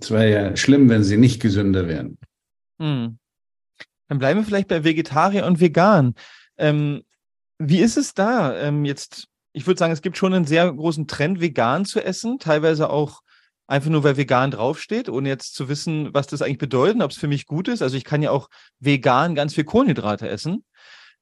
es 0.00 0.10
wäre 0.10 0.30
ja 0.30 0.56
schlimm, 0.56 0.88
wenn 0.88 1.04
sie 1.04 1.16
nicht 1.16 1.40
gesünder 1.40 1.88
wären. 1.88 2.18
Hm. 2.78 3.18
Dann 4.08 4.18
bleiben 4.18 4.40
wir 4.40 4.44
vielleicht 4.44 4.68
bei 4.68 4.84
Vegetarier 4.84 5.46
und 5.46 5.60
Vegan. 5.60 6.14
Ähm, 6.58 7.02
wie 7.58 7.80
ist 7.80 7.96
es 7.96 8.14
da 8.14 8.56
ähm, 8.56 8.84
jetzt? 8.84 9.28
Ich 9.52 9.66
würde 9.66 9.78
sagen, 9.78 9.92
es 9.92 10.02
gibt 10.02 10.16
schon 10.16 10.34
einen 10.34 10.46
sehr 10.46 10.72
großen 10.72 11.06
Trend, 11.06 11.40
vegan 11.40 11.84
zu 11.84 12.00
essen, 12.00 12.38
teilweise 12.38 12.90
auch 12.90 13.20
einfach 13.66 13.90
nur, 13.90 14.02
weil 14.02 14.16
vegan 14.16 14.50
draufsteht, 14.50 15.08
ohne 15.08 15.28
jetzt 15.28 15.54
zu 15.54 15.68
wissen, 15.68 16.12
was 16.12 16.26
das 16.26 16.42
eigentlich 16.42 16.58
bedeutet, 16.58 17.02
ob 17.02 17.12
es 17.12 17.18
für 17.18 17.28
mich 17.28 17.46
gut 17.46 17.68
ist. 17.68 17.82
Also 17.82 17.96
ich 17.96 18.04
kann 18.04 18.22
ja 18.22 18.32
auch 18.32 18.48
vegan 18.80 19.34
ganz 19.34 19.54
viel 19.54 19.64
Kohlenhydrate 19.64 20.28
essen. 20.28 20.64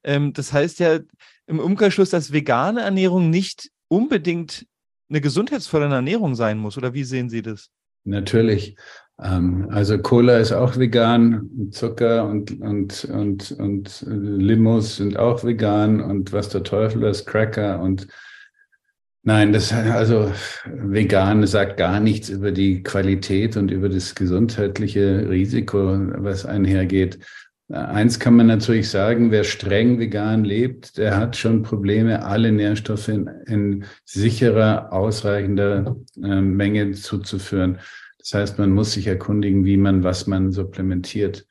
Ähm, 0.02 0.32
das 0.32 0.52
heißt 0.52 0.78
ja 0.78 1.00
im 1.46 1.60
Umkehrschluss, 1.60 2.10
dass 2.10 2.32
vegane 2.32 2.80
Ernährung 2.80 3.30
nicht 3.30 3.70
unbedingt 3.88 4.66
eine 5.08 5.20
gesundheitsfördernde 5.20 5.96
Ernährung 5.96 6.34
sein 6.34 6.58
muss, 6.58 6.76
oder 6.76 6.94
wie 6.94 7.04
sehen 7.04 7.28
Sie 7.28 7.42
das? 7.42 7.70
Natürlich. 8.04 8.76
Ähm, 9.20 9.68
also 9.70 9.98
Cola 9.98 10.38
ist 10.38 10.52
auch 10.52 10.76
vegan, 10.76 11.70
Zucker 11.70 12.26
und, 12.26 12.60
und, 12.60 13.04
und, 13.04 13.52
und 13.52 14.04
Limos 14.06 14.96
sind 14.96 15.16
auch 15.16 15.44
vegan 15.44 16.00
und 16.00 16.32
was 16.32 16.48
der 16.48 16.62
Teufel 16.62 17.04
ist, 17.04 17.26
Cracker 17.26 17.80
und 17.80 18.08
Nein, 19.24 19.52
das 19.52 19.72
also 19.74 20.32
vegan 20.64 21.46
sagt 21.46 21.76
gar 21.76 22.00
nichts 22.00 22.30
über 22.30 22.50
die 22.50 22.82
Qualität 22.82 23.58
und 23.58 23.70
über 23.70 23.90
das 23.90 24.14
gesundheitliche 24.14 25.28
Risiko, 25.28 25.98
was 26.16 26.46
einhergeht. 26.46 27.18
Eins 27.70 28.18
kann 28.18 28.34
man 28.34 28.46
natürlich 28.46 28.88
sagen, 28.88 29.30
wer 29.30 29.44
streng 29.44 29.98
vegan 29.98 30.42
lebt, 30.42 30.96
der 30.96 31.18
hat 31.18 31.36
schon 31.36 31.62
Probleme, 31.62 32.24
alle 32.24 32.50
Nährstoffe 32.50 33.08
in, 33.08 33.28
in 33.46 33.84
sicherer, 34.06 34.90
ausreichender 34.90 35.96
äh, 36.16 36.40
Menge 36.40 36.92
zuzuführen. 36.92 37.78
Das 38.18 38.32
heißt, 38.32 38.58
man 38.58 38.70
muss 38.70 38.92
sich 38.92 39.06
erkundigen, 39.06 39.66
wie 39.66 39.76
man, 39.76 40.02
was 40.02 40.26
man 40.26 40.50
supplementiert. 40.50 41.46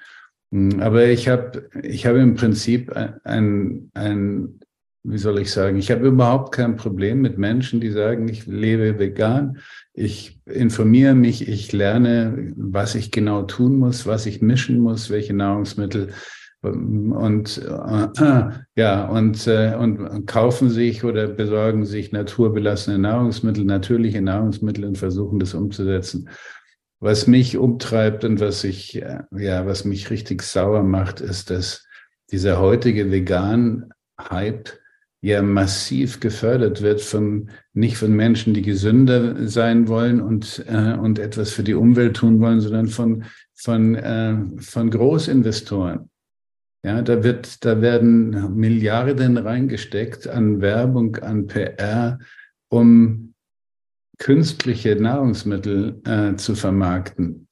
Hm, 0.52 0.80
aber 0.80 1.06
ich 1.06 1.30
habe 1.30 1.70
ich 1.84 2.08
hab 2.08 2.16
im 2.16 2.34
Prinzip 2.34 2.92
ein, 3.24 3.92
ein, 3.94 4.60
wie 5.04 5.18
soll 5.20 5.40
ich 5.40 5.52
sagen, 5.52 5.78
ich 5.78 5.92
habe 5.92 6.08
überhaupt 6.08 6.52
kein 6.52 6.78
Problem 6.78 7.22
mit 7.22 7.38
Menschen, 7.38 7.80
die 7.80 7.92
sagen, 7.92 8.28
ich 8.28 8.48
lebe 8.48 8.98
vegan. 8.98 9.60
Ich 10.00 10.40
informiere 10.46 11.16
mich, 11.16 11.48
ich 11.48 11.74
lerne, 11.74 12.54
was 12.56 12.94
ich 12.94 13.10
genau 13.10 13.42
tun 13.42 13.80
muss, 13.80 14.06
was 14.06 14.28
ich 14.28 14.44
mischen 14.44 14.80
muss, 14.80 15.10
welche 15.10 15.34
Nahrungsmittel 15.34 16.10
und 16.62 17.58
äh, 17.58 18.50
ja 18.76 19.06
und 19.08 19.48
äh, 19.48 19.76
und 19.76 20.28
kaufen 20.28 20.70
sich 20.70 21.04
oder 21.04 21.28
besorgen 21.28 21.84
sich 21.84 22.12
naturbelassene 22.12 23.00
Nahrungsmittel, 23.00 23.66
natürliche 23.66 24.22
Nahrungsmittel 24.22 24.86
und 24.86 25.00
versuchen 25.00 25.40
das 25.40 25.56
umzusetzen. 25.56 26.30
Was 27.00 27.26
mich 27.26 27.58
umtreibt 27.58 28.24
und 28.24 28.40
was 28.40 28.64
ich 28.64 29.02
äh, 29.02 29.22
ja 29.36 29.66
was 29.66 29.84
mich 29.84 30.12
richtig 30.12 30.44
sauer 30.44 30.84
macht, 30.84 31.22
ist, 31.22 31.50
dass 31.50 31.88
dieser 32.30 32.60
heutige 32.60 33.10
vegan 33.12 33.90
Hype 34.20 34.70
ja 35.22 35.42
massiv 35.42 36.20
gefördert 36.20 36.82
wird 36.82 37.02
von 37.02 37.50
nicht 37.74 37.98
von 37.98 38.12
Menschen, 38.12 38.54
die 38.54 38.62
gesünder 38.62 39.48
sein 39.48 39.88
wollen 39.88 40.22
und 40.22 40.64
äh, 40.68 40.94
und 40.94 41.20
etwas 41.20 41.52
für 41.52 41.64
die 41.64 41.74
Umwelt 41.74 42.18
tun 42.18 42.40
wollen, 42.40 42.62
sondern 42.62 42.88
von 42.88 43.24
von 43.56 43.96
äh, 43.96 44.38
von 44.60 44.90
Großinvestoren. 44.92 46.10
Ja, 46.84 47.02
da 47.02 47.24
wird 47.24 47.66
da 47.66 47.82
werden 47.82 48.56
Milliarden 48.56 49.38
reingesteckt 49.38 50.28
an 50.28 50.62
Werbung, 50.62 51.18
an 51.18 51.48
PR, 51.48 52.20
um 52.70 53.34
künstliche 54.20 54.96
Nahrungsmittel 54.96 56.02
äh, 56.06 56.36
zu 56.36 56.56
vermarkten. 56.56 57.48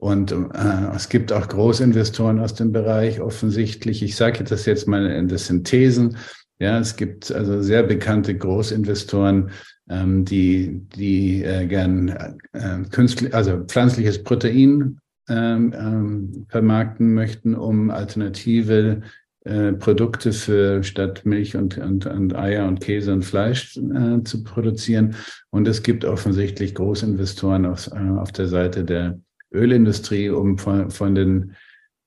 Und 0.00 0.30
äh, 0.30 0.94
es 0.94 1.08
gibt 1.08 1.32
auch 1.32 1.48
Großinvestoren 1.48 2.38
aus 2.38 2.54
dem 2.54 2.70
Bereich 2.70 3.20
offensichtlich. 3.20 4.02
Ich 4.02 4.14
sage 4.14 4.44
das 4.44 4.64
jetzt 4.64 4.86
mal, 4.86 5.26
das 5.26 5.46
sind 5.46 5.66
Thesen, 5.66 6.16
ja, 6.58 6.78
es 6.78 6.96
gibt 6.96 7.30
also 7.30 7.62
sehr 7.62 7.82
bekannte 7.82 8.36
Großinvestoren, 8.36 9.50
ähm, 9.88 10.24
die, 10.24 10.82
die 10.96 11.44
äh, 11.44 11.66
gern 11.66 12.08
äh, 12.52 12.82
künstlich, 12.90 13.34
also 13.34 13.64
pflanzliches 13.64 14.22
Protein 14.22 14.98
ähm, 15.28 15.74
ähm, 15.76 16.46
vermarkten 16.48 17.14
möchten, 17.14 17.54
um 17.54 17.90
alternative 17.90 19.02
äh, 19.44 19.72
Produkte 19.72 20.32
für 20.32 20.82
statt 20.82 21.24
Milch 21.24 21.56
und, 21.56 21.78
und, 21.78 22.06
und 22.06 22.34
Eier 22.34 22.66
und 22.66 22.80
Käse 22.80 23.12
und 23.12 23.24
Fleisch 23.24 23.76
äh, 23.76 24.22
zu 24.24 24.42
produzieren. 24.42 25.14
Und 25.50 25.68
es 25.68 25.82
gibt 25.82 26.04
offensichtlich 26.04 26.74
Großinvestoren 26.74 27.66
auf, 27.66 27.86
äh, 27.88 28.18
auf 28.18 28.32
der 28.32 28.48
Seite 28.48 28.84
der 28.84 29.20
Ölindustrie, 29.52 30.28
um 30.28 30.58
von, 30.58 30.90
von 30.90 31.14
den 31.14 31.54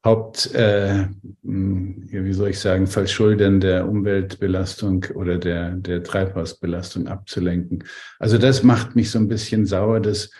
Haupt, 0.04 0.54
äh, 0.56 1.06
wie 1.44 2.34
soll 2.34 2.50
ich 2.50 2.60
sagen, 2.60 2.88
Verschuldern 2.88 3.60
der 3.60 3.88
Umweltbelastung 3.88 5.06
oder 5.14 5.38
der, 5.38 5.76
der 5.76 6.04
Treibhausbelastung 6.04 7.08
abzulenken. 7.08 7.84
Also 8.18 8.40
das 8.40 8.64
macht 8.64 8.96
mich 8.96 9.12
so 9.12 9.20
ein 9.20 9.28
bisschen 9.28 9.68
sauer, 9.68 10.00
dass, 10.00 10.32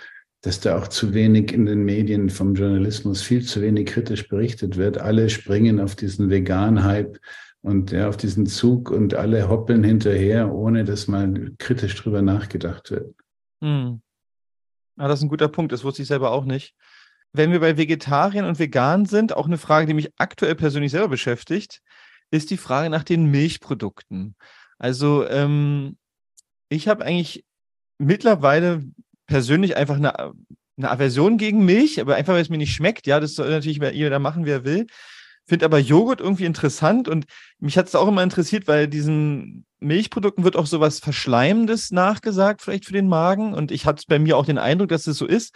dass 0.42 0.62
da 0.62 0.80
auch 0.80 0.88
zu 0.88 1.14
wenig 1.14 1.54
in 1.54 1.68
den 1.68 1.84
Medien 1.84 2.32
vom 2.32 2.56
Journalismus 2.56 3.22
viel 3.22 3.46
zu 3.46 3.62
wenig 3.62 3.86
kritisch 3.86 4.28
berichtet 4.28 4.78
wird. 4.78 4.98
Alle 4.98 5.30
springen 5.30 5.80
auf 5.80 5.96
diesen 5.96 6.32
vegan 6.32 6.84
Hype 6.84 7.20
und 7.62 7.92
ja, 7.92 8.10
auf 8.10 8.18
diesen 8.18 8.48
Zug 8.48 8.90
und 8.90 9.14
alle 9.14 9.48
hoppeln 9.48 9.84
hinterher, 9.84 10.52
ohne 10.52 10.84
dass 10.84 11.08
mal 11.08 11.52
kritisch 11.60 11.96
drüber 11.96 12.24
nachgedacht 12.24 12.90
wird. 12.90 13.14
Hm. 13.62 14.02
Ah, 14.98 15.08
das 15.08 15.20
ist 15.20 15.24
ein 15.24 15.30
guter 15.30 15.48
Punkt, 15.48 15.72
das 15.72 15.84
wusste 15.84 16.02
ich 16.02 16.08
selber 16.08 16.32
auch 16.32 16.46
nicht. 16.46 16.76
Wenn 17.34 17.52
wir 17.52 17.60
bei 17.60 17.78
Vegetariern 17.78 18.46
und 18.46 18.60
Vegan 18.60 19.06
sind, 19.06 19.36
auch 19.36 19.46
eine 19.46 19.58
Frage, 19.58 19.88
die 19.88 19.94
mich 19.94 20.12
aktuell 20.18 20.56
persönlich 20.56 20.92
selber 20.92 21.08
beschäftigt, 21.08 21.82
ist 22.30 22.50
die 22.50 22.58
Frage 22.58 22.90
nach 22.90 23.04
den 23.04 23.26
Milchprodukten. 23.26 24.36
Also 24.80 25.28
ähm, 25.28 25.98
ich 26.70 26.88
habe 26.88 27.06
eigentlich 27.06 27.46
mittlerweile 27.98 28.84
persönlich 29.28 29.78
einfach 29.78 29.96
eine, 29.96 30.34
eine 30.78 30.92
Aversion 30.92 31.38
gegen 31.38 31.64
Milch, 31.66 32.02
aber 32.02 32.16
einfach, 32.16 32.34
weil 32.34 32.42
es 32.42 32.50
mir 32.50 32.58
nicht 32.58 32.74
schmeckt. 32.74 33.08
Ja, 33.08 33.20
das 33.20 33.36
soll 33.36 33.50
natürlich 33.50 33.80
jeder 33.94 34.20
machen, 34.20 34.46
wie 34.46 34.52
er 34.52 34.66
will. 34.66 34.88
Finde 35.46 35.66
aber 35.66 35.80
Joghurt 35.80 36.22
irgendwie 36.22 36.46
interessant 36.46 37.08
und 37.08 37.26
mich 37.60 37.78
hat 37.78 37.88
es 37.88 37.96
auch 37.96 38.08
immer 38.08 38.24
interessiert, 38.24 38.68
weil 38.68 38.88
diesen 38.88 39.66
Milchprodukten 39.80 40.44
wird 40.44 40.56
auch 40.56 40.68
sowas 40.68 41.00
Verschleimendes 41.00 41.92
nachgesagt, 41.92 42.62
vielleicht 42.62 42.86
für 42.86 42.94
den 42.94 43.08
Magen. 43.08 43.54
Und 43.54 43.72
ich 43.72 43.86
hatte 43.86 44.04
bei 44.08 44.20
mir 44.20 44.38
auch 44.38 44.46
den 44.46 44.58
Eindruck, 44.58 44.90
dass 44.90 45.08
es 45.08 45.18
so 45.18 45.26
ist. 45.26 45.54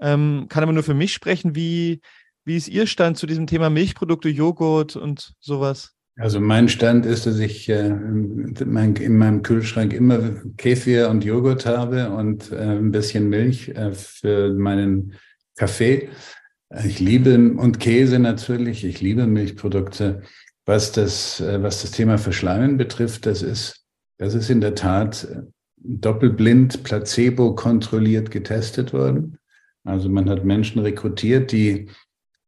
Ähm, 0.00 0.46
kann 0.48 0.62
aber 0.62 0.72
nur 0.72 0.82
für 0.82 0.94
mich 0.94 1.12
sprechen. 1.12 1.54
Wie, 1.54 2.00
wie 2.44 2.56
ist 2.56 2.68
Ihr 2.68 2.86
Stand 2.86 3.16
zu 3.18 3.26
diesem 3.26 3.46
Thema 3.46 3.70
Milchprodukte, 3.70 4.28
Joghurt 4.28 4.96
und 4.96 5.34
sowas? 5.40 5.96
Also 6.18 6.40
mein 6.40 6.68
Stand 6.70 7.04
ist, 7.04 7.26
dass 7.26 7.38
ich 7.38 7.68
äh, 7.68 7.88
in 7.88 8.72
meinem 8.72 9.42
Kühlschrank 9.42 9.92
immer 9.92 10.20
Kefir 10.56 11.10
und 11.10 11.24
Joghurt 11.24 11.66
habe 11.66 12.10
und 12.10 12.50
äh, 12.52 12.56
ein 12.56 12.90
bisschen 12.90 13.28
Milch 13.28 13.68
äh, 13.68 13.92
für 13.92 14.54
meinen 14.54 15.14
Kaffee. 15.56 16.08
Ich 16.84 17.00
liebe 17.00 17.34
und 17.34 17.80
Käse 17.80 18.18
natürlich. 18.18 18.84
Ich 18.84 19.02
liebe 19.02 19.26
Milchprodukte. 19.26 20.22
Was 20.64 20.90
das, 20.92 21.40
äh, 21.40 21.62
was 21.62 21.82
das 21.82 21.90
Thema 21.90 22.16
Verschleimen 22.16 22.78
betrifft, 22.78 23.26
das 23.26 23.42
ist, 23.42 23.84
das 24.16 24.34
ist 24.34 24.48
in 24.48 24.62
der 24.62 24.74
Tat 24.74 25.28
doppelblind, 25.76 26.82
placebo 26.82 27.54
kontrolliert 27.54 28.30
getestet 28.30 28.94
worden. 28.94 29.38
Also 29.86 30.08
man 30.08 30.28
hat 30.28 30.44
Menschen 30.44 30.82
rekrutiert, 30.82 31.52
die 31.52 31.88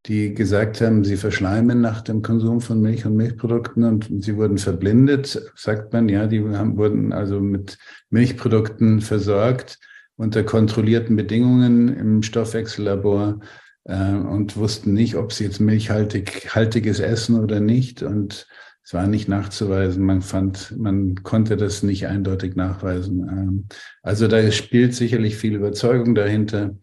die 0.07 0.33
gesagt 0.33 0.81
haben, 0.81 1.05
sie 1.05 1.16
verschleimen 1.16 1.81
nach 1.81 2.01
dem 2.01 2.22
Konsum 2.22 2.61
von 2.61 2.81
Milch 2.81 3.05
und 3.05 3.16
Milchprodukten 3.16 3.85
und 3.85 4.09
sie 4.24 4.37
wurden 4.37 4.57
verblindet, 4.57 5.40
sagt 5.55 5.92
man, 5.92 6.09
ja, 6.09 6.27
die 6.27 6.42
haben, 6.42 6.79
wurden 6.79 7.12
also 7.12 7.40
mit 7.40 7.79
Milchprodukten 8.09 9.01
versorgt 9.01 9.79
unter 10.16 10.44
kontrollierten 10.44 11.14
Bedingungen 11.14 11.94
im 11.94 12.22
Stoffwechsellabor 12.22 13.40
äh, 13.85 14.14
und 14.14 14.57
wussten 14.57 14.94
nicht, 14.94 15.16
ob 15.16 15.33
sie 15.33 15.44
jetzt 15.44 15.61
milchhaltig 15.61 16.55
haltiges 16.55 17.01
essen 17.01 17.38
oder 17.38 17.61
nicht 17.61 18.03
und 18.03 18.46
es 18.83 18.94
war 18.94 19.07
nicht 19.07 19.29
nachzuweisen. 19.29 20.03
Man 20.03 20.22
fand, 20.22 20.74
man 20.79 21.22
konnte 21.22 21.59
das 21.59 21.83
nicht 21.83 22.07
eindeutig 22.07 22.57
nachweisen. 22.57 23.29
Ähm, 23.29 23.66
also 24.03 24.27
da 24.27 24.51
spielt 24.51 24.94
sicherlich 24.94 25.37
viel 25.37 25.55
Überzeugung 25.55 26.14
dahinter. 26.14 26.74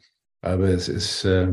Aber 0.45 0.69
es 0.69 0.89
ist 0.89 1.25
äh, 1.25 1.47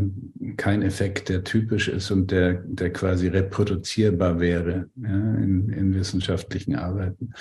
kein 0.58 0.82
Effekt, 0.82 1.30
der 1.30 1.44
typisch 1.44 1.88
ist 1.88 2.10
und 2.10 2.30
der, 2.30 2.62
der 2.66 2.92
quasi 2.92 3.28
reproduzierbar 3.28 4.38
wäre 4.38 4.90
ja, 4.96 5.08
in, 5.08 5.70
in 5.70 5.94
wissenschaftlichen 5.94 6.76
Arbeiten. 6.76 7.32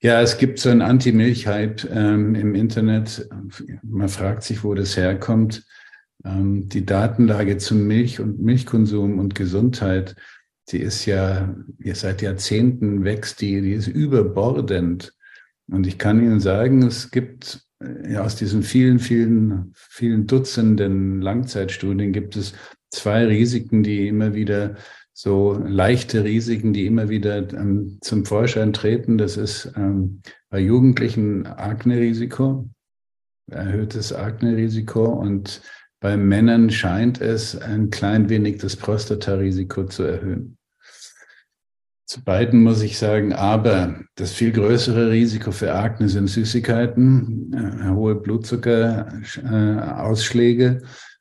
Ja, 0.00 0.22
es 0.22 0.38
gibt 0.38 0.60
so 0.60 0.70
einen 0.70 0.82
Anti-Milch-Hype 0.82 1.90
ähm, 1.90 2.36
im 2.36 2.54
Internet. 2.54 3.28
Man 3.82 4.08
fragt 4.08 4.44
sich, 4.44 4.62
wo 4.62 4.74
das 4.74 4.96
herkommt. 4.96 5.64
Ähm, 6.24 6.68
die 6.68 6.86
Datenlage 6.86 7.58
zum 7.58 7.88
Milch 7.88 8.20
und 8.20 8.40
Milchkonsum 8.40 9.18
und 9.18 9.34
Gesundheit, 9.34 10.14
die 10.68 10.78
ist 10.78 11.06
ja, 11.06 11.56
seit 11.92 12.22
Jahrzehnten 12.22 13.02
wächst 13.02 13.40
die, 13.40 13.60
die 13.60 13.72
ist 13.72 13.88
überbordend. 13.88 15.12
Und 15.68 15.88
ich 15.88 15.98
kann 15.98 16.22
Ihnen 16.22 16.38
sagen, 16.38 16.82
es 16.82 17.10
gibt 17.10 17.63
ja, 18.08 18.22
aus 18.22 18.36
diesen 18.36 18.62
vielen, 18.62 18.98
vielen, 18.98 19.72
vielen 19.74 20.26
Dutzenden 20.26 21.20
Langzeitstudien 21.20 22.12
gibt 22.12 22.36
es 22.36 22.54
zwei 22.90 23.24
Risiken, 23.26 23.82
die 23.82 24.08
immer 24.08 24.34
wieder 24.34 24.76
so 25.12 25.54
leichte 25.64 26.24
Risiken, 26.24 26.72
die 26.72 26.86
immer 26.86 27.08
wieder 27.08 27.48
ähm, 27.52 27.98
zum 28.00 28.24
Vorschein 28.24 28.72
treten. 28.72 29.16
Das 29.18 29.36
ist 29.36 29.72
ähm, 29.76 30.22
bei 30.50 30.60
Jugendlichen 30.60 31.46
Akne-Risiko, 31.46 32.68
erhöhtes 33.50 34.12
Akne-Risiko 34.12 35.04
und 35.04 35.62
bei 36.00 36.16
Männern 36.16 36.70
scheint 36.70 37.20
es 37.20 37.56
ein 37.56 37.90
klein 37.90 38.28
wenig 38.28 38.58
das 38.58 38.76
Prostata-Risiko 38.76 39.84
zu 39.84 40.02
erhöhen. 40.02 40.58
Zu 42.06 42.22
beiden 42.22 42.62
muss 42.62 42.82
ich 42.82 42.98
sagen, 42.98 43.32
aber 43.32 44.00
das 44.16 44.32
viel 44.32 44.52
größere 44.52 45.10
Risiko 45.10 45.52
für 45.52 45.72
Akne 45.72 46.10
sind 46.10 46.28
Süßigkeiten, 46.28 47.50
äh, 47.54 47.88
hohe 47.88 48.16
Blutzuckerausschläge. 48.16 50.66
Äh, 50.66 50.80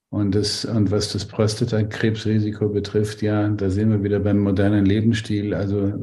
und, 0.09 0.35
das, 0.35 0.65
und 0.65 0.91
was 0.91 1.13
das 1.13 1.23
Prostatakrebsrisiko 1.25 2.67
betrifft, 2.67 3.21
ja, 3.21 3.47
da 3.47 3.69
sind 3.69 3.91
wir 3.91 4.03
wieder 4.03 4.19
beim 4.19 4.39
modernen 4.39 4.85
Lebensstil. 4.85 5.53
Also 5.53 5.93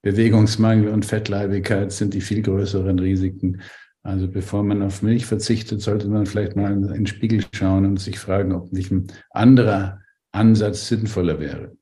Bewegungsmangel 0.00 0.88
und 0.88 1.04
Fettleibigkeit 1.04 1.92
sind 1.92 2.14
die 2.14 2.22
viel 2.22 2.40
größeren 2.42 2.98
Risiken. 2.98 3.60
Also 4.02 4.26
bevor 4.26 4.64
man 4.64 4.80
auf 4.82 5.02
Milch 5.02 5.26
verzichtet, 5.26 5.82
sollte 5.82 6.08
man 6.08 6.24
vielleicht 6.24 6.56
mal 6.56 6.72
in 6.72 6.80
den 6.82 7.06
Spiegel 7.06 7.44
schauen 7.52 7.84
und 7.84 8.00
sich 8.00 8.18
fragen, 8.18 8.54
ob 8.54 8.72
nicht 8.72 8.90
ein 8.90 9.08
anderer 9.30 10.00
Ansatz 10.32 10.88
sinnvoller 10.88 11.38
wäre 11.38 11.76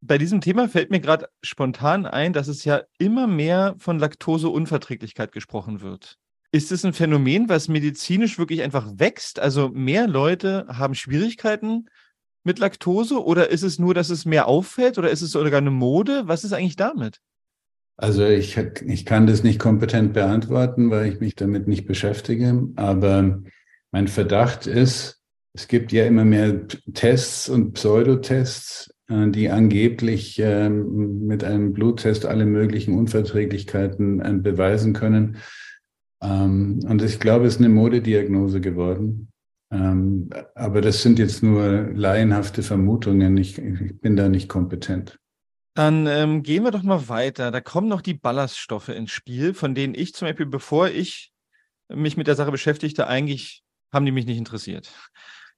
bei 0.00 0.18
diesem 0.18 0.40
Thema 0.40 0.68
fällt 0.68 0.90
mir 0.90 1.00
gerade 1.00 1.28
spontan 1.42 2.06
ein, 2.06 2.32
dass 2.32 2.48
es 2.48 2.64
ja 2.64 2.82
immer 2.98 3.26
mehr 3.26 3.74
von 3.78 3.98
Laktoseunverträglichkeit 3.98 5.32
gesprochen 5.32 5.80
wird. 5.80 6.18
Ist 6.50 6.72
es 6.72 6.84
ein 6.84 6.92
Phänomen, 6.92 7.48
was 7.48 7.68
medizinisch 7.68 8.38
wirklich 8.38 8.62
einfach 8.62 8.86
wächst? 8.96 9.38
Also 9.38 9.68
mehr 9.68 10.06
Leute 10.06 10.66
haben 10.68 10.94
Schwierigkeiten 10.94 11.86
mit 12.44 12.58
Laktose 12.58 13.22
oder 13.22 13.50
ist 13.50 13.62
es 13.62 13.78
nur, 13.78 13.92
dass 13.92 14.08
es 14.08 14.24
mehr 14.24 14.46
auffällt 14.46 14.96
oder 14.96 15.10
ist 15.10 15.22
es 15.22 15.32
sogar 15.32 15.58
eine 15.58 15.70
Mode? 15.70 16.22
Was 16.26 16.44
ist 16.44 16.52
eigentlich 16.52 16.76
damit? 16.76 17.20
Also 17.96 18.24
ich, 18.24 18.56
ich 18.56 19.04
kann 19.04 19.26
das 19.26 19.42
nicht 19.42 19.58
kompetent 19.58 20.14
beantworten, 20.14 20.90
weil 20.90 21.12
ich 21.12 21.20
mich 21.20 21.34
damit 21.34 21.66
nicht 21.66 21.86
beschäftige. 21.86 22.68
Aber 22.76 23.42
mein 23.90 24.08
Verdacht 24.08 24.66
ist, 24.66 25.20
es 25.52 25.66
gibt 25.66 25.92
ja 25.92 26.06
immer 26.06 26.24
mehr 26.24 26.66
Tests 26.94 27.48
und 27.48 27.72
Pseudotests, 27.72 28.94
die 29.10 29.48
angeblich 29.48 30.38
ähm, 30.38 31.26
mit 31.26 31.42
einem 31.42 31.72
Bluttest 31.72 32.26
alle 32.26 32.44
möglichen 32.44 32.96
Unverträglichkeiten 32.96 34.20
äh, 34.20 34.34
beweisen 34.34 34.92
können. 34.92 35.38
Ähm, 36.22 36.80
und 36.86 37.02
ich 37.02 37.18
glaube, 37.18 37.46
es 37.46 37.54
ist 37.54 37.60
eine 37.60 37.70
Modediagnose 37.70 38.60
geworden. 38.60 39.28
Ähm, 39.70 40.30
aber 40.54 40.80
das 40.80 41.02
sind 41.02 41.18
jetzt 41.18 41.42
nur 41.42 41.90
laienhafte 41.94 42.62
Vermutungen. 42.62 43.36
Ich, 43.36 43.58
ich 43.58 44.00
bin 44.00 44.16
da 44.16 44.28
nicht 44.28 44.48
kompetent. 44.48 45.18
Dann 45.74 46.06
ähm, 46.06 46.42
gehen 46.42 46.64
wir 46.64 46.70
doch 46.70 46.82
mal 46.82 47.08
weiter. 47.08 47.50
Da 47.50 47.60
kommen 47.60 47.88
noch 47.88 48.02
die 48.02 48.14
Ballaststoffe 48.14 48.88
ins 48.88 49.10
Spiel, 49.10 49.54
von 49.54 49.74
denen 49.74 49.94
ich 49.94 50.14
zum 50.14 50.26
Beispiel, 50.26 50.46
bevor 50.46 50.88
ich 50.88 51.32
mich 51.88 52.16
mit 52.16 52.26
der 52.26 52.34
Sache 52.34 52.50
beschäftigte, 52.50 53.06
eigentlich 53.06 53.62
haben 53.92 54.04
die 54.04 54.12
mich 54.12 54.26
nicht 54.26 54.38
interessiert. 54.38 54.90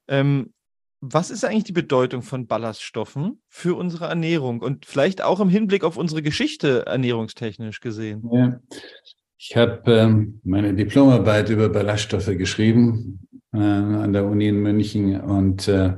Ähm, 0.09 0.53
was 1.01 1.31
ist 1.31 1.45
eigentlich 1.45 1.65
die 1.65 1.73
Bedeutung 1.73 2.23
von 2.23 2.47
Ballaststoffen 2.47 3.41
für 3.49 3.77
unsere 3.77 4.07
Ernährung 4.07 4.61
und 4.61 4.85
vielleicht 4.85 5.23
auch 5.23 5.41
im 5.41 5.49
Hinblick 5.49 5.83
auf 5.83 5.97
unsere 5.97 6.23
Geschichte 6.23 6.85
ernährungstechnisch 6.87 7.81
gesehen? 7.81 8.29
Ja. 8.33 8.61
Ich 9.39 9.57
habe 9.57 9.91
ähm, 9.91 10.41
meine 10.45 10.75
Diplomarbeit 10.75 11.49
über 11.49 11.71
Ballaststoffe 11.71 12.37
geschrieben 12.37 13.27
äh, 13.55 13.59
an 13.59 14.13
der 14.13 14.27
Uni 14.27 14.49
in 14.49 14.61
München 14.61 15.19
und 15.19 15.67
äh, 15.67 15.95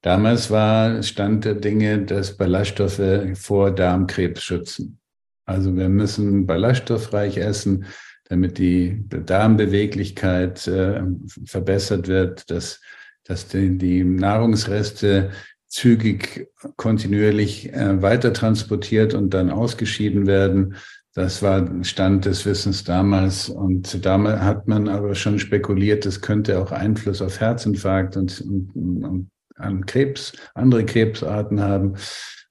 damals 0.00 0.50
war 0.50 1.02
Stand 1.02 1.44
der 1.44 1.56
Dinge, 1.56 2.06
dass 2.06 2.38
Ballaststoffe 2.38 3.02
vor 3.34 3.70
Darmkrebs 3.70 4.42
schützen. 4.42 4.98
Also 5.44 5.76
wir 5.76 5.90
müssen 5.90 6.46
ballaststoffreich 6.46 7.36
essen, 7.36 7.84
damit 8.24 8.56
die 8.56 9.04
Darmbeweglichkeit 9.08 10.66
äh, 10.66 11.02
verbessert 11.44 12.08
wird, 12.08 12.50
dass 12.50 12.80
dass 13.26 13.48
die, 13.48 13.76
die 13.76 14.04
Nahrungsreste 14.04 15.30
zügig 15.68 16.48
kontinuierlich 16.76 17.72
äh, 17.72 18.00
weiter 18.00 18.32
transportiert 18.32 19.14
und 19.14 19.30
dann 19.30 19.50
ausgeschieden 19.50 20.26
werden. 20.26 20.76
Das 21.14 21.42
war 21.42 21.82
Stand 21.82 22.24
des 22.26 22.44
Wissens 22.44 22.84
damals. 22.84 23.48
Und 23.48 24.04
damals 24.04 24.40
hat 24.42 24.68
man 24.68 24.88
aber 24.88 25.14
schon 25.14 25.38
spekuliert, 25.38 26.06
es 26.06 26.20
könnte 26.20 26.58
auch 26.58 26.72
Einfluss 26.72 27.22
auf 27.22 27.40
Herzinfarkt 27.40 28.16
und, 28.16 28.40
und, 28.42 28.70
und 28.74 29.30
an 29.56 29.86
Krebs, 29.86 30.32
andere 30.54 30.84
Krebsarten 30.84 31.60
haben. 31.60 31.94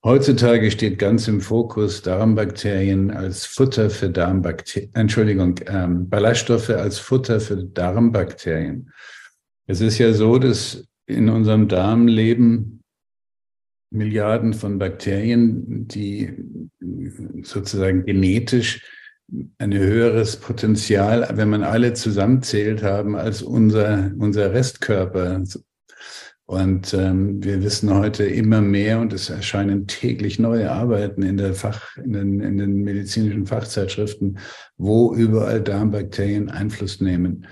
Heutzutage 0.03 0.69
steht 0.69 0.99
ganz 0.99 1.27
im 1.27 1.41
Fokus 1.41 2.01
Darmbakterien 2.03 3.09
als 3.09 3.45
Futter 3.45 3.89
für 3.89 4.09
Darmbakterien, 4.09 4.93
Entschuldigung, 4.93 5.55
ähm, 5.67 6.09
Ballaststoffe 6.09 6.69
als 6.69 6.99
Futter 6.99 7.39
für 7.39 7.57
Darmbakterien. 7.57 8.91
Es 9.67 9.81
ist 9.81 9.97
ja 9.97 10.13
so, 10.13 10.37
dass 10.37 10.85
in 11.07 11.29
unserem 11.29 11.67
Darm 11.67 12.07
leben 12.07 12.81
Milliarden 13.91 14.53
von 14.53 14.77
Bakterien, 14.77 15.87
die 15.87 16.33
sozusagen 17.43 18.05
genetisch 18.05 18.83
ein 19.57 19.73
höheres 19.73 20.37
Potenzial, 20.37 21.27
wenn 21.33 21.49
man 21.49 21.63
alle 21.63 21.93
zusammenzählt 21.93 22.83
haben, 22.83 23.15
als 23.15 23.41
unser, 23.41 24.11
unser 24.17 24.53
Restkörper. 24.53 25.43
Und 26.47 26.93
ähm, 26.93 27.43
wir 27.43 27.63
wissen 27.63 27.91
heute 27.91 28.25
immer 28.25 28.61
mehr 28.61 28.99
und 28.99 29.13
es 29.13 29.31
erscheinen 29.31 29.87
täglich 29.87 30.37
neue 30.37 30.71
Arbeiten 30.71 31.23
in, 31.23 31.37
der 31.37 31.55
Fach, 31.55 31.97
in, 31.97 32.13
den, 32.13 32.39
in 32.39 32.57
den 32.57 32.83
medizinischen 32.83 33.47
Fachzeitschriften, 33.47 34.37
wo 34.77 35.15
überall 35.15 35.61
Darmbakterien 35.61 36.51
Einfluss 36.51 37.01
nehmen. 37.01 37.47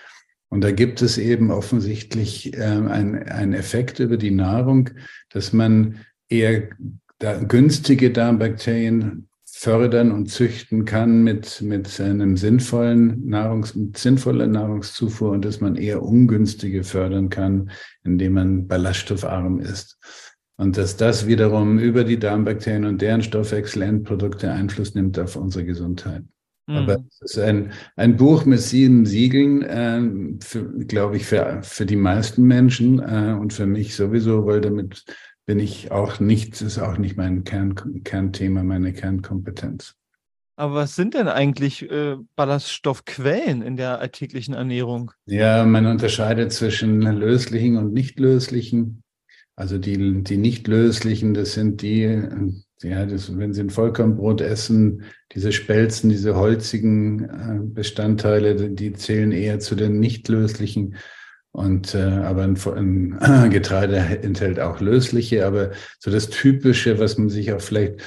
Und 0.53 0.63
da 0.63 0.69
gibt 0.69 1.01
es 1.01 1.17
eben 1.17 1.49
offensichtlich 1.49 2.55
ähm, 2.55 2.87
einen 2.87 3.53
Effekt 3.53 3.97
über 3.97 4.17
die 4.17 4.29
Nahrung, 4.29 4.91
dass 5.31 5.51
man 5.51 6.01
eher 6.29 6.69
da 7.17 7.41
günstige 7.41 8.11
Darmbakterien 8.11 9.29
fördern 9.45 10.11
und 10.11 10.29
züchten 10.29 10.85
kann 10.85 11.23
mit, 11.23 11.63
mit 11.63 11.99
einem 11.99 12.37
sinnvollen 12.37 13.27
Nahrungs, 13.27 13.73
mit 13.73 13.97
sinnvoller 13.97 14.45
Nahrungszufuhr 14.45 15.31
und 15.31 15.43
dass 15.43 15.59
man 15.59 15.75
eher 15.75 16.03
ungünstige 16.03 16.83
fördern 16.83 17.29
kann, 17.29 17.71
indem 18.03 18.33
man 18.33 18.67
ballaststoffarm 18.67 19.59
ist. 19.59 19.97
Und 20.57 20.77
dass 20.77 20.97
das 20.97 21.25
wiederum 21.25 21.79
über 21.79 22.03
die 22.03 22.19
Darmbakterien 22.19 22.85
und 22.85 23.01
deren 23.01 23.23
Stoffwechselendprodukte 23.23 24.51
Einfluss 24.51 24.93
nimmt 24.93 25.17
auf 25.17 25.35
unsere 25.35 25.65
Gesundheit. 25.65 26.21
Mhm. 26.67 26.75
Aber 26.75 27.03
es 27.09 27.21
ist 27.21 27.39
ein, 27.39 27.71
ein 27.95 28.15
Buch 28.15 28.45
mit 28.45 28.61
sieben 28.61 29.05
Siegeln, 29.05 29.61
äh, 29.63 30.85
glaube 30.85 31.17
ich, 31.17 31.25
für, 31.25 31.59
für 31.61 31.85
die 31.85 31.95
meisten 31.95 32.43
Menschen 32.43 32.99
äh, 32.99 33.37
und 33.39 33.53
für 33.53 33.65
mich 33.65 33.95
sowieso, 33.95 34.45
weil 34.45 34.61
damit 34.61 35.03
bin 35.45 35.59
ich 35.59 35.91
auch 35.91 36.19
nicht, 36.19 36.61
ist 36.61 36.79
auch 36.79 36.97
nicht 36.97 37.17
mein 37.17 37.43
Kern, 37.43 37.75
Kernthema, 38.03 38.63
meine 38.63 38.93
Kernkompetenz. 38.93 39.95
Aber 40.55 40.75
was 40.75 40.95
sind 40.95 41.15
denn 41.15 41.27
eigentlich 41.27 41.89
äh, 41.89 42.15
Ballaststoffquellen 42.35 43.61
in 43.63 43.75
der 43.75 43.99
alltäglichen 43.99 44.53
Ernährung? 44.53 45.11
Ja, 45.25 45.65
man 45.65 45.87
unterscheidet 45.87 46.53
zwischen 46.53 47.01
löslichen 47.01 47.75
und 47.75 47.91
nicht 47.91 48.19
löslichen. 48.19 49.03
Also 49.55 49.77
die, 49.77 50.23
die 50.23 50.37
nicht 50.37 50.67
löslichen, 50.67 51.33
das 51.33 51.53
sind 51.53 51.81
die, 51.81 52.05
ja, 52.83 53.05
das, 53.05 53.37
wenn 53.37 53.53
Sie 53.53 53.61
ein 53.61 53.69
Vollkornbrot 53.69 54.41
essen, 54.41 55.03
diese 55.33 55.51
Spelzen, 55.51 56.09
diese 56.09 56.35
holzigen 56.35 57.23
äh, 57.23 57.59
Bestandteile, 57.61 58.69
die 58.69 58.93
zählen 58.93 59.31
eher 59.31 59.59
zu 59.59 59.75
den 59.75 59.99
nicht 59.99 60.27
löslichen. 60.27 60.95
Und 61.51 61.93
äh, 61.93 62.01
aber 62.01 62.43
ein, 62.43 62.57
ein 62.65 63.49
Getreide 63.51 63.97
enthält 63.97 64.59
auch 64.59 64.79
lösliche, 64.81 65.45
aber 65.45 65.71
so 65.99 66.11
das 66.11 66.29
Typische, 66.29 66.99
was 66.99 67.17
man 67.17 67.29
sich 67.29 67.53
auch 67.53 67.61
vielleicht 67.61 68.01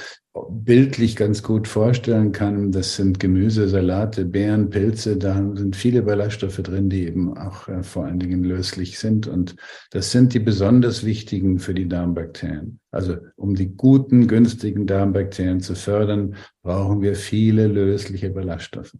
bildlich 0.49 1.15
ganz 1.15 1.43
gut 1.43 1.67
vorstellen 1.67 2.31
kann, 2.31 2.71
das 2.71 2.95
sind 2.95 3.19
Gemüse, 3.19 3.67
Salate, 3.67 4.25
Beeren, 4.25 4.69
Pilze, 4.69 5.17
da 5.17 5.35
sind 5.55 5.75
viele 5.75 6.01
Ballaststoffe 6.01 6.57
drin, 6.57 6.89
die 6.89 7.05
eben 7.05 7.37
auch 7.37 7.67
äh, 7.67 7.83
vor 7.83 8.05
allen 8.05 8.19
Dingen 8.19 8.43
löslich 8.43 8.99
sind. 8.99 9.27
Und 9.27 9.55
das 9.91 10.11
sind 10.11 10.33
die 10.33 10.39
besonders 10.39 11.03
wichtigen 11.05 11.59
für 11.59 11.73
die 11.73 11.87
Darmbakterien. 11.87 12.79
Also 12.91 13.17
um 13.35 13.55
die 13.55 13.75
guten, 13.75 14.27
günstigen 14.27 14.87
Darmbakterien 14.87 15.61
zu 15.61 15.75
fördern, 15.75 16.35
brauchen 16.63 17.01
wir 17.01 17.15
viele 17.15 17.67
lösliche 17.67 18.29
Ballaststoffe. 18.29 18.93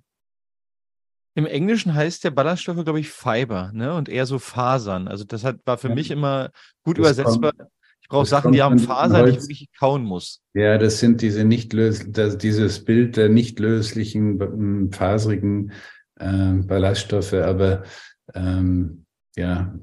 Im 1.36 1.46
Englischen 1.46 1.94
heißt 1.94 2.24
der 2.24 2.32
Ballaststoffe, 2.32 2.84
glaube 2.84 3.00
ich, 3.00 3.10
Fiber, 3.10 3.72
ne? 3.72 3.94
Und 3.94 4.10
eher 4.10 4.26
so 4.26 4.40
Fasern. 4.40 5.08
Also 5.08 5.24
das 5.24 5.44
hat, 5.44 5.58
war 5.66 5.78
für 5.78 5.90
ja. 5.90 5.94
mich 5.94 6.10
immer 6.10 6.50
gut 6.84 6.98
das 6.98 7.06
übersetzbar. 7.06 7.54
Kommt, 7.54 7.70
ich 8.08 8.10
brauche 8.10 8.26
Sachen, 8.26 8.54
die 8.54 8.62
haben 8.62 8.80
Fasern, 8.80 9.26
die 9.26 9.32
ich 9.32 9.42
wirklich 9.42 9.70
kauen 9.78 10.06
muss. 10.06 10.42
Ja, 10.54 10.78
das 10.78 11.00
sind 11.00 11.22
diese 11.22 11.44
nicht 11.44 11.74
lös 11.74 12.06
das, 12.08 12.38
dieses 12.38 12.86
Bild 12.86 13.18
der 13.18 13.28
nicht 13.28 13.60
löslichen, 13.60 14.94
faserigen 14.94 15.74
äh, 16.16 16.54
Ballaststoffe, 16.54 17.34
aber 17.34 17.84
ähm, 18.34 19.04
ja, 19.36 19.78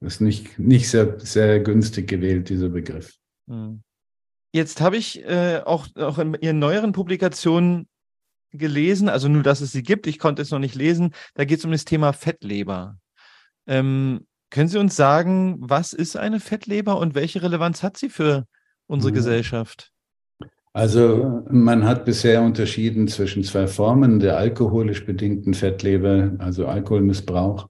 ist 0.00 0.20
nicht, 0.20 0.58
nicht 0.58 0.90
sehr, 0.90 1.18
sehr 1.18 1.60
günstig 1.60 2.06
gewählt, 2.06 2.50
dieser 2.50 2.68
Begriff. 2.68 3.14
Hm. 3.48 3.82
Jetzt 4.52 4.82
habe 4.82 4.98
ich 4.98 5.24
äh, 5.24 5.62
auch, 5.64 5.86
auch 5.96 6.18
in 6.18 6.34
Ihren 6.34 6.58
neueren 6.58 6.92
Publikationen 6.92 7.88
gelesen, 8.52 9.08
also 9.08 9.28
nur, 9.28 9.42
dass 9.42 9.62
es 9.62 9.72
sie 9.72 9.82
gibt. 9.82 10.06
Ich 10.06 10.18
konnte 10.18 10.42
es 10.42 10.50
noch 10.50 10.58
nicht 10.58 10.74
lesen. 10.74 11.14
Da 11.32 11.46
geht 11.46 11.60
es 11.60 11.64
um 11.64 11.72
das 11.72 11.86
Thema 11.86 12.12
Fettleber. 12.12 12.98
Ähm, 13.66 14.26
können 14.54 14.68
Sie 14.68 14.78
uns 14.78 14.94
sagen, 14.94 15.56
was 15.58 15.92
ist 15.92 16.16
eine 16.16 16.38
Fettleber 16.38 16.98
und 17.00 17.16
welche 17.16 17.42
Relevanz 17.42 17.82
hat 17.82 17.96
sie 17.96 18.08
für 18.08 18.46
unsere 18.86 19.10
mhm. 19.10 19.16
Gesellschaft? 19.16 19.90
Also 20.72 21.42
man 21.50 21.84
hat 21.84 22.04
bisher 22.04 22.40
unterschieden 22.40 23.08
zwischen 23.08 23.42
zwei 23.42 23.66
Formen 23.66 24.20
der 24.20 24.38
alkoholisch 24.38 25.04
bedingten 25.04 25.54
Fettleber, 25.54 26.34
also 26.38 26.68
Alkoholmissbrauch, 26.68 27.66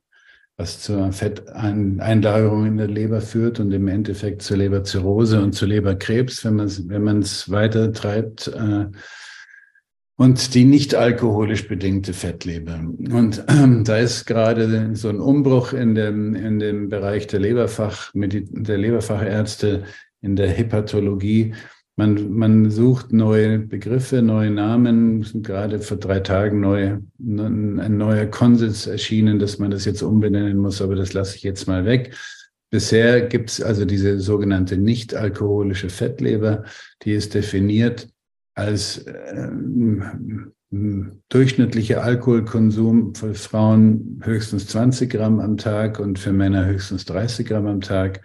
was 0.58 0.80
zur 0.80 1.10
Fetteinlagerung 1.12 2.66
in 2.66 2.76
der 2.76 2.88
Leber 2.88 3.22
führt 3.22 3.60
und 3.60 3.72
im 3.72 3.88
Endeffekt 3.88 4.42
zur 4.42 4.58
Leberzirrhose 4.58 5.42
und 5.42 5.54
zur 5.54 5.68
Leberkrebs, 5.68 6.44
wenn 6.44 6.56
man 6.56 6.66
es 6.66 6.86
wenn 6.86 7.52
weiter 7.54 7.94
treibt. 7.94 8.48
Äh, 8.48 8.88
und 10.16 10.54
die 10.54 10.64
nicht 10.64 10.94
alkoholisch 10.94 11.66
bedingte 11.66 12.12
Fettleber. 12.12 12.80
Und 13.10 13.44
ähm, 13.48 13.84
da 13.84 13.98
ist 13.98 14.26
gerade 14.26 14.94
so 14.94 15.08
ein 15.08 15.20
Umbruch 15.20 15.72
in 15.72 15.94
dem, 15.94 16.34
in 16.34 16.58
dem 16.58 16.88
Bereich 16.88 17.26
der 17.26 17.40
Leberfach, 17.40 18.12
der 18.14 18.78
Leberfachärzte, 18.78 19.84
in 20.20 20.36
der 20.36 20.48
Hepatologie. 20.48 21.54
Man, 21.96 22.32
man 22.32 22.70
sucht 22.70 23.12
neue 23.12 23.58
Begriffe, 23.58 24.22
neue 24.22 24.50
Namen. 24.50 25.22
Sind 25.22 25.46
gerade 25.46 25.80
vor 25.80 25.96
drei 25.96 26.20
Tagen 26.20 26.60
neue, 26.60 27.02
ein 27.18 27.96
neuer 27.96 28.26
Konsens 28.26 28.86
erschienen, 28.86 29.38
dass 29.38 29.58
man 29.58 29.70
das 29.70 29.84
jetzt 29.84 30.02
umbenennen 30.02 30.56
muss, 30.56 30.80
aber 30.80 30.94
das 30.94 31.12
lasse 31.12 31.36
ich 31.36 31.42
jetzt 31.42 31.66
mal 31.68 31.84
weg. 31.84 32.14
Bisher 32.70 33.20
gibt 33.20 33.50
es 33.50 33.60
also 33.62 33.84
diese 33.84 34.18
sogenannte 34.18 34.76
nicht 34.76 35.14
alkoholische 35.14 35.88
Fettleber, 35.88 36.64
die 37.02 37.12
ist 37.12 37.34
definiert 37.34 38.08
als 38.54 38.98
äh, 38.98 39.48
durchschnittlicher 41.28 42.02
Alkoholkonsum 42.02 43.14
für 43.14 43.34
Frauen 43.34 44.20
höchstens 44.24 44.66
20 44.68 45.10
Gramm 45.10 45.40
am 45.40 45.56
Tag 45.56 46.00
und 46.00 46.18
für 46.18 46.32
Männer 46.32 46.66
höchstens 46.66 47.04
30 47.04 47.46
Gramm 47.46 47.66
am 47.66 47.80
Tag. 47.80 48.22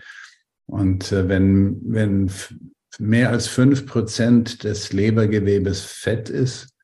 Und 0.66 1.12
äh, 1.12 1.28
wenn, 1.28 1.80
wenn 1.84 2.32
mehr 2.98 3.30
als 3.30 3.48
fünf 3.48 3.86
Prozent 3.86 4.64
des 4.64 4.94
Lebergewebes 4.94 5.82
Fett 5.82 6.30
ist 6.30 6.76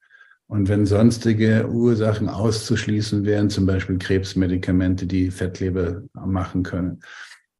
und 0.48 0.70
wenn 0.70 0.86
sonstige 0.86 1.68
Ursachen 1.70 2.30
auszuschließen 2.30 3.26
wären, 3.26 3.50
zum 3.50 3.66
Beispiel 3.66 3.98
Krebsmedikamente, 3.98 5.08
die 5.08 5.32
Fettleber 5.32 6.04
machen 6.14 6.64
können, 6.64 7.02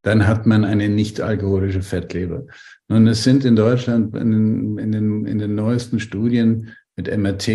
dann 0.02 0.26
hat 0.26 0.46
man 0.46 0.64
eine 0.64 0.88
nicht 0.88 1.20
alkoholische 1.20 1.82
Fettleber. 1.82 2.46
Nun, 2.88 3.06
es 3.08 3.24
sind 3.24 3.44
in 3.44 3.56
Deutschland 3.56 4.14
in, 4.14 4.78
in, 4.78 4.92
den, 4.92 5.26
in 5.26 5.38
den 5.38 5.54
neuesten 5.54 5.98
Studien 5.98 6.74
mit 6.94 7.14
MRT 7.14 7.48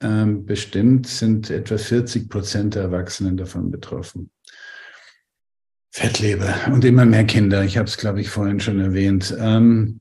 ähm, 0.00 0.46
bestimmt, 0.46 1.06
sind 1.06 1.50
etwa 1.50 1.78
40 1.78 2.28
Prozent 2.28 2.74
der 2.74 2.82
Erwachsenen 2.82 3.36
davon 3.36 3.70
betroffen. 3.70 4.30
Fettleber 5.92 6.54
und 6.72 6.84
immer 6.84 7.04
mehr 7.04 7.24
Kinder. 7.24 7.64
Ich 7.64 7.76
habe 7.76 7.88
es, 7.88 7.96
glaube 7.96 8.20
ich, 8.20 8.28
vorhin 8.28 8.60
schon 8.60 8.80
erwähnt. 8.80 9.34
Ähm, 9.38 10.00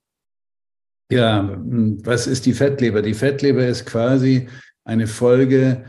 ja, 1.11 1.57
was 1.59 2.27
ist 2.27 2.45
die 2.45 2.53
Fettleber? 2.53 3.01
Die 3.01 3.13
Fettleber 3.13 3.65
ist 3.67 3.85
quasi 3.85 4.47
eine 4.83 5.07
Folge 5.07 5.83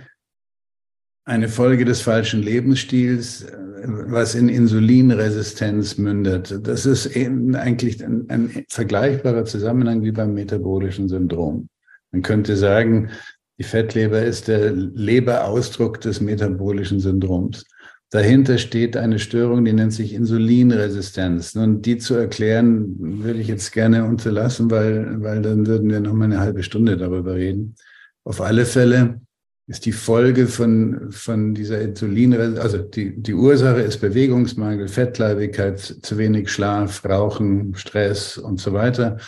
eine 1.29 1.51
Folge 1.51 1.85
des 1.85 2.01
falschen 2.01 2.43
Lebensstils, 2.43 3.47
was 3.85 4.35
in 4.35 4.49
Insulinresistenz 4.49 5.99
mündet. 5.99 6.59
Das 6.67 6.87
ist 6.87 7.07
eben 7.07 7.55
eigentlich 7.55 8.05
ein, 8.05 8.27
ein, 8.29 8.65
vergleichbarer 8.69 9.45
Zusammenhang 9.45 10.03
wie 10.03 10.13
beim 10.13 10.35
metabolischen 10.35 11.09
Syndrom. 11.09 11.69
Man 12.11 12.23
könnte 12.23 12.57
sagen, 12.57 13.11
die 13.59 13.65
Fettleber 13.65 14.23
ist 14.23 14.49
der 14.49 14.73
Leberausdruck 14.73 16.01
des 16.01 16.21
metabolischen 16.21 17.01
Syndroms. 17.01 17.65
Dahinter 18.11 18.57
steht 18.57 18.97
eine 18.97 19.19
Störung, 19.19 19.65
die 19.65 19.73
nennt 19.73 19.93
sich 19.93 20.15
Insulinresistenz. 20.15 21.55
Und 21.57 21.83
die 21.83 21.99
zu 21.99 22.15
erklären, 22.15 22.95
würde 22.99 23.41
ich 23.41 23.49
jetzt 23.49 23.73
gerne 23.73 24.05
unterlassen, 24.05 24.71
weil, 24.71 25.23
weil 25.23 25.43
dann 25.43 25.67
würden 25.67 25.91
wir 25.91 26.01
noch 26.01 26.15
mal 26.15 26.25
eine 26.25 26.41
halbe 26.41 26.63
Stunde 26.63 26.97
darüber 26.97 27.35
reden. 27.35 27.75
Auf 28.25 28.41
alle 28.41 28.65
Fälle 28.65 29.21
ist 29.69 29.85
die 29.85 29.93
Folge 29.93 30.47
von, 30.47 31.13
von 31.13 31.55
dieser 31.55 31.81
Insulin, 31.83 32.35
also 32.59 32.79
die, 32.79 33.15
die 33.21 33.35
Ursache 33.35 33.83
ist 33.83 34.01
Bewegungsmangel, 34.01 34.89
Fettleibigkeit, 34.89 35.79
zu 35.79 36.17
wenig 36.17 36.51
Schlaf, 36.51 37.05
Rauchen, 37.05 37.75
Stress 37.75 38.39
und 38.39 38.59
so 38.61 38.73
weiter. 38.73 39.19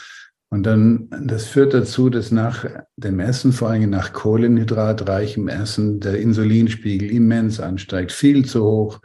Und 0.49 0.65
dann, 0.65 1.11
das 1.25 1.47
führt 1.47 1.75
dazu, 1.75 2.09
dass 2.09 2.33
nach 2.33 2.65
dem 2.97 3.21
Essen, 3.21 3.53
vor 3.53 3.69
allem 3.69 3.91
nach 3.91 4.15
kohlenhydratreichem 4.15 5.47
Essen, 5.47 6.01
der 6.01 6.19
Insulinspiegel 6.19 7.11
immens 7.11 7.61
ansteigt, 7.61 8.11
viel 8.11 8.47
zu 8.47 8.65
hoch. 8.65 9.01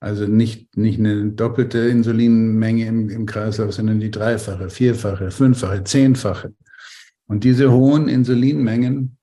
Also 0.00 0.26
nicht, 0.26 0.76
nicht 0.76 0.98
eine 0.98 1.30
doppelte 1.30 1.78
Insulinmenge 1.78 2.86
im, 2.86 3.08
im 3.10 3.26
Kreislauf, 3.26 3.72
sondern 3.72 4.00
die 4.00 4.10
dreifache, 4.10 4.68
vierfache, 4.68 5.30
fünffache, 5.30 5.84
zehnfache. 5.84 6.52
Und 7.28 7.44
diese 7.44 7.70
hohen 7.70 8.08
Insulinmengen 8.08 9.16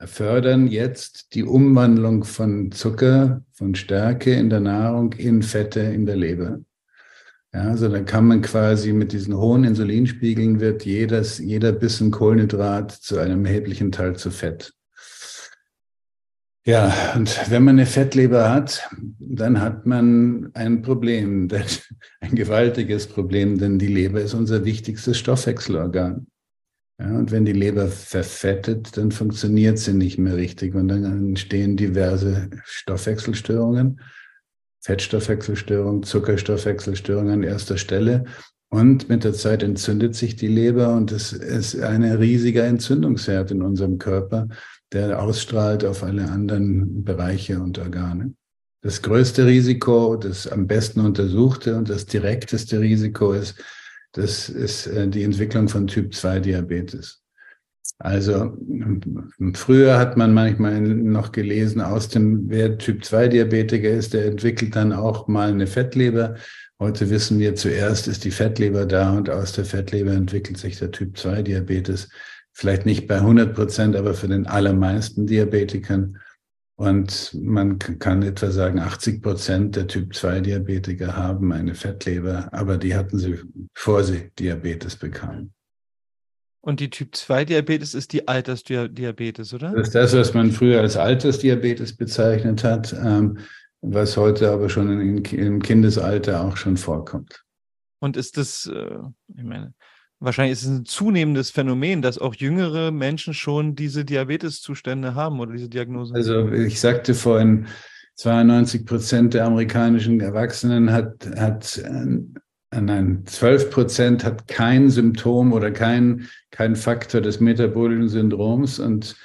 fördern 0.00 0.66
jetzt 0.66 1.34
die 1.34 1.44
Umwandlung 1.44 2.24
von 2.24 2.72
Zucker, 2.72 3.42
von 3.52 3.74
Stärke 3.74 4.34
in 4.34 4.50
der 4.50 4.60
Nahrung 4.60 5.12
in 5.12 5.42
Fette 5.42 5.80
in 5.80 6.06
der 6.06 6.16
Leber. 6.16 6.60
Ja, 7.52 7.68
also 7.68 7.88
dann 7.88 8.04
kann 8.04 8.26
man 8.26 8.42
quasi 8.42 8.92
mit 8.92 9.12
diesen 9.12 9.36
hohen 9.36 9.62
Insulinspiegeln 9.62 10.58
wird 10.58 10.84
jedes, 10.84 11.38
jeder 11.38 11.70
Bissen 11.70 12.10
Kohlenhydrat 12.10 12.90
zu 12.90 13.18
einem 13.18 13.46
erheblichen 13.46 13.92
Teil 13.92 14.16
zu 14.16 14.32
Fett. 14.32 14.72
Ja, 16.66 17.12
und 17.14 17.50
wenn 17.50 17.62
man 17.62 17.76
eine 17.76 17.86
Fettleber 17.86 18.50
hat, 18.50 18.88
dann 19.18 19.60
hat 19.60 19.84
man 19.84 20.50
ein 20.54 20.82
Problem, 20.82 21.48
ein 22.20 22.34
gewaltiges 22.34 23.06
Problem, 23.06 23.58
denn 23.58 23.78
die 23.78 23.86
Leber 23.86 24.22
ist 24.22 24.34
unser 24.34 24.64
wichtigstes 24.64 25.18
Stoffwechselorgan. 25.18 26.26
Ja, 27.04 27.18
und 27.18 27.30
wenn 27.32 27.44
die 27.44 27.52
Leber 27.52 27.88
verfettet, 27.88 28.96
dann 28.96 29.12
funktioniert 29.12 29.78
sie 29.78 29.92
nicht 29.92 30.18
mehr 30.18 30.36
richtig 30.36 30.74
und 30.74 30.88
dann 30.88 31.04
entstehen 31.04 31.76
diverse 31.76 32.48
Stoffwechselstörungen, 32.64 34.00
Fettstoffwechselstörungen, 34.80 36.02
Zuckerstoffwechselstörungen 36.02 37.32
an 37.32 37.42
erster 37.42 37.76
Stelle. 37.76 38.24
Und 38.70 39.08
mit 39.08 39.22
der 39.22 39.34
Zeit 39.34 39.62
entzündet 39.62 40.14
sich 40.14 40.36
die 40.36 40.48
Leber 40.48 40.94
und 40.94 41.12
es 41.12 41.32
ist 41.32 41.78
ein 41.80 42.02
riesiger 42.02 42.64
Entzündungsherd 42.64 43.50
in 43.50 43.62
unserem 43.62 43.98
Körper 43.98 44.48
der 44.94 45.20
ausstrahlt 45.20 45.84
auf 45.84 46.02
alle 46.02 46.30
anderen 46.30 47.04
Bereiche 47.04 47.60
und 47.60 47.78
Organe. 47.78 48.34
Das 48.80 49.02
größte 49.02 49.44
Risiko, 49.44 50.16
das 50.16 50.46
am 50.46 50.66
besten 50.66 51.00
untersuchte 51.00 51.76
und 51.76 51.88
das 51.88 52.06
direkteste 52.06 52.80
Risiko 52.80 53.32
ist, 53.32 53.56
das 54.14 54.48
ist 54.48 54.86
äh, 54.86 55.08
die 55.08 55.22
Entwicklung 55.22 55.68
von 55.68 55.86
Typ-2-Diabetes. 55.86 57.20
Also 57.98 58.56
früher 59.54 59.98
hat 59.98 60.16
man 60.16 60.32
manchmal 60.32 60.80
noch 60.80 61.32
gelesen, 61.32 61.80
aus 61.80 62.08
dem, 62.08 62.48
wer 62.48 62.78
Typ-2-Diabetiker 62.78 63.90
ist, 63.90 64.14
der 64.14 64.26
entwickelt 64.26 64.74
dann 64.74 64.92
auch 64.92 65.28
mal 65.28 65.50
eine 65.50 65.66
Fettleber. 65.66 66.36
Heute 66.80 67.10
wissen 67.10 67.38
wir, 67.38 67.54
zuerst 67.54 68.08
ist 68.08 68.24
die 68.24 68.30
Fettleber 68.30 68.86
da 68.86 69.12
und 69.16 69.30
aus 69.30 69.52
der 69.52 69.64
Fettleber 69.64 70.12
entwickelt 70.12 70.58
sich 70.58 70.78
der 70.78 70.90
Typ-2-Diabetes 70.90 72.08
vielleicht 72.52 72.86
nicht 72.86 73.06
bei 73.06 73.16
100 73.16 73.54
Prozent, 73.54 73.96
aber 73.96 74.14
für 74.14 74.28
den 74.28 74.46
allermeisten 74.46 75.26
Diabetikern. 75.26 76.18
Und 76.76 77.32
man 77.34 77.78
kann 77.78 78.22
etwa 78.22 78.50
sagen, 78.50 78.80
80 78.80 79.22
Prozent 79.22 79.76
der 79.76 79.86
Typ-2-Diabetiker 79.86 81.16
haben 81.16 81.52
eine 81.52 81.74
Fettleber, 81.74 82.48
aber 82.52 82.78
die 82.78 82.96
hatten 82.96 83.18
sie, 83.18 83.38
bevor 83.74 84.02
sie 84.02 84.30
Diabetes 84.38 84.96
bekamen. 84.96 85.54
Und 86.60 86.80
die 86.80 86.90
Typ-2-Diabetes 86.90 87.94
ist 87.94 88.12
die 88.12 88.26
Altersdiabetes, 88.26 89.54
oder? 89.54 89.70
Das 89.72 89.88
ist 89.88 89.94
das, 89.94 90.16
was 90.16 90.34
man 90.34 90.50
früher 90.50 90.80
als 90.80 90.96
Altersdiabetes 90.96 91.96
bezeichnet 91.96 92.64
hat, 92.64 92.92
ähm, 92.94 93.38
was 93.82 94.16
heute 94.16 94.50
aber 94.50 94.68
schon 94.68 95.24
im 95.24 95.62
Kindesalter 95.62 96.40
auch 96.40 96.56
schon 96.56 96.76
vorkommt. 96.76 97.44
Und 98.00 98.16
ist 98.16 98.36
das, 98.36 98.66
äh, 98.66 98.98
ich 99.36 99.44
meine, 99.44 99.74
wahrscheinlich 100.24 100.52
ist 100.52 100.64
es 100.64 100.70
ein 100.70 100.84
zunehmendes 100.84 101.50
Phänomen, 101.50 102.02
dass 102.02 102.18
auch 102.18 102.34
jüngere 102.34 102.90
Menschen 102.90 103.34
schon 103.34 103.74
diese 103.74 104.04
Diabeteszustände 104.04 105.14
haben 105.14 105.40
oder 105.40 105.52
diese 105.52 105.68
Diagnose. 105.68 106.14
Also 106.14 106.48
ich 106.52 106.80
sagte 106.80 107.14
vorhin, 107.14 107.66
92 108.16 108.86
Prozent 108.86 109.34
der 109.34 109.44
amerikanischen 109.44 110.20
Erwachsenen 110.20 110.92
hat, 110.92 111.28
hat 111.36 111.78
äh, 111.78 112.80
nein, 112.80 113.22
12 113.26 113.70
Prozent 113.70 114.24
hat 114.24 114.48
kein 114.48 114.90
Symptom 114.90 115.52
oder 115.52 115.70
kein, 115.70 116.28
kein 116.50 116.76
Faktor 116.76 117.20
des 117.20 117.40
metabolischen 117.40 118.08
Syndroms 118.08 118.78
und 118.78 119.16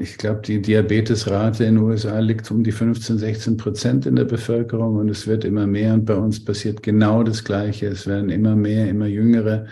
ich 0.00 0.16
glaube, 0.16 0.42
die 0.42 0.62
Diabetesrate 0.62 1.64
in 1.64 1.74
den 1.74 1.84
USA 1.84 2.20
liegt 2.20 2.50
um 2.50 2.62
die 2.62 2.72
15, 2.72 3.18
16 3.18 3.56
Prozent 3.56 4.06
in 4.06 4.14
der 4.14 4.24
Bevölkerung 4.24 4.96
und 4.96 5.08
es 5.08 5.26
wird 5.26 5.44
immer 5.44 5.66
mehr 5.66 5.94
und 5.94 6.04
bei 6.04 6.14
uns 6.14 6.44
passiert 6.44 6.82
genau 6.82 7.24
das 7.24 7.42
Gleiche. 7.42 7.88
Es 7.88 8.06
werden 8.06 8.30
immer 8.30 8.54
mehr, 8.54 8.88
immer 8.88 9.06
jüngere 9.06 9.66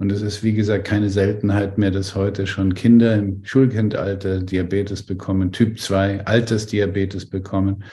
und 0.00 0.10
es 0.10 0.22
ist, 0.22 0.42
wie 0.42 0.54
gesagt, 0.54 0.86
keine 0.86 1.10
Seltenheit 1.10 1.76
mehr, 1.76 1.90
dass 1.90 2.14
heute 2.14 2.46
schon 2.46 2.72
Kinder 2.72 3.16
im 3.16 3.44
Schulkindalter 3.44 4.40
Diabetes 4.40 5.02
bekommen, 5.02 5.52
Typ 5.52 5.78
2, 5.78 6.24
Altersdiabetes 6.24 7.28
bekommen, 7.28 7.84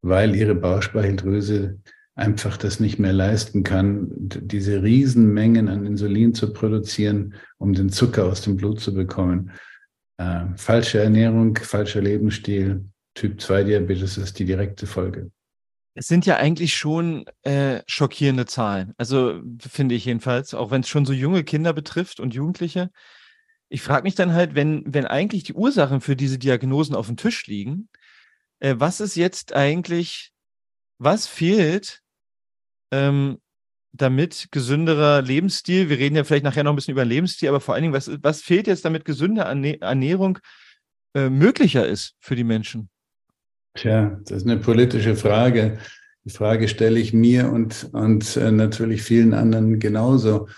weil 0.00 0.34
ihre 0.34 0.54
Bauchspeicheldrüse 0.54 1.78
einfach 2.14 2.56
das 2.56 2.80
nicht 2.80 2.98
mehr 2.98 3.12
leisten 3.12 3.64
kann, 3.64 4.08
diese 4.14 4.82
Riesenmengen 4.82 5.68
an 5.68 5.84
Insulin 5.84 6.32
zu 6.32 6.54
produzieren, 6.54 7.34
um 7.58 7.74
den 7.74 7.90
Zucker 7.90 8.24
aus 8.24 8.40
dem 8.40 8.56
Blut 8.56 8.80
zu 8.80 8.94
bekommen. 8.94 9.50
Äh, 10.16 10.46
falsche 10.56 11.00
Ernährung, 11.00 11.54
falscher 11.56 12.00
Lebensstil, 12.00 12.82
Typ 13.14 13.38
2 13.38 13.64
Diabetes 13.64 14.16
ist 14.16 14.38
die 14.38 14.46
direkte 14.46 14.86
Folge. 14.86 15.30
Es 15.94 16.06
sind 16.08 16.24
ja 16.24 16.36
eigentlich 16.36 16.74
schon 16.74 17.26
äh, 17.42 17.82
schockierende 17.86 18.46
Zahlen. 18.46 18.94
Also 18.96 19.42
finde 19.60 19.94
ich 19.94 20.06
jedenfalls, 20.06 20.54
auch 20.54 20.70
wenn 20.70 20.80
es 20.80 20.88
schon 20.88 21.04
so 21.04 21.12
junge 21.12 21.44
Kinder 21.44 21.72
betrifft 21.72 22.18
und 22.18 22.34
Jugendliche. 22.34 22.90
Ich 23.68 23.82
frage 23.82 24.04
mich 24.04 24.14
dann 24.14 24.32
halt, 24.32 24.54
wenn, 24.54 24.82
wenn 24.86 25.06
eigentlich 25.06 25.44
die 25.44 25.54
Ursachen 25.54 26.00
für 26.00 26.16
diese 26.16 26.38
Diagnosen 26.38 26.94
auf 26.94 27.06
dem 27.06 27.16
Tisch 27.16 27.46
liegen, 27.46 27.88
äh, 28.60 28.76
was 28.78 29.00
ist 29.00 29.16
jetzt 29.16 29.54
eigentlich, 29.54 30.32
was 30.98 31.26
fehlt, 31.26 32.00
ähm, 32.90 33.38
damit 33.92 34.48
gesünderer 34.52 35.20
Lebensstil, 35.22 35.90
wir 35.90 35.98
reden 35.98 36.16
ja 36.16 36.24
vielleicht 36.24 36.44
nachher 36.44 36.64
noch 36.64 36.72
ein 36.72 36.76
bisschen 36.76 36.92
über 36.92 37.04
Lebensstil, 37.04 37.48
aber 37.48 37.60
vor 37.60 37.74
allen 37.74 37.82
Dingen, 37.82 37.94
was, 37.94 38.10
was 38.22 38.42
fehlt 38.42 38.66
jetzt, 38.66 38.84
damit 38.84 39.04
gesunde 39.04 39.42
Ernährung 39.42 40.38
äh, 41.14 41.28
möglicher 41.28 41.86
ist 41.86 42.14
für 42.20 42.36
die 42.36 42.44
Menschen? 42.44 42.91
Tja, 43.74 44.20
das 44.24 44.38
ist 44.38 44.46
eine 44.46 44.58
politische 44.58 45.16
Frage. 45.16 45.78
Die 46.24 46.30
Frage 46.30 46.68
stelle 46.68 47.00
ich 47.00 47.12
mir 47.12 47.50
und, 47.50 47.88
und 47.92 48.36
äh, 48.36 48.52
natürlich 48.52 49.02
vielen 49.02 49.34
anderen 49.34 49.80
genauso. 49.80 50.48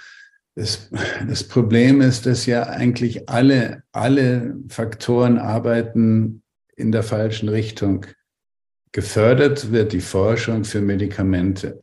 Das, 0.56 0.90
das 1.28 1.44
Problem 1.44 2.00
ist, 2.00 2.26
dass 2.26 2.46
ja 2.46 2.64
eigentlich 2.64 3.28
alle, 3.28 3.82
alle 3.92 4.56
Faktoren 4.68 5.38
arbeiten 5.38 6.42
in 6.76 6.92
der 6.92 7.02
falschen 7.02 7.48
Richtung. 7.48 8.06
Gefördert 8.92 9.72
wird 9.72 9.92
die 9.92 10.00
Forschung 10.00 10.64
für 10.64 10.80
Medikamente. 10.80 11.82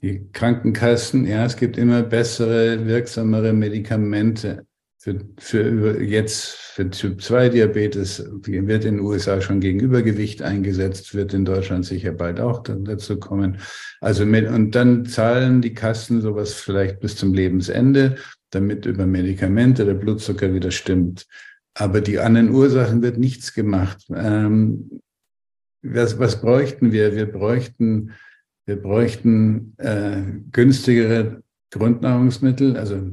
Die 0.00 0.28
Krankenkassen, 0.32 1.26
ja, 1.26 1.44
es 1.44 1.56
gibt 1.56 1.76
immer 1.76 2.02
bessere, 2.02 2.86
wirksamere 2.86 3.52
Medikamente 3.52 4.66
für, 5.02 5.18
für 5.36 6.00
jetzt 6.00 6.50
für 6.74 6.88
Typ 6.88 7.20
2 7.20 7.48
Diabetes 7.48 8.24
wird 8.44 8.84
in 8.84 8.98
den 8.98 9.04
USA 9.04 9.40
schon 9.40 9.58
gegen 9.58 9.80
Übergewicht 9.80 10.42
eingesetzt, 10.42 11.12
wird 11.12 11.34
in 11.34 11.44
Deutschland 11.44 11.84
sicher 11.84 12.12
bald 12.12 12.38
auch 12.38 12.62
dazu 12.62 13.18
kommen. 13.18 13.58
Also 14.00 14.24
mit, 14.24 14.48
und 14.48 14.76
dann 14.76 15.04
zahlen 15.04 15.60
die 15.60 15.74
Kassen 15.74 16.20
sowas 16.20 16.54
vielleicht 16.54 17.00
bis 17.00 17.16
zum 17.16 17.34
Lebensende, 17.34 18.14
damit 18.50 18.86
über 18.86 19.04
Medikamente 19.04 19.84
der 19.84 19.94
Blutzucker 19.94 20.54
wieder 20.54 20.70
stimmt. 20.70 21.26
Aber 21.74 22.00
die 22.00 22.20
anderen 22.20 22.50
Ursachen 22.50 23.02
wird 23.02 23.18
nichts 23.18 23.54
gemacht. 23.54 24.06
Ähm, 24.14 25.00
was, 25.82 26.20
was 26.20 26.40
bräuchten 26.40 26.92
wir? 26.92 27.16
Wir 27.16 27.26
bräuchten, 27.26 28.12
wir 28.66 28.76
bräuchten 28.76 29.74
äh, 29.78 30.22
günstigere 30.52 31.42
Grundnahrungsmittel, 31.72 32.76
also 32.76 33.10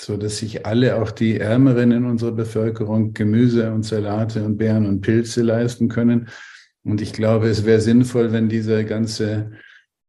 so 0.00 0.16
dass 0.16 0.38
sich 0.38 0.64
alle, 0.64 0.96
auch 0.96 1.10
die 1.10 1.38
Ärmeren 1.38 1.90
in 1.90 2.04
unserer 2.04 2.32
Bevölkerung, 2.32 3.14
Gemüse 3.14 3.72
und 3.72 3.84
Salate 3.84 4.44
und 4.44 4.56
Beeren 4.56 4.86
und 4.86 5.00
Pilze 5.00 5.42
leisten 5.42 5.88
können. 5.88 6.28
Und 6.84 7.00
ich 7.00 7.12
glaube, 7.12 7.48
es 7.48 7.64
wäre 7.64 7.80
sinnvoll, 7.80 8.32
wenn 8.32 8.48
dieser 8.48 8.84
ganze 8.84 9.50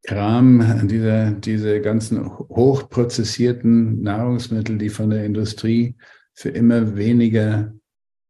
Kram, 0.03 0.87
diese, 0.87 1.35
diese 1.39 1.81
ganzen 1.81 2.29
hochprozessierten 2.29 4.01
Nahrungsmittel, 4.01 4.77
die 4.77 4.89
von 4.89 5.09
der 5.09 5.25
Industrie 5.25 5.95
für 6.35 6.49
immer 6.49 6.95
weniger, 6.95 7.73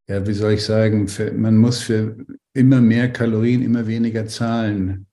ja, 0.07 0.25
wie 0.25 0.33
soll 0.33 0.53
ich 0.53 0.63
sagen, 0.63 1.07
für, 1.07 1.31
man 1.31 1.57
muss 1.57 1.79
für 1.79 2.17
immer 2.53 2.81
mehr 2.81 3.11
Kalorien 3.11 3.61
immer 3.61 3.85
weniger 3.85 4.25
zahlen. 4.25 5.05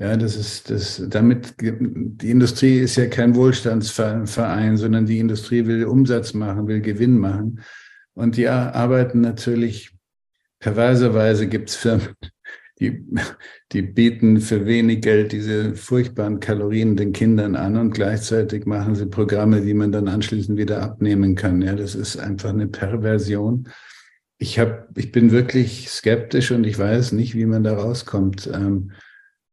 Ja, 0.00 0.16
das 0.16 0.36
ist 0.36 0.70
das, 0.70 1.02
damit, 1.08 1.56
die 1.60 2.30
Industrie 2.30 2.78
ist 2.78 2.94
ja 2.94 3.06
kein 3.06 3.34
Wohlstandsverein, 3.34 4.76
sondern 4.76 5.06
die 5.06 5.18
Industrie 5.18 5.66
will 5.66 5.84
Umsatz 5.86 6.34
machen, 6.34 6.68
will 6.68 6.80
Gewinn 6.80 7.18
machen. 7.18 7.60
Und 8.14 8.36
die 8.36 8.48
arbeiten 8.48 9.20
natürlich, 9.20 9.90
perverserweise 10.60 11.48
gibt 11.48 11.70
es 11.70 11.76
Firmen, 11.76 12.14
die, 12.80 13.04
die 13.72 13.82
bieten 13.82 14.40
für 14.40 14.66
wenig 14.66 15.02
Geld 15.02 15.32
diese 15.32 15.74
furchtbaren 15.74 16.38
Kalorien 16.38 16.96
den 16.96 17.12
Kindern 17.12 17.56
an 17.56 17.76
und 17.76 17.90
gleichzeitig 17.90 18.66
machen 18.66 18.94
sie 18.94 19.06
Programme, 19.06 19.62
die 19.62 19.74
man 19.74 19.90
dann 19.90 20.06
anschließend 20.06 20.58
wieder 20.58 20.80
abnehmen 20.80 21.34
kann. 21.34 21.60
Ja, 21.60 21.74
das 21.74 21.96
ist 21.96 22.18
einfach 22.18 22.50
eine 22.50 22.68
Perversion. 22.68 23.68
Ich, 24.38 24.60
hab, 24.60 24.96
ich 24.96 25.10
bin 25.10 25.32
wirklich 25.32 25.90
skeptisch 25.90 26.52
und 26.52 26.62
ich 26.62 26.78
weiß 26.78 27.10
nicht, 27.10 27.34
wie 27.34 27.46
man 27.46 27.64
da 27.64 27.74
rauskommt. 27.74 28.48
Ähm, 28.54 28.92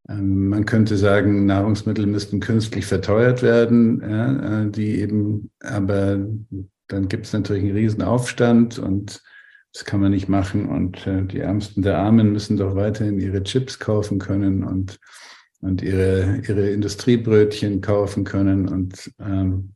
man 0.08 0.66
könnte 0.66 0.98
sagen, 0.98 1.46
Nahrungsmittel 1.46 2.06
müssten 2.06 2.40
künstlich 2.40 2.86
verteuert 2.86 3.42
werden, 3.42 4.02
ja, 4.02 4.64
äh, 4.64 4.70
die 4.70 5.00
eben, 5.00 5.52
aber 5.62 6.20
dann 6.88 7.08
gibt 7.08 7.26
es 7.26 7.34
natürlich 7.34 7.64
einen 7.64 7.76
riesen 7.76 8.04
Aufstand 8.04 8.78
und 8.78 9.24
das 9.74 9.84
kann 9.84 10.00
man 10.00 10.12
nicht 10.12 10.30
machen. 10.30 10.68
Und 10.68 11.06
äh, 11.08 11.24
die 11.24 11.40
Ärmsten 11.40 11.82
der 11.82 11.98
Armen 11.98 12.32
müssen 12.32 12.56
doch 12.58 12.76
weiterhin 12.76 13.20
ihre 13.20 13.44
Chips 13.44 13.80
kaufen 13.80 14.20
können 14.20 14.64
und, 14.64 15.00
und 15.60 15.82
ihre, 15.82 16.42
ihre 16.48 16.70
Industriebrötchen 16.70 17.82
kaufen 17.82 18.24
können. 18.24 18.70
Und 18.70 19.12
ähm, 19.20 19.74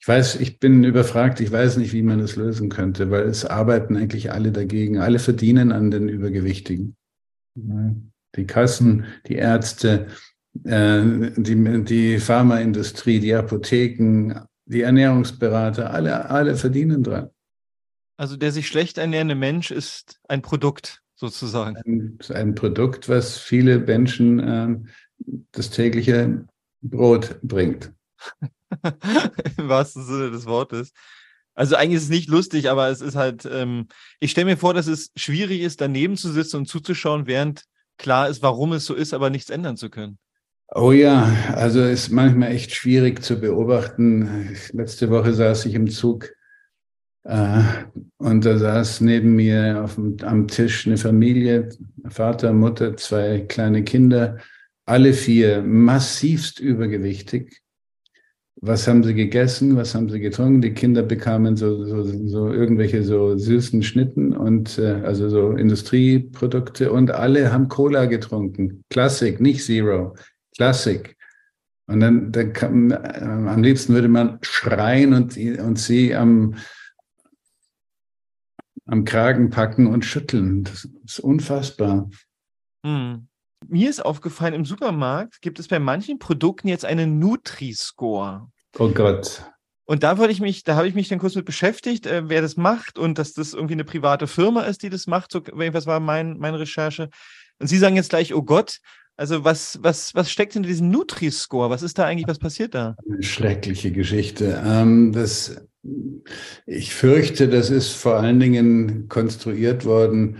ich 0.00 0.08
weiß, 0.08 0.40
ich 0.40 0.58
bin 0.58 0.82
überfragt, 0.82 1.40
ich 1.40 1.52
weiß 1.52 1.76
nicht, 1.76 1.92
wie 1.92 2.02
man 2.02 2.18
das 2.18 2.34
lösen 2.34 2.70
könnte, 2.70 3.10
weil 3.10 3.24
es 3.24 3.44
arbeiten 3.44 3.96
eigentlich 3.96 4.32
alle 4.32 4.50
dagegen. 4.50 4.98
Alle 4.98 5.20
verdienen 5.20 5.70
an 5.70 5.92
den 5.92 6.08
Übergewichtigen. 6.08 6.96
Die 8.36 8.46
Kassen, 8.46 9.04
die 9.26 9.36
Ärzte, 9.36 10.06
äh, 10.64 11.02
die, 11.36 11.84
die 11.84 12.18
Pharmaindustrie, 12.18 13.20
die 13.20 13.34
Apotheken, 13.34 14.46
die 14.64 14.82
Ernährungsberater, 14.82 15.90
alle, 15.90 16.30
alle 16.30 16.56
verdienen 16.56 17.02
dran. 17.02 17.30
Also 18.16 18.36
der 18.36 18.52
sich 18.52 18.68
schlecht 18.68 18.98
ernährende 18.98 19.34
Mensch 19.34 19.70
ist 19.70 20.20
ein 20.28 20.42
Produkt 20.42 21.02
sozusagen. 21.14 21.76
Ein, 21.84 22.18
ein 22.34 22.54
Produkt, 22.54 23.08
was 23.08 23.38
viele 23.38 23.78
Menschen 23.78 24.38
äh, 24.38 24.76
das 25.52 25.70
tägliche 25.70 26.46
Brot 26.82 27.40
bringt. 27.42 27.92
Im 29.56 29.68
wahrsten 29.68 30.04
Sinne 30.04 30.30
des 30.30 30.46
Wortes. 30.46 30.92
Also 31.54 31.76
eigentlich 31.76 31.98
ist 31.98 32.04
es 32.04 32.08
nicht 32.08 32.28
lustig, 32.28 32.70
aber 32.70 32.88
es 32.88 33.00
ist 33.00 33.14
halt, 33.14 33.46
ähm, 33.50 33.88
ich 34.20 34.30
stelle 34.30 34.46
mir 34.46 34.56
vor, 34.56 34.72
dass 34.72 34.86
es 34.86 35.10
schwierig 35.16 35.60
ist, 35.60 35.80
daneben 35.80 36.16
zu 36.16 36.32
sitzen 36.32 36.56
und 36.58 36.66
zuzuschauen, 36.66 37.26
während 37.26 37.64
klar 38.02 38.28
ist, 38.28 38.42
warum 38.42 38.74
es 38.74 38.84
so 38.84 38.94
ist, 38.94 39.14
aber 39.14 39.30
nichts 39.30 39.48
ändern 39.48 39.76
zu 39.76 39.88
können. 39.88 40.18
Oh 40.74 40.92
ja, 40.92 41.30
also 41.54 41.82
ist 41.84 42.10
manchmal 42.10 42.52
echt 42.52 42.74
schwierig 42.74 43.22
zu 43.22 43.40
beobachten. 43.40 44.56
Letzte 44.72 45.10
Woche 45.10 45.32
saß 45.32 45.66
ich 45.66 45.74
im 45.74 45.88
Zug 45.88 46.30
äh, 47.24 47.62
und 48.18 48.44
da 48.44 48.58
saß 48.58 49.02
neben 49.02 49.36
mir 49.36 49.82
auf 49.82 49.94
dem, 49.94 50.16
am 50.22 50.48
Tisch 50.48 50.86
eine 50.86 50.96
Familie, 50.96 51.68
Vater, 52.08 52.52
Mutter, 52.52 52.96
zwei 52.96 53.40
kleine 53.40 53.84
Kinder, 53.84 54.38
alle 54.84 55.12
vier 55.12 55.62
massivst 55.62 56.58
übergewichtig 56.58 57.61
was 58.64 58.86
haben 58.86 59.02
sie 59.02 59.14
gegessen, 59.14 59.76
was 59.76 59.92
haben 59.92 60.08
sie 60.08 60.20
getrunken. 60.20 60.62
Die 60.62 60.72
Kinder 60.72 61.02
bekamen 61.02 61.56
so, 61.56 61.84
so, 61.84 62.04
so 62.04 62.52
irgendwelche 62.52 63.02
so 63.02 63.36
süßen 63.36 63.82
Schnitten 63.82 64.36
und 64.36 64.78
äh, 64.78 65.02
also 65.04 65.28
so 65.28 65.50
Industrieprodukte 65.50 66.92
und 66.92 67.10
alle 67.10 67.52
haben 67.52 67.68
Cola 67.68 68.06
getrunken. 68.06 68.84
Classic, 68.88 69.40
nicht 69.40 69.64
Zero. 69.64 70.14
Classic. 70.56 71.16
Und 71.88 71.98
dann, 71.98 72.30
dann 72.30 72.52
kam, 72.52 72.92
äh, 72.92 72.96
am 72.96 73.64
liebsten 73.64 73.94
würde 73.94 74.08
man 74.08 74.38
schreien 74.42 75.12
und, 75.12 75.36
und 75.36 75.78
sie 75.80 76.14
am, 76.14 76.54
am 78.86 79.04
Kragen 79.04 79.50
packen 79.50 79.88
und 79.88 80.04
schütteln. 80.04 80.62
Das 80.62 80.88
ist 81.04 81.18
unfassbar. 81.18 82.08
Hm. 82.86 83.26
Mir 83.68 83.90
ist 83.90 84.04
aufgefallen, 84.04 84.54
im 84.54 84.64
Supermarkt 84.64 85.40
gibt 85.40 85.58
es 85.58 85.68
bei 85.68 85.78
manchen 85.78 86.18
Produkten 86.18 86.68
jetzt 86.68 86.84
einen 86.84 87.18
Nutri-Score. 87.18 88.48
Oh 88.78 88.88
Gott. 88.88 89.44
Und 89.84 90.02
da 90.02 90.16
wollte 90.16 90.32
ich 90.32 90.40
mich, 90.40 90.62
da 90.64 90.76
habe 90.76 90.88
ich 90.88 90.94
mich 90.94 91.08
dann 91.08 91.18
kurz 91.18 91.34
mit 91.34 91.44
beschäftigt, 91.44 92.06
äh, 92.06 92.28
wer 92.28 92.40
das 92.40 92.56
macht 92.56 92.98
und 92.98 93.18
dass 93.18 93.32
das 93.32 93.52
irgendwie 93.52 93.74
eine 93.74 93.84
private 93.84 94.26
Firma 94.26 94.62
ist, 94.62 94.82
die 94.82 94.90
das 94.90 95.06
macht. 95.06 95.32
So, 95.32 95.42
was 95.44 95.86
war 95.86 96.00
mein, 96.00 96.38
meine 96.38 96.58
Recherche? 96.58 97.10
Und 97.58 97.66
Sie 97.66 97.78
sagen 97.78 97.96
jetzt 97.96 98.10
gleich, 98.10 98.34
oh 98.34 98.42
Gott, 98.42 98.78
also 99.16 99.44
was, 99.44 99.78
was, 99.82 100.14
was 100.14 100.30
steckt 100.30 100.56
in 100.56 100.62
diesem 100.62 100.90
Nutri-Score? 100.90 101.68
Was 101.70 101.82
ist 101.82 101.98
da 101.98 102.06
eigentlich, 102.06 102.28
was 102.28 102.38
passiert 102.38 102.74
da? 102.74 102.96
Eine 103.06 103.22
schreckliche 103.22 103.92
Geschichte. 103.92 104.62
Ähm, 104.64 105.12
das, 105.12 105.66
ich 106.66 106.94
fürchte, 106.94 107.48
das 107.48 107.70
ist 107.70 107.92
vor 107.92 108.16
allen 108.16 108.40
Dingen 108.40 109.08
konstruiert 109.08 109.84
worden 109.84 110.38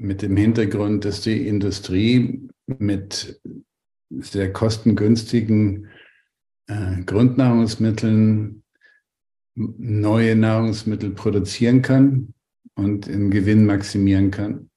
mit 0.00 0.22
dem 0.22 0.36
Hintergrund, 0.36 1.04
dass 1.04 1.20
die 1.20 1.46
Industrie 1.46 2.48
mit 2.78 3.40
sehr 4.08 4.52
kostengünstigen 4.52 5.88
äh, 6.66 7.02
Grundnahrungsmitteln 7.04 8.62
neue 9.54 10.36
Nahrungsmittel 10.36 11.10
produzieren 11.10 11.82
kann 11.82 12.32
und 12.74 13.06
den 13.06 13.30
Gewinn 13.30 13.66
maximieren 13.66 14.30
kann. 14.30 14.70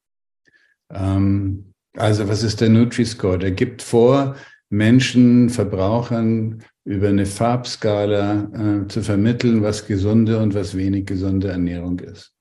Ähm, 0.92 1.74
also 1.96 2.28
was 2.28 2.44
ist 2.44 2.60
der 2.60 2.70
Nutri-Score? 2.70 3.40
Der 3.40 3.52
gibt 3.52 3.82
vor, 3.82 4.36
Menschen, 4.70 5.50
Verbrauchern 5.50 6.64
über 6.84 7.08
eine 7.08 7.26
Farbskala 7.26 8.84
äh, 8.84 8.88
zu 8.88 9.02
vermitteln, 9.02 9.62
was 9.62 9.86
gesunde 9.86 10.40
und 10.40 10.54
was 10.54 10.76
wenig 10.76 11.06
gesunde 11.06 11.50
Ernährung 11.50 12.00
ist. 12.00 12.33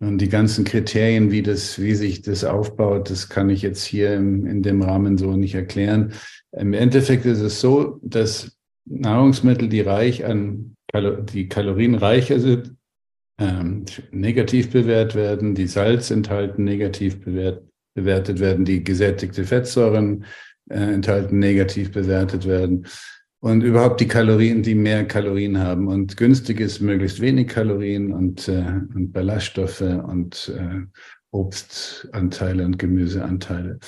Und 0.00 0.18
die 0.18 0.28
ganzen 0.28 0.64
Kriterien, 0.64 1.32
wie 1.32 1.42
das, 1.42 1.80
wie 1.80 1.94
sich 1.94 2.22
das 2.22 2.44
aufbaut, 2.44 3.10
das 3.10 3.28
kann 3.28 3.50
ich 3.50 3.62
jetzt 3.62 3.84
hier 3.84 4.14
im, 4.14 4.46
in 4.46 4.62
dem 4.62 4.80
Rahmen 4.80 5.18
so 5.18 5.36
nicht 5.36 5.56
erklären. 5.56 6.12
Im 6.52 6.72
Endeffekt 6.72 7.26
ist 7.26 7.40
es 7.40 7.60
so, 7.60 7.98
dass 8.02 8.56
Nahrungsmittel, 8.84 9.68
die 9.68 9.80
reich 9.80 10.24
an, 10.24 10.76
die 11.32 11.48
kalorienreicher 11.48 12.38
sind, 12.38 12.74
ähm, 13.40 13.84
negativ 14.12 14.70
bewertet 14.70 15.16
werden, 15.16 15.54
die 15.54 15.66
Salz 15.66 16.10
enthalten, 16.10 16.64
negativ 16.64 17.20
bewert, 17.20 17.64
bewertet 17.94 18.38
werden, 18.38 18.64
die 18.64 18.84
gesättigte 18.84 19.44
Fettsäuren 19.44 20.24
äh, 20.70 20.78
enthalten, 20.78 21.38
negativ 21.40 21.92
bewertet 21.92 22.46
werden 22.46 22.86
und 23.40 23.62
überhaupt 23.62 24.00
die 24.00 24.08
Kalorien, 24.08 24.62
die 24.62 24.74
mehr 24.74 25.06
Kalorien 25.06 25.58
haben. 25.58 25.86
Und 25.88 26.16
günstig 26.16 26.60
ist 26.60 26.80
möglichst 26.80 27.20
wenig 27.20 27.48
Kalorien 27.48 28.12
und, 28.12 28.48
äh, 28.48 28.80
und 28.94 29.12
Ballaststoffe 29.12 29.80
und 29.80 30.52
äh, 30.56 30.86
Obstanteile 31.30 32.64
und 32.64 32.78
Gemüseanteile. 32.78 33.78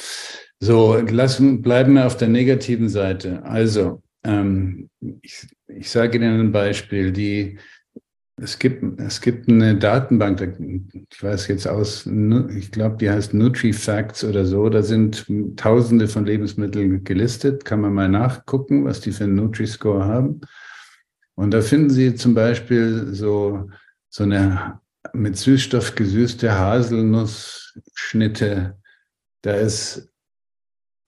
So, 0.60 0.96
lassen, 0.96 1.62
bleiben 1.62 1.94
wir 1.94 2.06
auf 2.06 2.16
der 2.16 2.28
negativen 2.28 2.88
Seite. 2.88 3.42
Also, 3.44 4.02
ähm, 4.24 4.90
ich, 5.22 5.46
ich 5.66 5.90
sage 5.90 6.18
Ihnen 6.18 6.38
ein 6.38 6.52
Beispiel. 6.52 7.12
Die, 7.12 7.58
es, 8.42 8.58
gibt, 8.58 9.00
es 9.00 9.20
gibt 9.20 9.48
eine 9.48 9.76
Datenbank, 9.76 10.56
ich 11.10 11.22
weiß 11.22 11.46
jetzt 11.48 11.68
aus, 11.68 12.06
ich 12.06 12.72
glaube, 12.72 12.96
die 12.96 13.10
heißt 13.10 13.34
NutriFacts 13.34 14.24
oder 14.24 14.44
so. 14.44 14.68
Da 14.68 14.82
sind 14.82 15.24
Tausende 15.56 16.08
von 16.08 16.26
Lebensmitteln 16.26 17.04
gelistet. 17.04 17.64
Kann 17.64 17.80
man 17.80 17.94
mal 17.94 18.08
nachgucken, 18.08 18.84
was 18.84 19.00
die 19.00 19.12
für 19.12 19.24
einen 19.24 19.36
Nutri-Score 19.36 20.04
haben. 20.04 20.40
Und 21.34 21.52
da 21.52 21.60
finden 21.60 21.90
Sie 21.90 22.14
zum 22.14 22.34
Beispiel 22.34 23.08
so, 23.12 23.68
so 24.08 24.22
eine 24.24 24.80
mit 25.12 25.36
Süßstoff 25.36 25.94
gesüßte 25.94 26.50
Haselnussschnitte. 26.52 28.76
Da 29.42 29.54
ist 29.54 30.09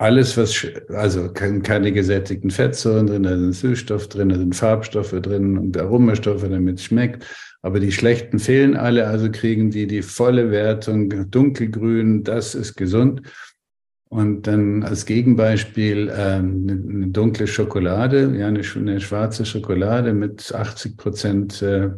alles, 0.03 0.37
was, 0.37 0.67
also 0.89 1.33
keine 1.33 1.93
gesättigten 1.93 2.51
Fettsäuren 2.51 3.07
drin, 3.07 3.23
da 3.23 3.39
sind 3.39 3.55
Süßstoff 3.55 4.09
drin, 4.09 4.31
da 4.31 4.37
sind 4.37 4.57
Farbstoffe 4.57 5.15
drin 5.23 5.57
und 5.57 5.79
Aromastoffe, 5.79 6.49
damit 6.49 6.81
es 6.81 6.85
schmeckt. 6.85 7.25
Aber 7.63 7.79
die 7.79 7.93
schlechten 7.93 8.41
fehlen 8.41 8.77
alle, 8.77 9.07
also 9.07 9.31
kriegen 9.31 9.71
die 9.71 9.87
die 9.87 10.03
volle 10.03 10.51
Wertung 10.51 11.31
dunkelgrün, 11.31 12.25
das 12.25 12.57
ist 12.57 12.75
gesund. 12.75 13.23
Und 14.09 14.49
dann 14.49 14.83
als 14.83 15.07
Gegenbeispiel 15.07 16.09
äh, 16.09 16.13
eine, 16.13 16.73
eine, 16.73 17.09
dunkle 17.09 17.47
Schokolade, 17.47 18.35
ja, 18.37 18.49
eine, 18.49 18.61
eine, 18.75 19.01
schwarze 19.01 19.47
Schokolade 19.47 20.13
mit 20.13 20.53
80 20.53 20.97
Prozent 20.97 21.63
äh, 21.63 21.91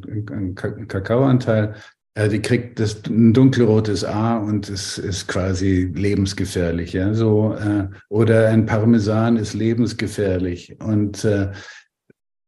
Kakaoanteil, 0.87 1.75
ja, 2.17 2.29
die 2.29 2.41
kriegt 2.41 2.79
das 2.79 3.03
ein 3.07 3.33
dunkelrotes 3.33 4.05
A 4.05 4.39
und 4.39 4.69
es 4.69 4.99
ist 4.99 5.27
quasi 5.27 5.91
lebensgefährlich. 5.95 6.93
Ja, 6.93 7.12
so 7.15 7.55
äh, 7.55 7.89
oder 8.09 8.49
ein 8.49 8.67
Parmesan 8.67 9.37
ist 9.37 9.55
lebensgefährlich 9.55 10.77
und 10.81 11.25
äh, 11.25 11.51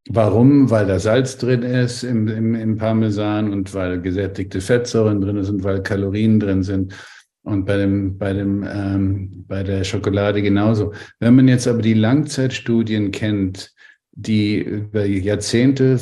Warum? 0.09 0.71
Weil 0.71 0.87
da 0.87 1.01
Salz 1.01 1.37
drin 1.37 1.63
ist 1.63 2.05
im, 2.05 2.29
im, 2.29 2.55
im 2.55 2.77
Parmesan 2.77 3.53
und 3.53 3.75
weil 3.75 4.01
gesättigte 4.01 4.61
Fettsäuren 4.61 5.21
drin 5.21 5.43
sind, 5.43 5.65
weil 5.65 5.83
Kalorien 5.83 6.39
drin 6.39 6.63
sind. 6.63 6.95
Und 7.43 7.65
bei 7.65 7.77
dem, 7.77 8.17
bei 8.17 8.33
dem, 8.33 8.65
ähm, 8.69 9.45
bei 9.49 9.63
der 9.63 9.83
Schokolade 9.85 10.43
genauso. 10.43 10.93
Wenn 11.19 11.35
man 11.35 11.49
jetzt 11.49 11.67
aber 11.67 11.83
die 11.83 11.95
Langzeitstudien 11.95 13.11
kennt, 13.11 13.75
die 14.19 14.59
über 14.61 15.05
Jahrzehnte, 15.05 16.01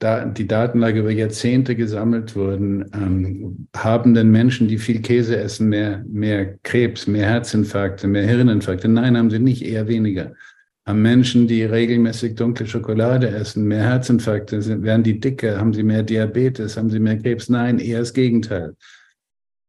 die 0.00 0.46
Datenlage 0.46 1.00
über 1.00 1.10
Jahrzehnte 1.10 1.74
gesammelt 1.74 2.36
wurden, 2.36 2.84
ähm, 2.94 3.66
haben 3.76 4.14
denn 4.14 4.30
Menschen, 4.30 4.68
die 4.68 4.78
viel 4.78 5.02
Käse 5.02 5.36
essen, 5.36 5.68
mehr, 5.68 6.04
mehr 6.08 6.56
Krebs, 6.62 7.08
mehr 7.08 7.26
Herzinfarkte, 7.26 8.06
mehr 8.06 8.24
Hirninfarkte? 8.24 8.88
Nein, 8.88 9.16
haben 9.16 9.30
sie 9.30 9.40
nicht, 9.40 9.62
eher 9.62 9.88
weniger. 9.88 10.32
Haben 10.86 11.02
Menschen, 11.02 11.48
die 11.48 11.64
regelmäßig 11.64 12.36
dunkle 12.36 12.68
Schokolade 12.68 13.28
essen, 13.28 13.64
mehr 13.64 13.82
Herzinfarkte, 13.82 14.82
werden 14.82 15.02
die 15.02 15.18
dicker, 15.18 15.58
haben 15.58 15.74
sie 15.74 15.82
mehr 15.82 16.04
Diabetes, 16.04 16.76
haben 16.76 16.90
sie 16.90 17.00
mehr 17.00 17.18
Krebs? 17.18 17.48
Nein, 17.48 17.80
eher 17.80 17.98
das 17.98 18.14
Gegenteil. 18.14 18.76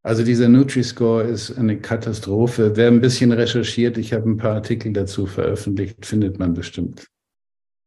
Also 0.04 0.24
dieser 0.24 0.50
Nutri-Score 0.50 1.24
ist 1.24 1.58
eine 1.58 1.80
Katastrophe. 1.80 2.74
Wer 2.76 2.90
ein 2.90 3.02
bisschen 3.02 3.32
recherchiert, 3.32 3.98
ich 3.98 4.14
habe 4.14 4.30
ein 4.30 4.38
paar 4.38 4.54
Artikel 4.54 4.94
dazu 4.94 5.26
veröffentlicht, 5.26 6.06
findet 6.06 6.38
man 6.38 6.54
bestimmt. 6.54 7.08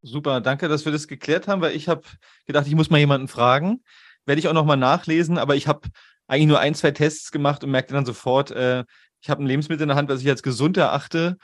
Super, 0.02 0.40
danke, 0.40 0.68
dass 0.68 0.84
wir 0.84 0.92
das 0.92 1.08
geklärt 1.08 1.48
haben, 1.48 1.60
weil 1.60 1.74
ich 1.74 1.88
habe 1.88 2.02
gedacht, 2.46 2.66
ich 2.66 2.74
muss 2.74 2.90
mal 2.90 2.98
jemanden 2.98 3.28
fragen. 3.28 3.82
Werde 4.26 4.38
ich 4.38 4.48
auch 4.48 4.52
nochmal 4.52 4.76
nachlesen, 4.76 5.38
aber 5.38 5.56
ich 5.56 5.66
habe 5.66 5.88
eigentlich 6.28 6.46
nur 6.46 6.60
ein, 6.60 6.74
zwei 6.74 6.92
Tests 6.92 7.32
gemacht 7.32 7.64
und 7.64 7.70
merkte 7.70 7.94
dann 7.94 8.06
sofort, 8.06 8.50
äh, 8.50 8.84
ich 9.20 9.30
habe 9.30 9.42
ein 9.42 9.46
Lebensmittel 9.46 9.82
in 9.82 9.88
der 9.88 9.96
Hand, 9.96 10.08
was 10.08 10.20
ich 10.20 10.28
als 10.28 10.42
gesund 10.42 10.76
erachte 10.76 11.36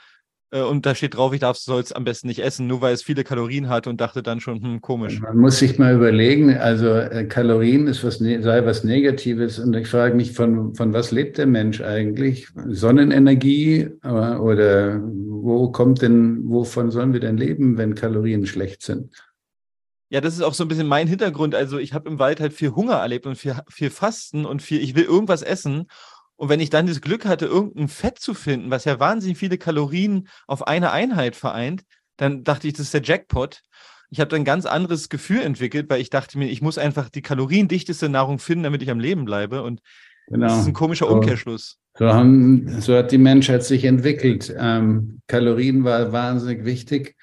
und 0.51 0.85
da 0.85 0.95
steht 0.95 1.15
drauf, 1.15 1.33
ich 1.33 1.39
darf 1.39 1.57
soll 1.57 1.81
es 1.81 1.91
am 1.91 2.03
besten 2.03 2.27
nicht 2.27 2.43
essen, 2.43 2.67
nur 2.67 2.81
weil 2.81 2.93
es 2.93 3.03
viele 3.03 3.23
Kalorien 3.23 3.67
hat 3.67 3.87
und 3.87 3.99
dachte 3.99 4.23
dann 4.23 4.39
schon, 4.39 4.61
hm, 4.61 4.81
komisch. 4.81 5.19
Man 5.19 5.37
muss 5.37 5.59
sich 5.59 5.79
mal 5.79 5.95
überlegen, 5.95 6.55
also 6.55 6.87
äh, 6.89 7.25
Kalorien 7.25 7.87
ist 7.87 8.03
was, 8.03 8.19
ne, 8.19 8.41
sei 8.41 8.65
was 8.65 8.83
Negatives 8.83 9.59
und 9.59 9.73
ich 9.75 9.87
frage 9.87 10.15
mich, 10.15 10.33
von, 10.33 10.75
von 10.75 10.93
was 10.93 11.11
lebt 11.11 11.37
der 11.37 11.47
Mensch 11.47 11.81
eigentlich? 11.81 12.47
Sonnenenergie 12.67 13.89
äh, 14.03 14.07
oder 14.07 15.01
wo 15.01 15.71
kommt 15.71 16.01
denn, 16.01 16.47
wovon 16.49 16.91
sollen 16.91 17.13
wir 17.13 17.19
denn 17.19 17.37
leben, 17.37 17.77
wenn 17.77 17.95
Kalorien 17.95 18.45
schlecht 18.45 18.81
sind? 18.81 19.11
Ja, 20.09 20.21
das 20.21 20.35
ist 20.35 20.41
auch 20.41 20.53
so 20.53 20.63
ein 20.63 20.67
bisschen 20.67 20.87
mein 20.87 21.07
Hintergrund. 21.07 21.55
Also 21.55 21.79
ich 21.79 21.93
habe 21.93 22.07
im 22.07 22.19
Wald 22.19 22.39
halt 22.39 22.53
viel 22.53 22.71
Hunger 22.71 22.95
erlebt 22.95 23.25
und 23.25 23.35
viel, 23.35 23.55
viel 23.67 23.89
Fasten 23.89 24.45
und 24.45 24.61
viel, 24.61 24.79
ich 24.81 24.95
will 24.95 25.03
irgendwas 25.03 25.41
essen. 25.41 25.87
Und 26.37 26.49
wenn 26.49 26.59
ich 26.59 26.69
dann 26.69 26.87
das 26.87 27.01
Glück 27.01 27.25
hatte, 27.25 27.45
irgendein 27.45 27.87
Fett 27.87 28.19
zu 28.19 28.33
finden, 28.33 28.69
was 28.69 28.85
ja 28.85 28.99
wahnsinnig 28.99 29.37
viele 29.37 29.57
Kalorien 29.57 30.27
auf 30.47 30.67
eine 30.67 30.91
Einheit 30.91 31.35
vereint, 31.35 31.83
dann 32.17 32.43
dachte 32.43 32.67
ich, 32.67 32.73
das 32.73 32.87
ist 32.87 32.93
der 32.93 33.03
Jackpot. 33.03 33.61
Ich 34.09 34.19
habe 34.19 34.29
dann 34.29 34.41
ein 34.41 34.45
ganz 34.45 34.65
anderes 34.65 35.09
Gefühl 35.09 35.41
entwickelt, 35.41 35.89
weil 35.89 36.01
ich 36.01 36.09
dachte 36.09 36.37
mir, 36.37 36.47
ich 36.47 36.61
muss 36.61 36.77
einfach 36.77 37.09
die 37.09 37.21
kaloriendichteste 37.21 38.09
Nahrung 38.09 38.39
finden, 38.39 38.63
damit 38.63 38.81
ich 38.81 38.89
am 38.89 38.99
Leben 38.99 39.25
bleibe. 39.25 39.63
Und 39.63 39.81
genau. 40.27 40.47
das 40.47 40.59
ist 40.59 40.67
ein 40.67 40.73
komischer 40.73 41.09
Umkehrschluss. 41.09 41.77
So, 41.97 42.07
haben, 42.07 42.81
so, 42.81 42.95
hat 42.95 43.11
die 43.11 43.17
Menschheit 43.17 43.63
sich 43.63 43.85
entwickelt. 43.85 44.53
Ähm, 44.57 45.21
Kalorien 45.27 45.83
war 45.85 46.11
wahnsinnig 46.11 46.65
wichtig. 46.65 47.15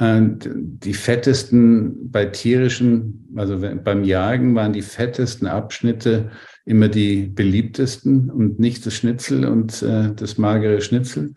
Und 0.00 0.48
die 0.52 0.94
fettesten 0.94 2.10
bei 2.10 2.24
tierischen, 2.26 3.28
also 3.36 3.60
beim 3.60 4.02
Jagen 4.02 4.54
waren 4.54 4.72
die 4.72 4.82
fettesten 4.82 5.46
Abschnitte 5.46 6.32
immer 6.64 6.88
die 6.88 7.26
beliebtesten 7.26 8.30
und 8.30 8.58
nicht 8.58 8.84
das 8.86 8.94
Schnitzel 8.94 9.44
und 9.46 9.82
äh, 9.82 10.12
das 10.14 10.38
magere 10.38 10.80
Schnitzel, 10.80 11.34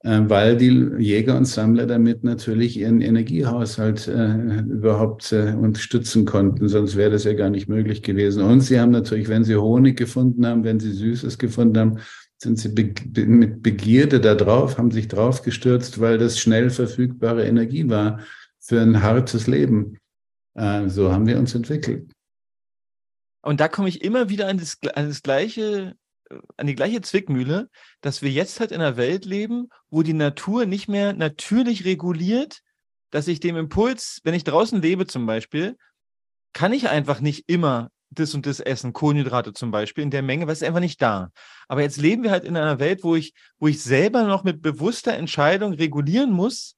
äh, 0.00 0.20
weil 0.24 0.56
die 0.56 0.90
Jäger 0.98 1.36
und 1.36 1.46
Sammler 1.46 1.86
damit 1.86 2.24
natürlich 2.24 2.78
ihren 2.78 3.00
Energiehaushalt 3.00 4.06
äh, 4.08 4.60
überhaupt 4.60 5.32
äh, 5.32 5.54
unterstützen 5.54 6.26
konnten. 6.26 6.68
Sonst 6.68 6.96
wäre 6.96 7.10
das 7.10 7.24
ja 7.24 7.32
gar 7.32 7.50
nicht 7.50 7.68
möglich 7.68 8.02
gewesen. 8.02 8.42
Und 8.42 8.60
sie 8.60 8.78
haben 8.78 8.92
natürlich, 8.92 9.28
wenn 9.28 9.44
sie 9.44 9.56
Honig 9.56 9.96
gefunden 9.96 10.46
haben, 10.46 10.64
wenn 10.64 10.80
sie 10.80 10.92
Süßes 10.92 11.38
gefunden 11.38 11.78
haben, 11.78 11.98
sind 12.38 12.58
sie 12.58 12.68
be 12.68 12.92
mit 13.26 13.62
Begierde 13.62 14.20
da 14.20 14.34
drauf, 14.34 14.76
haben 14.76 14.90
sich 14.90 15.08
drauf 15.08 15.42
gestürzt, 15.42 16.00
weil 16.00 16.18
das 16.18 16.38
schnell 16.38 16.68
verfügbare 16.68 17.46
Energie 17.46 17.88
war 17.88 18.20
für 18.60 18.80
ein 18.80 19.02
hartes 19.02 19.46
Leben. 19.46 19.96
Äh, 20.54 20.88
so 20.88 21.12
haben 21.12 21.26
wir 21.26 21.38
uns 21.38 21.54
entwickelt. 21.54 22.15
Und 23.46 23.60
da 23.60 23.68
komme 23.68 23.88
ich 23.88 24.02
immer 24.02 24.28
wieder 24.28 24.48
an 24.48 24.58
das, 24.58 24.76
an 24.96 25.06
das 25.06 25.22
gleiche, 25.22 25.94
äh, 26.30 26.38
an 26.56 26.66
die 26.66 26.74
gleiche 26.74 27.00
Zwickmühle, 27.00 27.70
dass 28.00 28.20
wir 28.20 28.28
jetzt 28.28 28.58
halt 28.58 28.72
in 28.72 28.80
einer 28.80 28.96
Welt 28.96 29.24
leben, 29.24 29.68
wo 29.88 30.02
die 30.02 30.14
Natur 30.14 30.66
nicht 30.66 30.88
mehr 30.88 31.12
natürlich 31.12 31.84
reguliert, 31.84 32.62
dass 33.10 33.28
ich 33.28 33.38
dem 33.38 33.56
Impuls, 33.56 34.20
wenn 34.24 34.34
ich 34.34 34.42
draußen 34.42 34.82
lebe 34.82 35.06
zum 35.06 35.26
Beispiel, 35.26 35.76
kann 36.54 36.72
ich 36.72 36.88
einfach 36.88 37.20
nicht 37.20 37.44
immer 37.46 37.92
das 38.10 38.34
und 38.34 38.46
das 38.46 38.58
essen, 38.58 38.92
Kohlenhydrate 38.92 39.52
zum 39.52 39.70
Beispiel, 39.70 40.02
in 40.02 40.10
der 40.10 40.22
Menge, 40.22 40.48
weil 40.48 40.54
es 40.54 40.64
einfach 40.64 40.80
nicht 40.80 41.00
da. 41.00 41.30
Aber 41.68 41.82
jetzt 41.82 41.98
leben 41.98 42.24
wir 42.24 42.32
halt 42.32 42.42
in 42.42 42.56
einer 42.56 42.80
Welt, 42.80 43.04
wo 43.04 43.14
ich, 43.14 43.32
wo 43.60 43.68
ich 43.68 43.80
selber 43.80 44.24
noch 44.24 44.42
mit 44.42 44.60
bewusster 44.60 45.14
Entscheidung 45.14 45.74
regulieren 45.74 46.32
muss, 46.32 46.74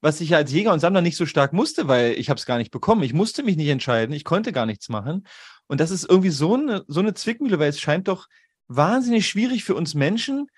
was 0.00 0.22
ich 0.22 0.34
als 0.34 0.52
Jäger 0.52 0.72
und 0.72 0.80
Sammler 0.80 1.02
nicht 1.02 1.16
so 1.16 1.26
stark 1.26 1.52
musste, 1.52 1.86
weil 1.86 2.12
ich 2.12 2.30
habe 2.30 2.38
es 2.38 2.46
gar 2.46 2.56
nicht 2.56 2.70
bekommen. 2.70 3.02
Ich 3.02 3.12
musste 3.12 3.42
mich 3.42 3.56
nicht 3.56 3.68
entscheiden, 3.68 4.14
ich 4.14 4.24
konnte 4.24 4.52
gar 4.52 4.64
nichts 4.64 4.88
machen. 4.88 5.26
Und 5.68 5.80
das 5.80 5.90
ist 5.90 6.08
irgendwie 6.08 6.30
so 6.30 6.54
eine, 6.54 6.84
so 6.88 7.00
eine 7.00 7.14
Zwickmühle, 7.14 7.58
weil 7.58 7.68
es 7.68 7.80
scheint 7.80 8.08
doch 8.08 8.26
wahnsinnig 8.66 9.28
schwierig 9.28 9.64
für 9.64 9.74
uns 9.74 9.94
Menschen, 9.94 10.48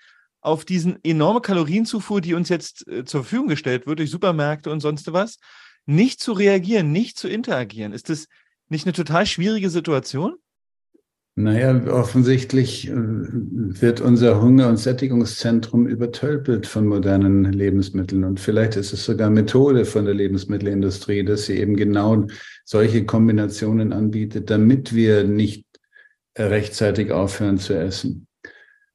auf 0.41 0.65
diesen 0.65 0.97
enorme 1.03 1.41
Kalorienzufuhr, 1.41 2.19
die 2.19 2.33
uns 2.33 2.49
jetzt 2.49 2.87
äh, 2.87 3.05
zur 3.05 3.23
Verfügung 3.23 3.47
gestellt 3.47 3.85
wird 3.85 3.99
durch 3.99 4.09
Supermärkte 4.09 4.71
und 4.71 4.79
sonst 4.79 5.13
was, 5.13 5.37
nicht 5.85 6.19
zu 6.19 6.33
reagieren, 6.33 6.91
nicht 6.91 7.17
zu 7.17 7.27
interagieren. 7.27 7.93
Ist 7.93 8.09
das 8.09 8.27
nicht 8.67 8.85
eine 8.85 8.93
total 8.93 9.25
schwierige 9.25 9.69
Situation? 9.69 10.35
Naja, 11.43 11.81
offensichtlich 11.91 12.87
äh, 12.87 12.93
wird 12.93 13.99
unser 13.99 14.41
Hunger- 14.41 14.69
und 14.69 14.77
Sättigungszentrum 14.77 15.87
übertölpelt 15.87 16.67
von 16.67 16.85
modernen 16.85 17.45
Lebensmitteln. 17.51 18.23
Und 18.23 18.39
vielleicht 18.39 18.75
ist 18.75 18.93
es 18.93 19.05
sogar 19.05 19.29
Methode 19.29 19.85
von 19.85 20.05
der 20.05 20.13
Lebensmittelindustrie, 20.13 21.23
dass 21.23 21.45
sie 21.45 21.57
eben 21.57 21.75
genau 21.75 22.27
solche 22.63 23.05
Kombinationen 23.05 23.91
anbietet, 23.91 24.49
damit 24.49 24.93
wir 24.93 25.23
nicht 25.23 25.65
rechtzeitig 26.37 27.11
aufhören 27.11 27.57
zu 27.57 27.73
essen. 27.73 28.27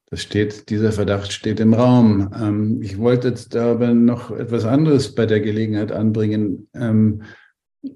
Das 0.08 0.22
steht, 0.22 0.70
dieser 0.70 0.92
Verdacht 0.92 1.32
steht 1.32 1.58
im 1.58 1.74
Raum. 1.74 2.30
Ähm, 2.40 2.80
ich 2.80 2.98
wollte 2.98 3.28
jetzt 3.28 3.56
aber 3.56 3.92
noch 3.92 4.30
etwas 4.30 4.64
anderes 4.64 5.14
bei 5.14 5.26
der 5.26 5.40
Gelegenheit 5.40 5.90
anbringen. 5.90 6.68
Ähm, 6.74 7.22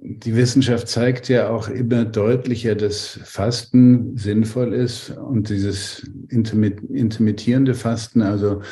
die 0.03 0.36
Wissenschaft 0.36 0.88
zeigt 0.88 1.28
ja 1.28 1.51
auch 1.51 1.68
immer 1.68 2.05
deutlicher, 2.05 2.74
dass 2.74 3.18
Fasten 3.24 4.16
sinnvoll 4.16 4.72
ist 4.72 5.11
und 5.11 5.49
dieses 5.49 6.11
intermittierende 6.28 7.74
Fasten, 7.74 8.22
also 8.22 8.62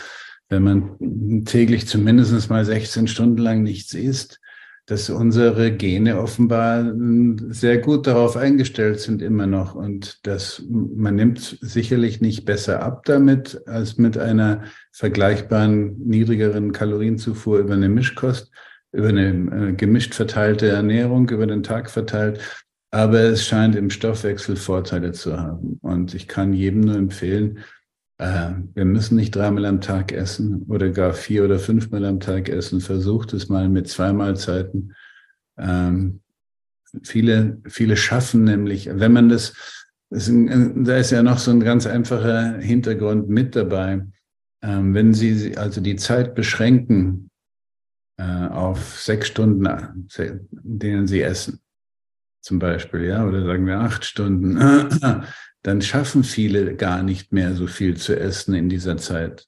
wenn 0.48 0.62
man 0.62 1.44
täglich 1.44 1.86
zumindest 1.86 2.50
mal 2.50 2.64
16 2.64 3.08
Stunden 3.08 3.38
lang 3.38 3.62
nichts 3.62 3.94
isst, 3.94 4.40
dass 4.86 5.10
unsere 5.10 5.70
Gene 5.70 6.18
offenbar 6.18 6.94
sehr 7.50 7.76
gut 7.76 8.06
darauf 8.06 8.38
eingestellt 8.38 9.00
sind 9.00 9.20
immer 9.20 9.46
noch 9.46 9.74
und 9.74 10.26
dass 10.26 10.64
man 10.70 11.14
nimmt 11.14 11.58
sicherlich 11.60 12.22
nicht 12.22 12.46
besser 12.46 12.82
ab 12.82 13.04
damit 13.04 13.60
als 13.66 13.98
mit 13.98 14.16
einer 14.16 14.62
vergleichbaren 14.90 15.98
niedrigeren 16.06 16.72
Kalorienzufuhr 16.72 17.58
über 17.58 17.74
eine 17.74 17.90
Mischkost 17.90 18.50
über 18.92 19.08
eine 19.08 19.70
äh, 19.70 19.72
gemischt 19.72 20.14
verteilte 20.14 20.68
Ernährung 20.68 21.28
über 21.28 21.46
den 21.46 21.62
Tag 21.62 21.90
verteilt. 21.90 22.40
Aber 22.90 23.20
es 23.20 23.44
scheint 23.44 23.76
im 23.76 23.90
Stoffwechsel 23.90 24.56
Vorteile 24.56 25.12
zu 25.12 25.38
haben. 25.38 25.78
Und 25.82 26.14
ich 26.14 26.26
kann 26.26 26.54
jedem 26.54 26.80
nur 26.80 26.96
empfehlen, 26.96 27.58
äh, 28.18 28.50
wir 28.74 28.84
müssen 28.84 29.16
nicht 29.16 29.34
dreimal 29.34 29.66
am 29.66 29.80
Tag 29.80 30.12
essen 30.12 30.64
oder 30.68 30.90
gar 30.90 31.12
vier 31.12 31.44
oder 31.44 31.58
fünfmal 31.58 32.04
am 32.04 32.20
Tag 32.20 32.48
essen. 32.48 32.80
Versucht 32.80 33.32
es 33.32 33.48
mal 33.48 33.68
mit 33.68 33.88
zwei 33.88 34.12
Mahlzeiten. 34.12 34.94
Ähm, 35.56 36.20
viele, 37.02 37.60
viele 37.66 37.96
schaffen 37.96 38.44
nämlich, 38.44 38.88
wenn 38.92 39.12
man 39.12 39.28
das, 39.28 39.52
das 40.10 40.28
ist 40.28 40.34
ein, 40.34 40.84
da 40.84 40.96
ist 40.96 41.10
ja 41.10 41.22
noch 41.22 41.38
so 41.38 41.50
ein 41.50 41.60
ganz 41.60 41.86
einfacher 41.86 42.58
Hintergrund 42.58 43.28
mit 43.28 43.54
dabei. 43.54 44.06
Ähm, 44.62 44.94
wenn 44.94 45.14
Sie 45.14 45.56
also 45.56 45.80
die 45.80 45.96
Zeit 45.96 46.34
beschränken, 46.34 47.30
auf 48.18 49.00
sechs 49.00 49.28
Stunden, 49.28 49.66
in 50.16 50.48
denen 50.50 51.06
sie 51.06 51.22
essen, 51.22 51.60
zum 52.40 52.58
Beispiel, 52.58 53.04
ja, 53.04 53.24
oder 53.24 53.44
sagen 53.44 53.66
wir 53.66 53.78
acht 53.78 54.04
Stunden, 54.04 54.58
dann 55.62 55.82
schaffen 55.82 56.24
viele 56.24 56.74
gar 56.76 57.02
nicht 57.02 57.32
mehr 57.32 57.54
so 57.54 57.66
viel 57.66 57.96
zu 57.96 58.18
essen 58.18 58.54
in 58.54 58.68
dieser 58.68 58.96
Zeit 58.96 59.46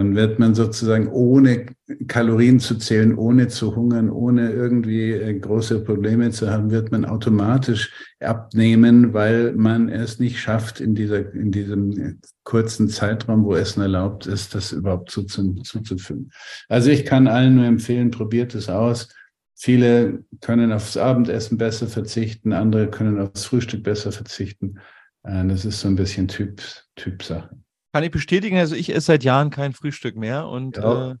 dann 0.00 0.16
wird 0.16 0.38
man 0.38 0.54
sozusagen 0.54 1.08
ohne 1.08 1.66
Kalorien 2.08 2.58
zu 2.58 2.78
zählen, 2.78 3.14
ohne 3.18 3.48
zu 3.48 3.76
hungern, 3.76 4.08
ohne 4.08 4.50
irgendwie 4.50 5.12
äh, 5.12 5.38
große 5.38 5.80
Probleme 5.80 6.30
zu 6.30 6.50
haben, 6.50 6.70
wird 6.70 6.90
man 6.90 7.04
automatisch 7.04 7.92
abnehmen, 8.18 9.12
weil 9.12 9.52
man 9.52 9.90
es 9.90 10.18
nicht 10.18 10.40
schafft, 10.40 10.80
in, 10.80 10.94
dieser, 10.94 11.34
in 11.34 11.52
diesem 11.52 12.18
kurzen 12.44 12.88
Zeitraum, 12.88 13.44
wo 13.44 13.54
Essen 13.54 13.82
erlaubt 13.82 14.26
ist, 14.26 14.54
das 14.54 14.72
überhaupt 14.72 15.10
zuzufügen. 15.10 16.30
Also 16.70 16.88
ich 16.88 17.04
kann 17.04 17.26
allen 17.26 17.56
nur 17.56 17.66
empfehlen, 17.66 18.10
probiert 18.10 18.54
es 18.54 18.70
aus. 18.70 19.14
Viele 19.54 20.24
können 20.40 20.72
aufs 20.72 20.96
Abendessen 20.96 21.58
besser 21.58 21.88
verzichten, 21.88 22.54
andere 22.54 22.88
können 22.88 23.20
aufs 23.20 23.44
Frühstück 23.44 23.82
besser 23.82 24.12
verzichten. 24.12 24.78
Äh, 25.24 25.46
das 25.46 25.66
ist 25.66 25.80
so 25.80 25.88
ein 25.88 25.96
bisschen 25.96 26.26
Typ, 26.26 26.62
Typsache. 26.96 27.50
Kann 27.92 28.04
ich 28.04 28.10
bestätigen, 28.10 28.56
also 28.56 28.76
ich 28.76 28.90
esse 28.90 29.06
seit 29.06 29.24
Jahren 29.24 29.50
kein 29.50 29.72
Frühstück 29.72 30.16
mehr 30.16 30.46
und 30.46 30.76
ja, 30.76 31.12
äh, 31.12 31.14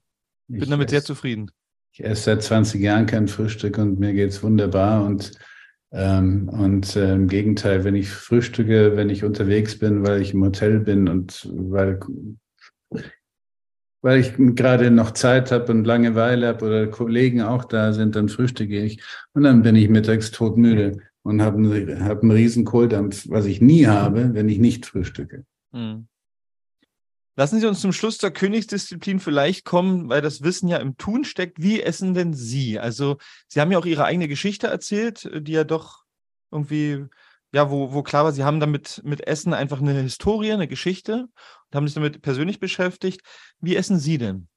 bin 0.46 0.70
damit 0.70 0.88
esse, 0.88 0.96
sehr 0.96 1.04
zufrieden. 1.04 1.50
Ich 1.92 2.04
esse 2.04 2.22
seit 2.22 2.42
20 2.42 2.80
Jahren 2.80 3.06
kein 3.06 3.28
Frühstück 3.28 3.78
und 3.78 3.98
mir 3.98 4.12
geht 4.12 4.30
es 4.30 4.42
wunderbar 4.42 5.04
und 5.04 5.32
ähm, 5.92 6.48
und 6.48 6.94
äh, 6.94 7.14
im 7.14 7.26
Gegenteil, 7.26 7.82
wenn 7.82 7.96
ich 7.96 8.10
frühstücke, 8.10 8.96
wenn 8.96 9.10
ich 9.10 9.24
unterwegs 9.24 9.78
bin, 9.78 10.06
weil 10.06 10.20
ich 10.20 10.34
im 10.34 10.44
Hotel 10.44 10.78
bin 10.78 11.08
und 11.08 11.48
weil, 11.52 11.98
weil 14.00 14.20
ich 14.20 14.34
gerade 14.36 14.92
noch 14.92 15.10
Zeit 15.10 15.50
habe 15.50 15.72
und 15.72 15.84
Langeweile 15.84 16.46
habe 16.46 16.64
oder 16.64 16.86
Kollegen 16.86 17.42
auch 17.42 17.64
da 17.64 17.92
sind, 17.92 18.14
dann 18.14 18.28
frühstücke 18.28 18.80
ich 18.80 19.02
und 19.32 19.42
dann 19.42 19.62
bin 19.62 19.74
ich 19.74 19.88
mittags 19.88 20.30
todmüde 20.30 20.98
und 21.22 21.42
habe 21.42 21.56
einen, 21.58 22.04
hab 22.04 22.22
einen 22.22 22.30
riesen 22.30 22.64
Kohldampf, 22.64 23.26
was 23.28 23.46
ich 23.46 23.60
nie 23.60 23.86
habe, 23.86 24.32
wenn 24.32 24.48
ich 24.48 24.58
nicht 24.58 24.86
frühstücke. 24.86 25.44
Hm. 25.72 26.06
Lassen 27.36 27.60
Sie 27.60 27.66
uns 27.66 27.80
zum 27.80 27.92
Schluss 27.92 28.18
zur 28.18 28.30
Königsdisziplin 28.30 29.20
vielleicht 29.20 29.64
kommen, 29.64 30.08
weil 30.08 30.20
das 30.20 30.42
Wissen 30.42 30.68
ja 30.68 30.78
im 30.78 30.96
Tun 30.96 31.24
steckt. 31.24 31.62
Wie 31.62 31.80
essen 31.80 32.14
denn 32.14 32.34
Sie? 32.34 32.78
Also, 32.78 33.18
Sie 33.48 33.60
haben 33.60 33.70
ja 33.72 33.78
auch 33.78 33.86
Ihre 33.86 34.04
eigene 34.04 34.28
Geschichte 34.28 34.66
erzählt, 34.66 35.30
die 35.34 35.52
ja 35.52 35.64
doch 35.64 36.04
irgendwie, 36.50 37.06
ja, 37.52 37.70
wo, 37.70 37.92
wo 37.92 38.02
klar 38.02 38.24
war, 38.24 38.32
Sie 38.32 38.44
haben 38.44 38.60
damit 38.60 39.00
mit 39.04 39.26
Essen 39.26 39.54
einfach 39.54 39.80
eine 39.80 39.92
Historie, 39.92 40.52
eine 40.52 40.68
Geschichte 40.68 41.28
und 41.70 41.76
haben 41.76 41.86
sich 41.86 41.94
damit 41.94 42.20
persönlich 42.20 42.58
beschäftigt. 42.58 43.22
Wie 43.60 43.76
essen 43.76 43.98
Sie 43.98 44.18
denn? 44.18 44.48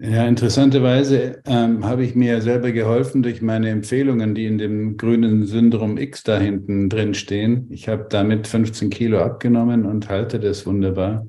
Ja, 0.00 0.26
interessanterweise 0.26 1.42
ähm, 1.46 1.84
habe 1.84 2.04
ich 2.04 2.14
mir 2.14 2.42
selber 2.42 2.72
geholfen 2.72 3.22
durch 3.22 3.40
meine 3.40 3.70
Empfehlungen, 3.70 4.34
die 4.34 4.44
in 4.44 4.58
dem 4.58 4.98
grünen 4.98 5.46
Syndrom 5.46 5.96
X 5.96 6.22
da 6.24 6.38
hinten 6.38 6.90
drin 6.90 7.14
stehen. 7.14 7.68
Ich 7.70 7.88
habe 7.88 8.06
damit 8.10 8.46
15 8.46 8.90
Kilo 8.90 9.20
abgenommen 9.20 9.86
und 9.86 10.10
halte 10.10 10.40
das 10.40 10.66
wunderbar 10.66 11.26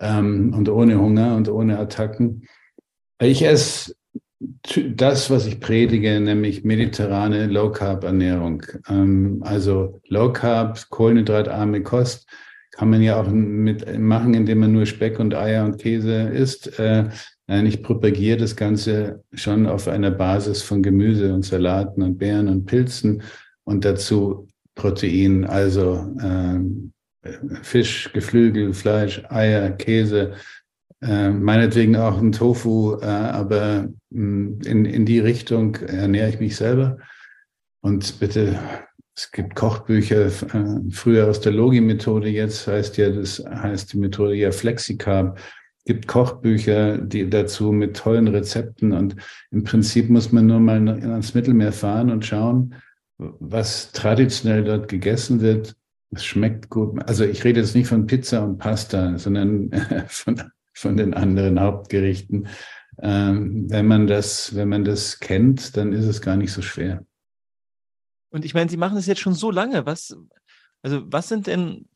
ähm, 0.00 0.52
und 0.54 0.68
ohne 0.68 0.98
Hunger 0.98 1.36
und 1.36 1.48
ohne 1.48 1.78
Attacken. 1.78 2.46
Ich 3.20 3.42
esse 3.42 3.94
das, 4.94 5.30
was 5.30 5.46
ich 5.46 5.60
predige, 5.60 6.20
nämlich 6.20 6.64
mediterrane 6.64 7.46
Low-Carb-Ernährung. 7.46 8.62
Ähm, 8.88 9.42
also 9.44 10.00
Low-Carb, 10.08 10.90
kohlenhydratarme 10.90 11.82
Kost 11.82 12.28
kann 12.72 12.90
man 12.90 13.00
ja 13.00 13.18
auch 13.18 13.28
mit 13.28 13.98
machen, 13.98 14.34
indem 14.34 14.58
man 14.58 14.72
nur 14.72 14.84
Speck 14.84 15.18
und 15.18 15.34
Eier 15.34 15.64
und 15.64 15.78
Käse 15.78 16.28
isst. 16.28 16.78
Äh, 16.78 17.08
Nein, 17.48 17.66
ich 17.66 17.82
propagiere 17.82 18.38
das 18.38 18.56
Ganze 18.56 19.22
schon 19.32 19.66
auf 19.66 19.86
einer 19.86 20.10
Basis 20.10 20.62
von 20.62 20.82
Gemüse 20.82 21.32
und 21.32 21.44
Salaten 21.44 22.02
und 22.02 22.18
Beeren 22.18 22.48
und 22.48 22.66
Pilzen 22.66 23.22
und 23.64 23.84
dazu 23.84 24.48
Protein, 24.74 25.44
also 25.44 26.12
ähm, 26.20 26.92
Fisch, 27.62 28.12
Geflügel, 28.12 28.72
Fleisch, 28.74 29.22
Eier, 29.28 29.70
Käse, 29.70 30.34
äh, 31.02 31.30
meinetwegen 31.30 31.96
auch 31.96 32.18
ein 32.18 32.32
Tofu, 32.32 32.98
äh, 33.00 33.06
aber 33.06 33.88
mh, 34.10 34.20
mm, 34.20 34.60
in, 34.64 34.84
in 34.84 35.06
die 35.06 35.20
Richtung 35.20 35.76
ernähre 35.76 36.30
ich 36.30 36.40
mich 36.40 36.56
selber. 36.56 36.98
Und 37.80 38.18
bitte, 38.18 38.58
es 39.14 39.30
gibt 39.30 39.54
Kochbücher, 39.54 40.26
äh, 40.26 40.90
früher 40.90 41.28
aus 41.28 41.40
der 41.40 41.52
Logi-Methode, 41.52 42.28
jetzt 42.28 42.66
heißt 42.66 42.96
ja, 42.96 43.10
das 43.10 43.44
heißt 43.44 43.92
die 43.92 43.98
Methode 43.98 44.34
ja 44.34 44.50
Flexicarb 44.52 45.38
gibt 45.86 46.08
Kochbücher 46.08 46.98
die 46.98 47.30
dazu 47.30 47.72
mit 47.72 47.96
tollen 47.96 48.28
Rezepten 48.28 48.92
und 48.92 49.16
im 49.50 49.64
Prinzip 49.64 50.10
muss 50.10 50.32
man 50.32 50.46
nur 50.46 50.60
mal 50.60 50.86
ans 50.88 51.32
Mittelmeer 51.34 51.72
fahren 51.72 52.10
und 52.10 52.26
schauen, 52.26 52.74
was 53.18 53.92
traditionell 53.92 54.64
dort 54.64 54.88
gegessen 54.88 55.40
wird. 55.40 55.76
Es 56.10 56.24
schmeckt 56.24 56.68
gut. 56.70 57.02
Also 57.08 57.24
ich 57.24 57.44
rede 57.44 57.60
jetzt 57.60 57.74
nicht 57.74 57.88
von 57.88 58.06
Pizza 58.06 58.44
und 58.44 58.58
Pasta, 58.58 59.18
sondern 59.18 59.70
von, 60.08 60.42
von 60.72 60.96
den 60.96 61.14
anderen 61.14 61.60
Hauptgerichten. 61.60 62.48
Ähm, 62.98 63.66
wenn 63.68 63.86
man 63.86 64.06
das, 64.06 64.54
wenn 64.54 64.68
man 64.68 64.84
das 64.84 65.20
kennt, 65.20 65.76
dann 65.76 65.92
ist 65.92 66.06
es 66.06 66.22
gar 66.22 66.36
nicht 66.36 66.52
so 66.52 66.62
schwer. 66.62 67.04
Und 68.30 68.44
ich 68.44 68.54
meine, 68.54 68.70
Sie 68.70 68.76
machen 68.76 68.96
es 68.96 69.06
jetzt 69.06 69.20
schon 69.20 69.34
so 69.34 69.50
lange. 69.50 69.86
Was, 69.86 70.16
also 70.82 71.02
was 71.06 71.28
sind 71.28 71.46
denn 71.46 71.88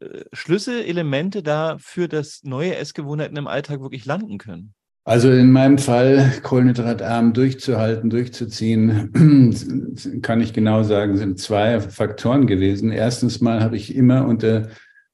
äh, 0.00 0.24
Schlüsselelemente 0.32 1.42
da 1.42 1.78
für 1.78 2.08
das 2.08 2.42
neue 2.44 2.76
Essgewohnheiten 2.76 3.36
im 3.36 3.46
Alltag 3.46 3.80
wirklich 3.80 4.04
landen 4.04 4.38
können? 4.38 4.74
Also 5.08 5.30
in 5.30 5.52
meinem 5.52 5.78
Fall 5.78 6.34
kohlenhydratarm 6.42 7.32
durchzuhalten, 7.32 8.10
durchzuziehen, 8.10 10.12
kann 10.22 10.42
ich 10.42 10.52
genau 10.52 10.82
sagen, 10.82 11.16
sind 11.16 11.38
zwei 11.38 11.80
Faktoren 11.80 12.46
gewesen. 12.46 12.92
Erstens 12.92 13.40
mal 13.40 13.62
habe 13.62 13.76
ich 13.76 13.96
immer 13.96 14.26
unter 14.26 14.68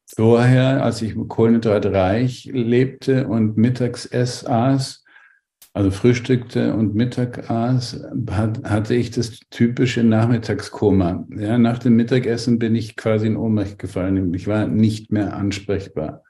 vorher, 0.04 0.82
als 0.82 1.00
ich 1.00 1.14
kohlenhydratreich 1.28 2.50
lebte 2.52 3.28
und 3.28 3.56
mittags 3.56 4.04
ess 4.04 4.44
aß, 4.44 5.04
also 5.74 5.92
frühstückte 5.92 6.74
und 6.74 6.96
Mittag 6.96 7.48
aß, 7.48 8.04
hat, 8.32 8.64
hatte 8.64 8.96
ich 8.96 9.12
das 9.12 9.38
typische 9.50 10.02
Nachmittagskoma. 10.02 11.24
Ja, 11.36 11.56
nach 11.56 11.78
dem 11.78 11.94
Mittagessen 11.94 12.58
bin 12.58 12.74
ich 12.74 12.96
quasi 12.96 13.28
in 13.28 13.36
Ohnmacht 13.36 13.78
gefallen. 13.78 14.34
Ich 14.34 14.48
war 14.48 14.66
nicht 14.66 15.12
mehr 15.12 15.36
ansprechbar. 15.36 16.24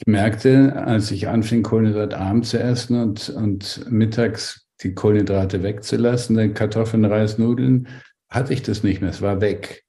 Ich 0.00 0.06
merkte, 0.06 0.74
als 0.76 1.10
ich 1.10 1.28
anfing, 1.28 1.62
kohlenhydratarm 1.62 2.42
zu 2.42 2.58
essen 2.58 2.98
und, 2.98 3.28
und 3.28 3.84
mittags 3.90 4.66
die 4.82 4.94
Kohlenhydrate 4.94 5.62
wegzulassen, 5.62 6.38
den 6.38 6.54
Kartoffeln, 6.54 7.04
Reis, 7.04 7.36
Nudeln, 7.36 7.86
hatte 8.30 8.54
ich 8.54 8.62
das 8.62 8.82
nicht 8.82 9.02
mehr. 9.02 9.10
Es 9.10 9.20
war 9.20 9.42
weg. 9.42 9.84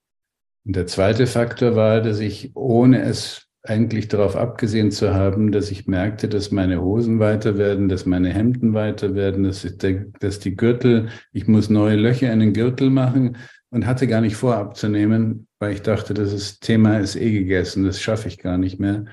Und 0.65 0.75
der 0.75 0.85
zweite 0.85 1.27
Faktor 1.27 1.77
war, 1.77 2.01
dass 2.01 2.19
ich, 2.19 2.51
ohne 2.55 3.01
es 3.03 3.47
eigentlich 3.63 4.09
darauf 4.09 4.35
abgesehen 4.35 4.91
zu 4.91 5.13
haben, 5.13 5.53
dass 5.53 5.71
ich 5.71 5.87
merkte, 5.87 6.27
dass 6.27 6.51
meine 6.51 6.81
Hosen 6.81 7.19
weiter 7.19 7.57
werden, 7.57 7.87
dass 7.87 8.05
meine 8.05 8.33
Hemden 8.33 8.73
weiter 8.73 9.15
werden, 9.15 9.43
dass, 9.43 9.61
der, 9.61 10.07
dass 10.19 10.39
die 10.39 10.57
Gürtel, 10.57 11.07
ich 11.31 11.47
muss 11.47 11.69
neue 11.69 11.95
Löcher 11.95 12.33
in 12.33 12.41
den 12.41 12.53
Gürtel 12.53 12.89
machen 12.89 13.37
und 13.69 13.85
hatte 13.85 14.07
gar 14.07 14.19
nicht 14.19 14.35
vor 14.35 14.57
abzunehmen, 14.57 15.47
weil 15.59 15.71
ich 15.71 15.83
dachte, 15.83 16.13
das 16.13 16.59
Thema 16.59 16.97
ist 16.97 17.15
eh 17.15 17.31
gegessen, 17.31 17.85
das 17.85 18.01
schaffe 18.01 18.27
ich 18.27 18.39
gar 18.39 18.57
nicht 18.57 18.77
mehr. 18.77 19.05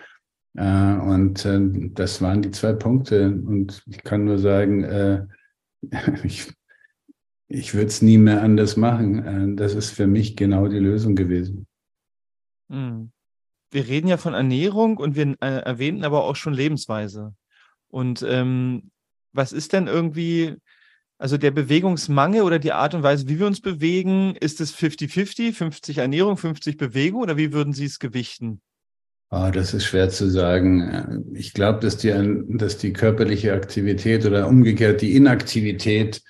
Äh, 0.58 1.00
und 1.00 1.44
äh, 1.44 1.90
das 1.94 2.20
waren 2.20 2.42
die 2.42 2.50
zwei 2.50 2.72
Punkte. 2.72 3.26
Und 3.26 3.82
ich 3.86 4.02
kann 4.02 4.24
nur 4.24 4.38
sagen, 4.38 4.84
äh, 4.84 5.26
ich, 6.24 6.52
ich 7.48 7.74
würde 7.74 7.86
es 7.86 8.02
nie 8.02 8.18
mehr 8.18 8.42
anders 8.42 8.76
machen. 8.76 9.56
Das 9.56 9.74
ist 9.74 9.90
für 9.90 10.06
mich 10.06 10.36
genau 10.36 10.68
die 10.68 10.78
Lösung 10.78 11.14
gewesen. 11.14 11.66
Mhm 12.68 13.12
wir 13.70 13.86
reden 13.86 14.08
ja 14.08 14.16
von 14.16 14.34
Ernährung 14.34 14.96
und 14.96 15.16
wir 15.16 15.36
äh, 15.40 15.60
erwähnten 15.60 16.04
aber 16.04 16.24
auch 16.24 16.36
schon 16.36 16.54
Lebensweise. 16.54 17.34
Und 17.88 18.24
ähm, 18.26 18.90
was 19.32 19.52
ist 19.52 19.72
denn 19.72 19.86
irgendwie, 19.86 20.56
also 21.18 21.36
der 21.36 21.50
Bewegungsmangel 21.50 22.42
oder 22.42 22.58
die 22.58 22.72
Art 22.72 22.94
und 22.94 23.02
Weise, 23.02 23.28
wie 23.28 23.38
wir 23.38 23.46
uns 23.46 23.60
bewegen, 23.60 24.36
ist 24.36 24.60
es 24.60 24.74
50-50, 24.74 25.52
50 25.52 25.98
Ernährung, 25.98 26.36
50 26.36 26.76
Bewegung 26.76 27.22
oder 27.22 27.36
wie 27.36 27.52
würden 27.52 27.72
Sie 27.72 27.84
es 27.84 27.98
gewichten? 27.98 28.60
Oh, 29.30 29.50
das 29.52 29.74
ist 29.74 29.84
schwer 29.84 30.08
zu 30.08 30.30
sagen. 30.30 31.26
Ich 31.34 31.52
glaube, 31.52 31.80
dass 31.80 31.98
die, 31.98 32.12
dass 32.48 32.78
die 32.78 32.94
körperliche 32.94 33.52
Aktivität 33.52 34.24
oder 34.24 34.48
umgekehrt 34.48 35.02
die 35.02 35.16
Inaktivität 35.16 36.22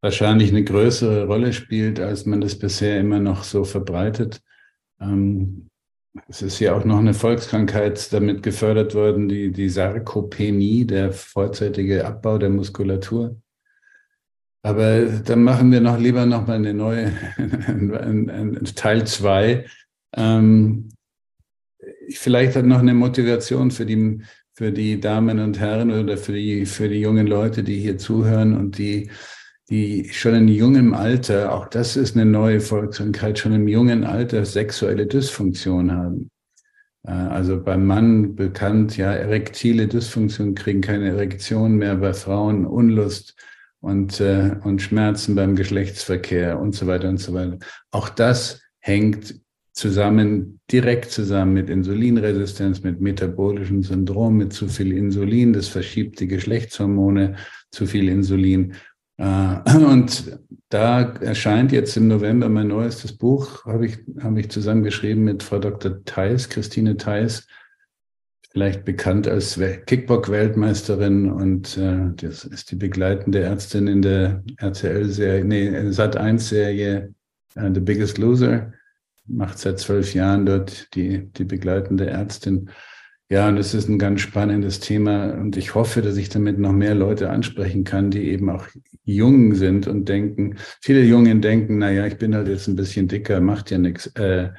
wahrscheinlich 0.00 0.50
eine 0.50 0.64
größere 0.64 1.26
Rolle 1.26 1.52
spielt, 1.52 2.00
als 2.00 2.26
man 2.26 2.40
das 2.40 2.58
bisher 2.58 2.98
immer 2.98 3.20
noch 3.20 3.44
so 3.44 3.62
verbreitet. 3.62 4.40
Ähm, 5.00 5.68
es 6.28 6.42
ist 6.42 6.58
ja 6.58 6.74
auch 6.74 6.84
noch 6.84 6.98
eine 6.98 7.14
Volkskrankheit 7.14 8.12
damit 8.12 8.42
gefördert 8.42 8.94
worden, 8.94 9.28
die, 9.28 9.52
die 9.52 9.68
Sarkopenie, 9.68 10.86
der 10.86 11.12
vorzeitige 11.12 12.04
Abbau 12.04 12.38
der 12.38 12.50
Muskulatur. 12.50 13.36
Aber 14.62 15.04
dann 15.04 15.44
machen 15.44 15.70
wir 15.70 15.80
noch 15.80 15.98
lieber 15.98 16.26
noch 16.26 16.46
mal 16.46 16.56
eine 16.56 16.74
neue, 16.74 17.12
Teil 18.74 19.06
zwei. 19.06 19.66
Ähm, 20.16 20.88
vielleicht 22.14 22.56
hat 22.56 22.64
noch 22.64 22.80
eine 22.80 22.94
Motivation 22.94 23.70
für 23.70 23.86
die, 23.86 24.22
für 24.52 24.72
die 24.72 25.00
Damen 25.00 25.38
und 25.38 25.58
Herren 25.58 25.90
oder 25.90 26.16
für 26.16 26.32
die, 26.32 26.66
für 26.66 26.88
die 26.88 27.00
jungen 27.00 27.26
Leute, 27.26 27.62
die 27.62 27.78
hier 27.78 27.98
zuhören 27.98 28.56
und 28.56 28.78
die 28.78 29.10
die 29.70 30.08
schon 30.12 30.34
in 30.34 30.48
jungem 30.48 30.94
Alter, 30.94 31.54
auch 31.54 31.68
das 31.68 31.96
ist 31.96 32.16
eine 32.16 32.26
neue 32.26 32.60
Volkskrankheit, 32.60 33.38
schon 33.38 33.52
im 33.52 33.68
jungen 33.68 34.04
Alter 34.04 34.44
sexuelle 34.44 35.06
Dysfunktion 35.06 35.92
haben. 35.92 36.30
Äh, 37.06 37.12
also 37.12 37.62
beim 37.62 37.86
Mann 37.86 38.34
bekannt, 38.34 38.96
ja, 38.96 39.12
erektile 39.12 39.86
Dysfunktion, 39.86 40.56
kriegen 40.56 40.80
keine 40.80 41.10
Erektion 41.10 41.76
mehr, 41.76 41.96
bei 41.96 42.12
Frauen 42.12 42.66
Unlust 42.66 43.36
und, 43.80 44.20
äh, 44.20 44.56
und 44.64 44.82
Schmerzen 44.82 45.36
beim 45.36 45.54
Geschlechtsverkehr 45.54 46.58
und 46.58 46.74
so 46.74 46.88
weiter 46.88 47.08
und 47.08 47.18
so 47.18 47.32
weiter. 47.32 47.58
Auch 47.92 48.08
das 48.08 48.60
hängt 48.80 49.36
zusammen, 49.80 50.60
direkt 50.70 51.10
zusammen 51.10 51.54
mit 51.54 51.70
Insulinresistenz, 51.70 52.82
mit 52.82 53.00
metabolischem 53.00 53.82
Syndrom, 53.82 54.36
mit 54.36 54.52
zu 54.52 54.68
viel 54.68 54.92
Insulin, 54.92 55.54
das 55.54 55.68
verschiebt 55.68 56.20
die 56.20 56.28
Geschlechtshormone, 56.28 57.36
zu 57.70 57.86
viel 57.86 58.08
Insulin. 58.08 58.74
Äh, 59.16 59.56
und 59.76 60.38
da 60.68 61.14
erscheint 61.14 61.72
jetzt 61.72 61.96
im 61.96 62.08
November 62.08 62.48
mein 62.50 62.68
neuestes 62.68 63.16
Buch, 63.16 63.64
habe 63.64 63.86
ich, 63.86 63.98
habe 64.20 64.40
ich 64.40 64.50
zusammengeschrieben 64.50 65.24
mit 65.24 65.42
Frau 65.42 65.58
Dr. 65.58 66.04
Theis, 66.04 66.50
Christine 66.50 66.98
Theis, 66.98 67.46
vielleicht 68.50 68.84
bekannt 68.84 69.28
als 69.28 69.58
Kickbock-Weltmeisterin 69.86 71.30
und 71.30 71.78
äh, 71.78 72.10
das 72.16 72.44
ist 72.44 72.70
die 72.70 72.76
begleitende 72.76 73.40
Ärztin 73.40 73.86
in 73.86 74.02
der 74.02 74.44
RTL-Serie, 74.58 75.44
nee, 75.44 75.70
Sat1-Serie 75.88 77.14
uh, 77.56 77.70
The 77.72 77.80
Biggest 77.80 78.18
Loser, 78.18 78.72
macht 79.30 79.58
seit 79.58 79.78
zwölf 79.78 80.14
Jahren 80.14 80.46
dort 80.46 80.94
die, 80.94 81.26
die 81.32 81.44
begleitende 81.44 82.06
Ärztin. 82.06 82.70
Ja, 83.28 83.48
und 83.48 83.58
es 83.58 83.74
ist 83.74 83.88
ein 83.88 83.98
ganz 84.00 84.22
spannendes 84.22 84.80
Thema 84.80 85.34
und 85.34 85.56
ich 85.56 85.76
hoffe, 85.76 86.02
dass 86.02 86.16
ich 86.16 86.30
damit 86.30 86.58
noch 86.58 86.72
mehr 86.72 86.96
Leute 86.96 87.30
ansprechen 87.30 87.84
kann, 87.84 88.10
die 88.10 88.28
eben 88.30 88.50
auch 88.50 88.66
jung 89.04 89.54
sind 89.54 89.86
und 89.86 90.08
denken, 90.08 90.56
viele 90.80 91.04
Jungen 91.04 91.40
denken, 91.40 91.78
naja, 91.78 92.06
ich 92.06 92.18
bin 92.18 92.34
halt 92.34 92.48
jetzt 92.48 92.66
ein 92.66 92.74
bisschen 92.74 93.06
dicker, 93.06 93.40
macht 93.40 93.70
ja 93.70 93.78
nichts. 93.78 94.08
Äh, 94.16 94.50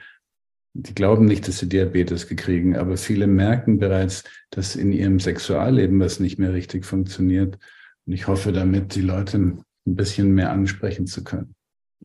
die 0.74 0.95
glauben 0.95 1.26
nicht, 1.26 1.49
dass 1.49 1.59
sie 1.59 1.67
Diabetes 1.67 2.28
gekriegen, 2.28 2.78
aber 2.78 2.95
viele 2.95 3.28
merken 3.28 3.78
bereits, 3.78 4.24
dass 4.51 4.78
in 4.78 4.93
ihrem 4.93 5.19
Sexualleben 5.19 5.99
was 5.99 6.22
nicht 6.22 6.39
mehr 6.39 6.53
richtig 6.53 6.86
funktioniert. 6.86 7.59
Und 8.05 8.13
ich 8.13 8.28
hoffe 8.28 8.53
damit, 8.53 8.95
die 8.95 9.01
Leute 9.01 9.38
ein 9.38 9.65
bisschen 9.86 10.34
mehr 10.34 10.51
ansprechen 10.51 11.07
zu 11.07 11.26
können. 11.26 11.55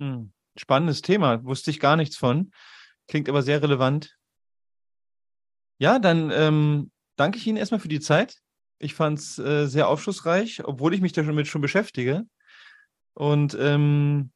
Hm. 0.01 0.33
Spannendes 0.59 1.03
Thema, 1.03 1.45
wusste 1.45 1.71
ich 1.71 1.81
gar 1.81 1.97
nichts 1.97 2.17
von. 2.17 2.51
Klingt 3.09 3.29
aber 3.29 3.43
sehr 3.43 3.63
relevant. 3.63 4.17
Ja, 5.79 5.99
dann 5.99 6.31
ähm, 6.33 6.91
danke 7.17 7.39
ich 7.39 7.47
Ihnen 7.47 7.59
erstmal 7.59 7.81
für 7.81 7.89
die 7.89 8.01
Zeit. 8.01 8.39
Ich 8.79 8.95
fand 8.95 9.19
es 9.19 9.39
äh, 9.39 9.67
sehr 9.67 9.89
aufschlussreich, 9.89 10.63
obwohl 10.65 10.95
ich 10.95 11.01
mich 11.01 11.13
damit 11.13 11.47
schon 11.47 11.63
beschäftige. 11.63 12.25
Und 13.15 13.57
ähm, 13.59 14.31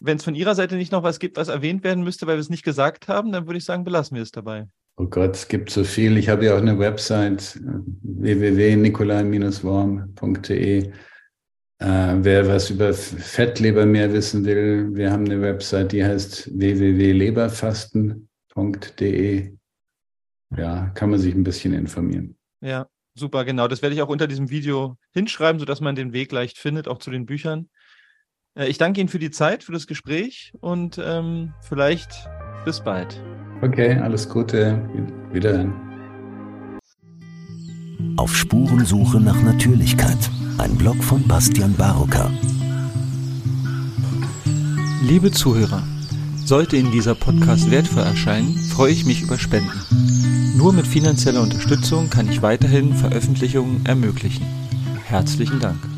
wenn 0.00 0.16
es 0.16 0.24
von 0.24 0.34
Ihrer 0.34 0.54
Seite 0.54 0.76
nicht 0.76 0.92
noch 0.92 1.02
was 1.02 1.18
gibt, 1.18 1.36
was 1.36 1.48
erwähnt 1.48 1.84
werden 1.84 2.02
müsste, 2.02 2.26
weil 2.26 2.36
wir 2.36 2.40
es 2.40 2.50
nicht 2.50 2.64
gesagt 2.64 3.08
haben, 3.08 3.32
dann 3.32 3.46
würde 3.46 3.58
ich 3.58 3.64
sagen, 3.64 3.84
belassen 3.84 4.16
wir 4.16 4.22
es 4.22 4.32
dabei. 4.32 4.66
Oh 4.96 5.06
Gott, 5.06 5.36
es 5.36 5.48
gibt 5.48 5.70
so 5.70 5.84
viel. 5.84 6.18
Ich 6.18 6.28
habe 6.28 6.44
ja 6.44 6.54
auch 6.54 6.58
eine 6.58 6.78
Website 6.78 7.58
www.nikolai-worm.de. 8.02 10.92
Äh, 11.82 12.24
wer 12.24 12.46
was 12.46 12.70
über 12.70 12.94
Fettleber 12.94 13.84
mehr 13.86 14.12
wissen 14.12 14.44
will, 14.44 14.94
wir 14.94 15.10
haben 15.10 15.24
eine 15.24 15.42
Website, 15.42 15.90
die 15.90 16.04
heißt 16.04 16.56
www.leberfasten.de. 16.56 19.52
Ja, 20.56 20.90
kann 20.94 21.10
man 21.10 21.18
sich 21.18 21.34
ein 21.34 21.42
bisschen 21.42 21.74
informieren. 21.74 22.36
Ja, 22.60 22.86
super, 23.14 23.44
genau. 23.44 23.66
Das 23.66 23.82
werde 23.82 23.96
ich 23.96 24.02
auch 24.02 24.10
unter 24.10 24.28
diesem 24.28 24.48
Video 24.48 24.96
hinschreiben, 25.12 25.58
sodass 25.58 25.80
man 25.80 25.96
den 25.96 26.12
Weg 26.12 26.30
leicht 26.30 26.56
findet, 26.56 26.86
auch 26.86 26.98
zu 26.98 27.10
den 27.10 27.26
Büchern. 27.26 27.68
Äh, 28.54 28.68
ich 28.68 28.78
danke 28.78 29.00
Ihnen 29.00 29.08
für 29.08 29.18
die 29.18 29.32
Zeit, 29.32 29.64
für 29.64 29.72
das 29.72 29.88
Gespräch 29.88 30.52
und 30.60 31.00
ähm, 31.04 31.52
vielleicht 31.62 32.28
bis 32.64 32.80
bald. 32.80 33.20
Okay, 33.60 33.96
alles 33.96 34.28
Gute. 34.28 34.88
Wiederhin. 35.32 35.72
Auf 38.16 38.36
Spurensuche 38.36 39.20
nach 39.20 39.42
Natürlichkeit. 39.42 40.30
Ein 40.62 40.76
Blog 40.76 41.02
von 41.02 41.26
Bastian 41.26 41.74
Barocker. 41.74 42.30
Liebe 45.02 45.32
Zuhörer, 45.32 45.82
sollte 46.44 46.76
Ihnen 46.76 46.92
dieser 46.92 47.16
Podcast 47.16 47.68
wertvoll 47.72 48.04
erscheinen, 48.04 48.56
freue 48.70 48.92
ich 48.92 49.04
mich 49.04 49.22
über 49.22 49.40
Spenden. 49.40 50.54
Nur 50.56 50.72
mit 50.72 50.86
finanzieller 50.86 51.42
Unterstützung 51.42 52.10
kann 52.10 52.30
ich 52.30 52.42
weiterhin 52.42 52.94
Veröffentlichungen 52.94 53.84
ermöglichen. 53.86 54.46
Herzlichen 55.02 55.58
Dank. 55.58 55.91